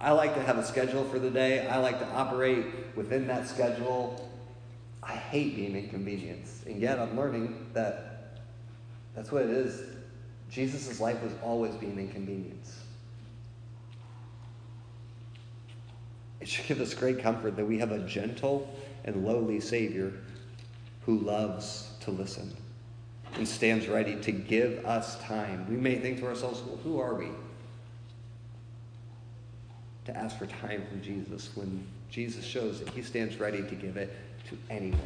I 0.00 0.12
like 0.12 0.34
to 0.34 0.42
have 0.42 0.58
a 0.58 0.64
schedule 0.64 1.04
for 1.04 1.18
the 1.18 1.30
day, 1.30 1.66
I 1.66 1.78
like 1.78 1.98
to 1.98 2.06
operate 2.10 2.66
within 2.94 3.26
that 3.26 3.48
schedule. 3.48 4.30
I 5.02 5.12
hate 5.12 5.56
being 5.56 5.74
inconvenienced. 5.74 6.66
And 6.66 6.80
yet 6.80 7.00
I'm 7.00 7.16
learning 7.16 7.70
that 7.72 8.38
that's 9.16 9.32
what 9.32 9.42
it 9.42 9.50
is. 9.50 9.82
Jesus' 10.50 11.00
life 11.00 11.20
was 11.22 11.32
always 11.42 11.74
being 11.74 11.98
inconvenienced. 11.98 12.74
It 16.40 16.48
should 16.48 16.66
give 16.66 16.80
us 16.80 16.94
great 16.94 17.18
comfort 17.18 17.56
that 17.56 17.64
we 17.64 17.78
have 17.78 17.90
a 17.90 17.98
gentle 18.06 18.72
and 19.04 19.26
lowly 19.26 19.58
Savior 19.58 20.12
who 21.04 21.18
loves 21.18 21.90
to 22.00 22.12
listen 22.12 22.54
and 23.34 23.46
stands 23.46 23.88
ready 23.88 24.16
to 24.16 24.32
give 24.32 24.84
us 24.84 25.20
time. 25.22 25.66
We 25.68 25.76
may 25.76 25.96
think 25.98 26.18
to 26.20 26.26
ourselves, 26.26 26.62
well, 26.62 26.78
who 26.78 26.98
are 26.98 27.14
we? 27.14 27.28
To 30.06 30.16
ask 30.16 30.38
for 30.38 30.46
time 30.46 30.84
from 30.88 31.02
Jesus 31.02 31.50
when 31.54 31.86
Jesus 32.10 32.44
shows 32.44 32.80
that 32.80 32.88
he 32.90 33.02
stands 33.02 33.38
ready 33.38 33.62
to 33.62 33.74
give 33.74 33.96
it 33.96 34.14
to 34.48 34.58
anyone. 34.70 34.98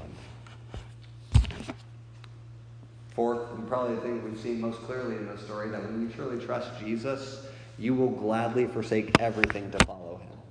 Fourth, 3.14 3.50
and 3.54 3.68
probably 3.68 3.96
the 3.96 4.00
thing 4.00 4.24
we've 4.24 4.40
seen 4.40 4.60
most 4.60 4.80
clearly 4.82 5.16
in 5.16 5.26
this 5.26 5.42
story, 5.42 5.68
that 5.68 5.82
when 5.82 6.00
you 6.00 6.08
truly 6.08 6.42
trust 6.42 6.70
Jesus, 6.80 7.46
you 7.78 7.94
will 7.94 8.10
gladly 8.10 8.66
forsake 8.66 9.20
everything 9.20 9.70
to 9.70 9.84
follow 9.84 10.20
him. 10.22 10.41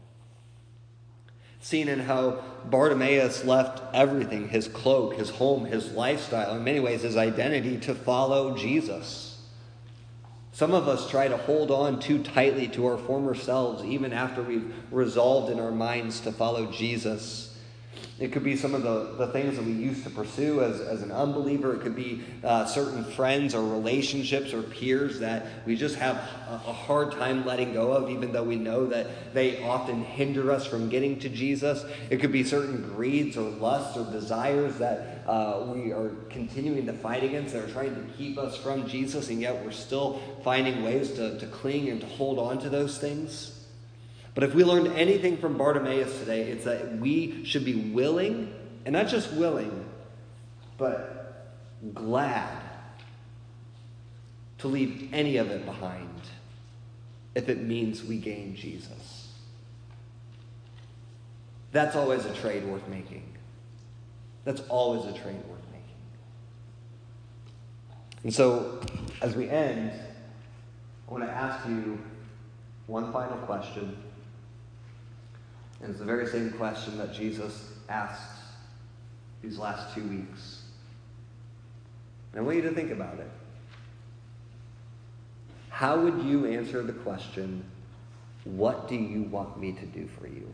Seen 1.62 1.88
in 1.88 2.00
how 2.00 2.44
Bartimaeus 2.66 3.46
left 3.46 3.82
everything 3.94 4.50
his 4.50 4.68
cloak, 4.68 5.14
his 5.14 5.30
home, 5.30 5.66
his 5.66 5.92
lifestyle, 5.92 6.56
in 6.56 6.64
many 6.64 6.80
ways, 6.80 7.04
his 7.04 7.16
identity 7.16 7.78
to 7.78 7.94
follow 7.94 8.58
Jesus. 8.58 9.40
Some 10.54 10.74
of 10.74 10.88
us 10.88 11.10
try 11.10 11.28
to 11.28 11.38
hold 11.38 11.72
on 11.72 12.00
too 12.00 12.22
tightly 12.24 12.68
to 12.70 12.88
our 12.88 12.98
former 12.98 13.36
selves, 13.36 13.84
even 13.84 14.12
after 14.12 14.42
we've 14.42 14.74
resolved 14.92 15.52
in 15.52 15.60
our 15.60 15.72
minds 15.72 16.20
to 16.22 16.32
follow 16.32 16.72
Jesus. 16.72 17.51
It 18.22 18.32
could 18.32 18.44
be 18.44 18.56
some 18.56 18.76
of 18.76 18.84
the, 18.84 19.16
the 19.18 19.34
things 19.34 19.56
that 19.56 19.66
we 19.66 19.72
used 19.72 20.04
to 20.04 20.12
pursue 20.12 20.62
as, 20.62 20.80
as 20.80 21.02
an 21.02 21.12
unbeliever. 21.12 21.74
It 21.74 21.82
could 21.82 21.96
be 21.96 22.22
uh, 22.44 22.68
certain 22.68 23.04
friends 23.04 23.56
or 23.56 23.64
relationships 23.64 24.54
or 24.54 24.62
peers 24.62 25.20
that 25.22 25.48
we 25.66 25.76
just 25.76 25.96
have 25.96 26.18
a, 26.18 26.62
a, 26.68 26.72
hard 26.72 27.14
time 27.14 27.44
letting 27.48 27.74
go 27.74 27.92
of, 27.92 28.12
even 28.12 28.32
though 28.32 28.44
we 28.44 28.58
know 28.58 28.86
that 28.86 29.34
they 29.34 29.64
often 29.64 30.04
hinder 30.04 30.52
us 30.52 30.68
from 30.68 30.88
getting 30.88 31.18
to 31.18 31.30
Jesus. 31.30 31.84
It 32.12 32.18
could 32.18 32.32
be 32.32 32.44
certain 32.44 32.84
greeds 32.94 33.38
or 33.38 33.50
lusts 33.50 33.98
or 33.98 34.12
desires 34.12 34.78
that 34.78 35.24
uh, 35.28 35.66
we 35.74 35.92
are 35.92 36.12
continuing 36.30 36.86
to 36.86 36.94
fight 36.94 37.24
against 37.24 37.54
that 37.54 37.64
are 37.64 37.72
trying 37.72 37.96
to 37.96 38.14
keep 38.14 38.38
us 38.38 38.56
from 38.56 38.88
Jesus, 38.88 39.30
and 39.30 39.42
yet 39.42 39.66
we're 39.66 39.72
still 39.72 40.22
finding 40.44 40.84
ways 40.84 41.14
to, 41.14 41.40
to 41.40 41.48
cling 41.48 41.90
and 41.90 42.00
to 42.02 42.08
hold 42.08 42.38
on 42.38 42.60
to 42.60 42.70
those 42.70 43.00
things. 43.00 43.61
But 44.34 44.44
if 44.46 44.54
we 44.54 44.64
learned 44.64 44.88
anything 44.96 45.38
from 45.38 45.58
Bartimaeus 45.58 46.20
today, 46.20 46.44
it's 46.44 46.64
that 46.64 46.98
we 46.98 47.44
should 47.44 47.66
be 47.66 47.92
willing, 47.92 48.54
and 48.86 48.94
not 48.94 49.08
just 49.08 49.34
willing, 49.34 49.86
but 50.78 51.50
glad 51.94 52.62
to 54.60 54.68
leave 54.68 55.10
any 55.12 55.38
of 55.38 55.50
it 55.52 55.66
behind 55.66 56.08
if 57.36 57.50
it 57.50 57.62
means 57.62 58.04
we 58.04 58.18
gain 58.18 58.56
Jesus. 58.56 59.30
That's 61.72 61.96
always 61.96 62.26
a 62.26 62.34
trade 62.34 62.66
worth 62.66 62.88
making. 62.88 63.24
That's 64.44 64.62
always 64.70 65.06
a 65.06 65.18
trade 65.18 65.42
worth 65.50 65.66
making. 65.72 65.96
And 68.24 68.34
so, 68.34 68.82
as 69.22 69.36
we 69.36 69.50
end, 69.50 69.92
I 71.08 71.12
want 71.12 71.24
to 71.24 71.32
ask 71.32 71.68
you 71.68 71.98
one 72.88 73.12
final 73.12 73.38
question. 73.40 73.98
And 75.82 75.90
it's 75.90 76.00
the 76.00 76.06
very 76.06 76.28
same 76.28 76.52
question 76.52 76.98
that 76.98 77.14
Jesus 77.14 77.72
asked 77.90 78.40
these 79.42 79.58
last 79.58 79.96
two 79.96 80.04
weeks. 80.04 80.62
And 82.32 82.42
I 82.42 82.44
want 82.44 82.58
you 82.58 82.64
to 82.64 82.72
think 82.72 82.92
about 82.92 83.20
it. 83.20 83.30
How 85.70 86.00
would 86.00 86.24
you 86.24 86.46
answer 86.46 86.84
the 86.84 86.94
question, 86.94 87.64
What 88.44 88.88
do 88.88 88.96
you 88.96 89.24
want 89.24 89.60
me 89.60 89.72
to 89.72 89.86
do 89.86 90.08
for 90.08 90.28
you? 90.28 90.54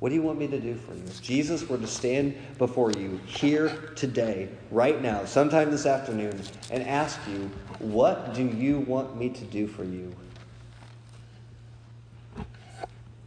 What 0.00 0.08
do 0.08 0.14
you 0.14 0.22
want 0.22 0.38
me 0.38 0.46
to 0.48 0.60
do 0.60 0.74
for 0.74 0.94
you? 0.94 1.02
If 1.04 1.22
Jesus 1.22 1.68
were 1.68 1.78
to 1.78 1.86
stand 1.86 2.36
before 2.58 2.90
you 2.92 3.20
here 3.26 3.68
today, 3.96 4.48
right 4.70 5.00
now, 5.00 5.24
sometime 5.24 5.70
this 5.70 5.86
afternoon, 5.86 6.40
and 6.70 6.82
ask 6.82 7.18
you, 7.28 7.50
What 7.78 8.34
do 8.34 8.44
you 8.44 8.80
want 8.80 9.16
me 9.16 9.28
to 9.28 9.44
do 9.44 9.66
for 9.66 9.84
you? 9.84 10.14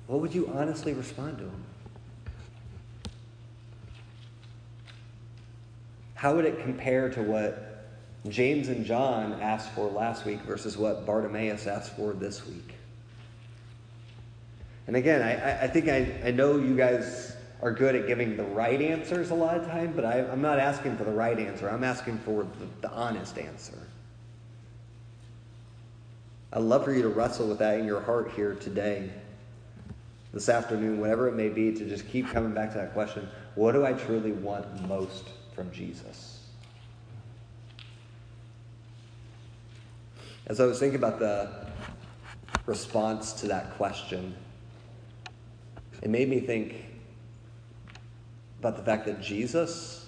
What 0.07 0.21
would 0.21 0.33
you 0.33 0.49
honestly 0.53 0.93
respond 0.93 1.37
to 1.37 1.43
him? 1.43 1.63
How 6.15 6.35
would 6.35 6.45
it 6.45 6.61
compare 6.61 7.09
to 7.09 7.21
what 7.21 7.85
James 8.27 8.69
and 8.69 8.85
John 8.85 9.33
asked 9.41 9.71
for 9.73 9.89
last 9.89 10.25
week 10.25 10.41
versus 10.41 10.77
what 10.77 11.05
Bartimaeus 11.05 11.67
asked 11.67 11.95
for 11.95 12.13
this 12.13 12.47
week? 12.47 12.73
And 14.87 14.95
again, 14.95 15.21
I, 15.21 15.65
I 15.65 15.67
think 15.67 15.89
I, 15.89 16.29
I 16.29 16.31
know 16.31 16.57
you 16.57 16.75
guys 16.75 17.35
are 17.61 17.71
good 17.71 17.95
at 17.95 18.07
giving 18.07 18.37
the 18.37 18.43
right 18.43 18.81
answers 18.81 19.31
a 19.31 19.35
lot 19.35 19.57
of 19.57 19.67
time, 19.67 19.91
but 19.93 20.05
I, 20.05 20.19
am 20.19 20.41
not 20.41 20.57
asking 20.57 20.95
for 20.95 21.03
the 21.03 21.11
right 21.11 21.37
answer. 21.37 21.69
I'm 21.69 21.83
asking 21.83 22.19
for 22.19 22.43
the, 22.43 22.87
the 22.87 22.91
honest 22.91 23.37
answer. 23.37 23.77
I'd 26.53 26.61
love 26.61 26.85
for 26.85 26.93
you 26.93 27.01
to 27.01 27.09
wrestle 27.09 27.47
with 27.49 27.59
that 27.59 27.77
in 27.77 27.85
your 27.85 27.99
heart 27.99 28.31
here 28.31 28.55
today 28.55 29.11
this 30.33 30.49
afternoon, 30.49 30.99
whatever 30.99 31.27
it 31.27 31.35
may 31.35 31.49
be, 31.49 31.71
to 31.71 31.85
just 31.85 32.07
keep 32.07 32.27
coming 32.29 32.53
back 32.53 32.71
to 32.73 32.77
that 32.77 32.93
question 32.93 33.27
what 33.55 33.71
do 33.71 33.83
I 33.83 33.93
truly 33.93 34.33
want 34.33 34.87
most 34.87 35.29
from 35.55 35.71
Jesus? 35.71 36.45
As 40.45 40.59
I 40.59 40.65
was 40.65 40.77
thinking 40.79 40.99
about 40.99 41.17
the 41.17 41.49
response 42.67 43.33
to 43.33 43.47
that 43.47 43.75
question, 43.77 44.35
it 46.03 46.09
made 46.11 46.29
me 46.29 46.39
think 46.39 46.85
about 48.59 48.77
the 48.77 48.83
fact 48.83 49.05
that 49.07 49.21
Jesus, 49.21 50.05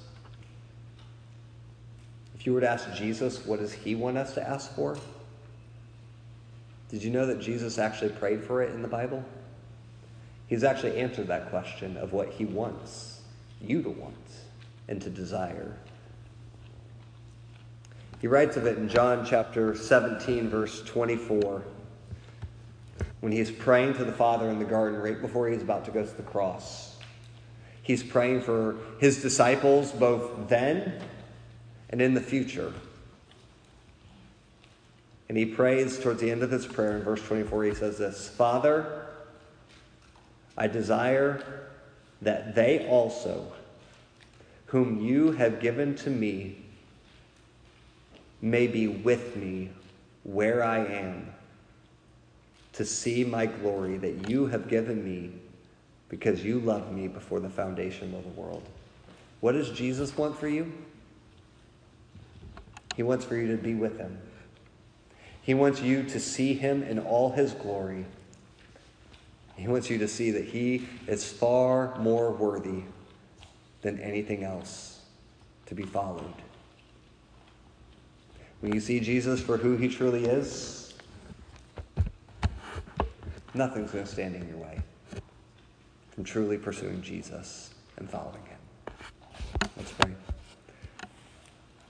if 2.35 2.45
you 2.45 2.53
were 2.53 2.61
to 2.61 2.69
ask 2.69 2.93
Jesus, 2.93 3.43
what 3.45 3.59
does 3.59 3.73
he 3.73 3.95
want 3.95 4.17
us 4.17 4.35
to 4.35 4.47
ask 4.47 4.75
for? 4.75 4.95
Did 6.89 7.03
you 7.03 7.09
know 7.09 7.25
that 7.25 7.39
Jesus 7.41 7.79
actually 7.79 8.11
prayed 8.11 8.43
for 8.43 8.61
it 8.61 8.73
in 8.73 8.81
the 8.81 8.87
Bible? 8.87 9.25
He's 10.49 10.63
actually 10.63 10.97
answered 10.99 11.27
that 11.27 11.51
question 11.51 11.95
of 11.95 12.11
what 12.11 12.29
he 12.29 12.43
wants 12.43 13.21
you 13.61 13.83
to 13.83 13.89
want 13.89 14.15
and 14.87 14.99
to 15.03 15.09
desire. 15.11 15.77
He 18.19 18.27
writes 18.27 18.57
of 18.57 18.65
it 18.65 18.79
in 18.79 18.89
John 18.89 19.25
chapter 19.25 19.75
17, 19.75 20.49
verse 20.49 20.81
24, 20.81 21.63
when 23.19 23.31
he's 23.31 23.51
praying 23.51 23.93
to 23.93 24.03
the 24.03 24.11
Father 24.11 24.49
in 24.49 24.57
the 24.57 24.65
garden 24.65 24.99
right 24.99 25.21
before 25.21 25.47
he's 25.47 25.61
about 25.61 25.85
to 25.85 25.91
go 25.91 26.03
to 26.03 26.17
the 26.17 26.23
cross. 26.23 26.97
He's 27.83 28.01
praying 28.01 28.41
for 28.41 28.75
his 28.99 29.21
disciples 29.21 29.91
both 29.91 30.49
then 30.49 30.99
and 31.91 32.01
in 32.01 32.15
the 32.15 32.21
future. 32.21 32.73
And 35.29 35.37
he 35.37 35.45
prays 35.45 35.99
towards 35.99 36.21
the 36.21 36.31
end 36.31 36.41
of 36.41 36.49
his 36.49 36.65
prayer 36.65 36.97
in 36.97 37.03
verse 37.03 37.21
24, 37.21 37.65
he 37.65 37.75
says 37.75 37.99
this 37.99 38.27
Father, 38.27 38.98
I 40.59 40.67
desire 40.67 41.41
that 42.21 42.53
they 42.53 42.85
also, 42.85 43.49
whom 44.65 44.99
you 44.99 45.31
have 45.31 45.61
given 45.61 45.95
to 45.95 46.09
me, 46.09 46.57
may 48.41 48.67
be 48.67 48.87
with 48.87 49.37
me 49.37 49.69
where 50.23 50.61
I 50.61 50.85
am 50.85 51.33
to 52.73 52.83
see 52.83 53.23
my 53.23 53.45
glory 53.45 53.97
that 53.97 54.29
you 54.29 54.47
have 54.47 54.67
given 54.67 55.03
me 55.03 55.31
because 56.09 56.43
you 56.43 56.59
loved 56.59 56.91
me 56.91 57.07
before 57.07 57.39
the 57.39 57.49
foundation 57.49 58.13
of 58.13 58.23
the 58.23 58.41
world. 58.41 58.67
What 59.39 59.53
does 59.53 59.69
Jesus 59.69 60.17
want 60.17 60.37
for 60.37 60.49
you? 60.49 60.71
He 62.97 63.03
wants 63.03 63.23
for 63.23 63.37
you 63.37 63.55
to 63.55 63.61
be 63.61 63.75
with 63.75 63.97
him. 63.97 64.17
He 65.41 65.53
wants 65.53 65.81
you 65.81 66.03
to 66.03 66.19
see 66.19 66.53
him 66.53 66.83
in 66.83 66.99
all 66.99 67.31
his 67.31 67.53
glory. 67.53 68.05
He 69.59 69.67
wants 69.67 69.89
you 69.89 69.97
to 69.97 70.07
see 70.07 70.31
that 70.31 70.45
he 70.45 70.87
is 71.05 71.29
far 71.29 71.97
more 71.99 72.31
worthy 72.31 72.83
than 73.81 73.99
anything 73.99 74.45
else 74.45 75.01
to 75.65 75.75
be 75.75 75.83
followed. 75.83 76.33
When 78.61 78.73
you 78.73 78.79
see 78.79 79.01
Jesus 79.01 79.41
for 79.41 79.57
who 79.57 79.75
he 79.75 79.89
truly 79.89 80.25
is, 80.25 80.93
nothing's 83.53 83.91
going 83.91 84.05
to 84.05 84.09
stand 84.09 84.35
in 84.35 84.47
your 84.47 84.57
way 84.57 84.79
from 86.11 86.23
truly 86.23 86.57
pursuing 86.57 87.01
Jesus 87.01 87.73
and 87.97 88.09
following 88.09 88.43
him. 88.45 88.59
Let's 89.75 89.91
pray. 89.91 90.11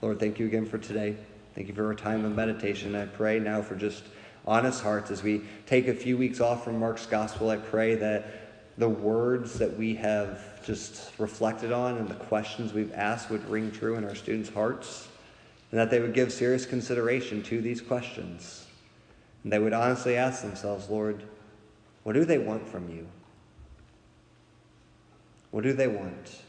Lord, 0.02 0.18
thank 0.18 0.40
you 0.40 0.46
again 0.46 0.66
for 0.66 0.78
today. 0.78 1.16
Thank 1.54 1.68
you 1.68 1.74
for 1.74 1.86
our 1.86 1.94
time 1.94 2.24
of 2.24 2.34
meditation. 2.34 2.96
I 2.96 3.06
pray 3.06 3.38
now 3.38 3.62
for 3.62 3.76
just 3.76 4.04
honest 4.46 4.82
hearts 4.82 5.10
as 5.10 5.22
we 5.22 5.42
take 5.66 5.88
a 5.88 5.94
few 5.94 6.16
weeks 6.16 6.40
off 6.40 6.64
from 6.64 6.78
Mark's 6.78 7.06
gospel. 7.06 7.50
I 7.50 7.56
pray 7.56 7.94
that 7.96 8.76
the 8.78 8.88
words 8.88 9.58
that 9.58 9.76
we 9.76 9.94
have 9.96 10.64
just 10.64 11.12
reflected 11.18 11.72
on 11.72 11.98
and 11.98 12.08
the 12.08 12.14
questions 12.14 12.72
we've 12.72 12.92
asked 12.94 13.30
would 13.30 13.48
ring 13.48 13.70
true 13.70 13.96
in 13.96 14.04
our 14.04 14.14
students' 14.14 14.48
hearts, 14.48 15.08
and 15.70 15.78
that 15.78 15.90
they 15.90 16.00
would 16.00 16.14
give 16.14 16.32
serious 16.32 16.66
consideration 16.66 17.42
to 17.44 17.60
these 17.60 17.80
questions. 17.80 18.66
And 19.44 19.52
they 19.52 19.58
would 19.58 19.72
honestly 19.72 20.16
ask 20.16 20.42
themselves, 20.42 20.88
Lord, 20.88 21.22
what 22.02 22.14
do 22.14 22.24
they 22.24 22.38
want 22.38 22.66
from 22.66 22.88
you? 22.88 23.06
What 25.50 25.64
do 25.64 25.72
they 25.72 25.88
want? 25.88 26.42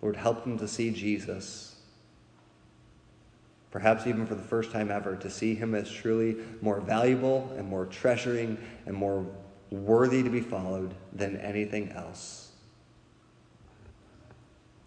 Lord, 0.00 0.16
help 0.16 0.44
them 0.44 0.58
to 0.58 0.68
see 0.68 0.90
Jesus. 0.90 1.67
Perhaps 3.70 4.06
even 4.06 4.26
for 4.26 4.34
the 4.34 4.42
first 4.42 4.70
time 4.70 4.90
ever, 4.90 5.14
to 5.16 5.28
see 5.28 5.54
him 5.54 5.74
as 5.74 5.90
truly 5.90 6.36
more 6.62 6.80
valuable 6.80 7.52
and 7.56 7.68
more 7.68 7.86
treasuring 7.86 8.56
and 8.86 8.94
more 8.94 9.26
worthy 9.70 10.22
to 10.22 10.30
be 10.30 10.40
followed 10.40 10.94
than 11.12 11.36
anything 11.38 11.92
else. 11.92 12.52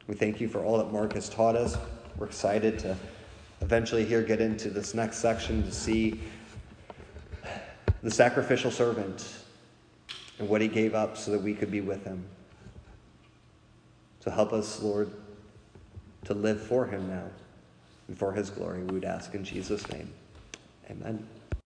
We 0.08 0.16
thank 0.16 0.42
you 0.42 0.48
for 0.48 0.64
all 0.64 0.80
that 0.80 0.92
Mark 0.92 1.14
has 1.14 1.30
taught 1.30 1.56
us. 1.56 1.78
We're 2.18 2.26
excited 2.26 2.80
to 2.80 2.98
eventually 3.62 4.04
here 4.04 4.24
get 4.24 4.42
into 4.42 4.70
this 4.70 4.96
next 4.96 5.18
section 5.18 5.62
to 5.64 5.72
see 5.72 6.20
the 8.02 8.10
sacrificial 8.10 8.72
servant 8.72 9.32
and 10.40 10.50
what 10.50 10.60
he 10.60 10.68
gave 10.68 10.96
up 10.96 11.18
so 11.18 11.30
that 11.32 11.42
we 11.42 11.54
could 11.54 11.70
be 11.70 11.82
with 11.82 12.04
him. 12.04 12.26
So 14.22 14.32
help 14.32 14.54
us, 14.54 14.82
Lord, 14.82 15.12
to 16.26 16.34
live 16.34 16.62
for 16.62 16.88
him 16.88 17.08
now 17.08 17.26
and 18.08 18.18
for 18.18 18.34
his 18.34 18.50
glory. 18.50 18.84
We 18.84 18.94
would 18.96 19.06
ask 19.06 19.34
in 19.34 19.44
Jesus' 19.44 19.90
name. 19.92 20.14
Amen. 20.90 21.28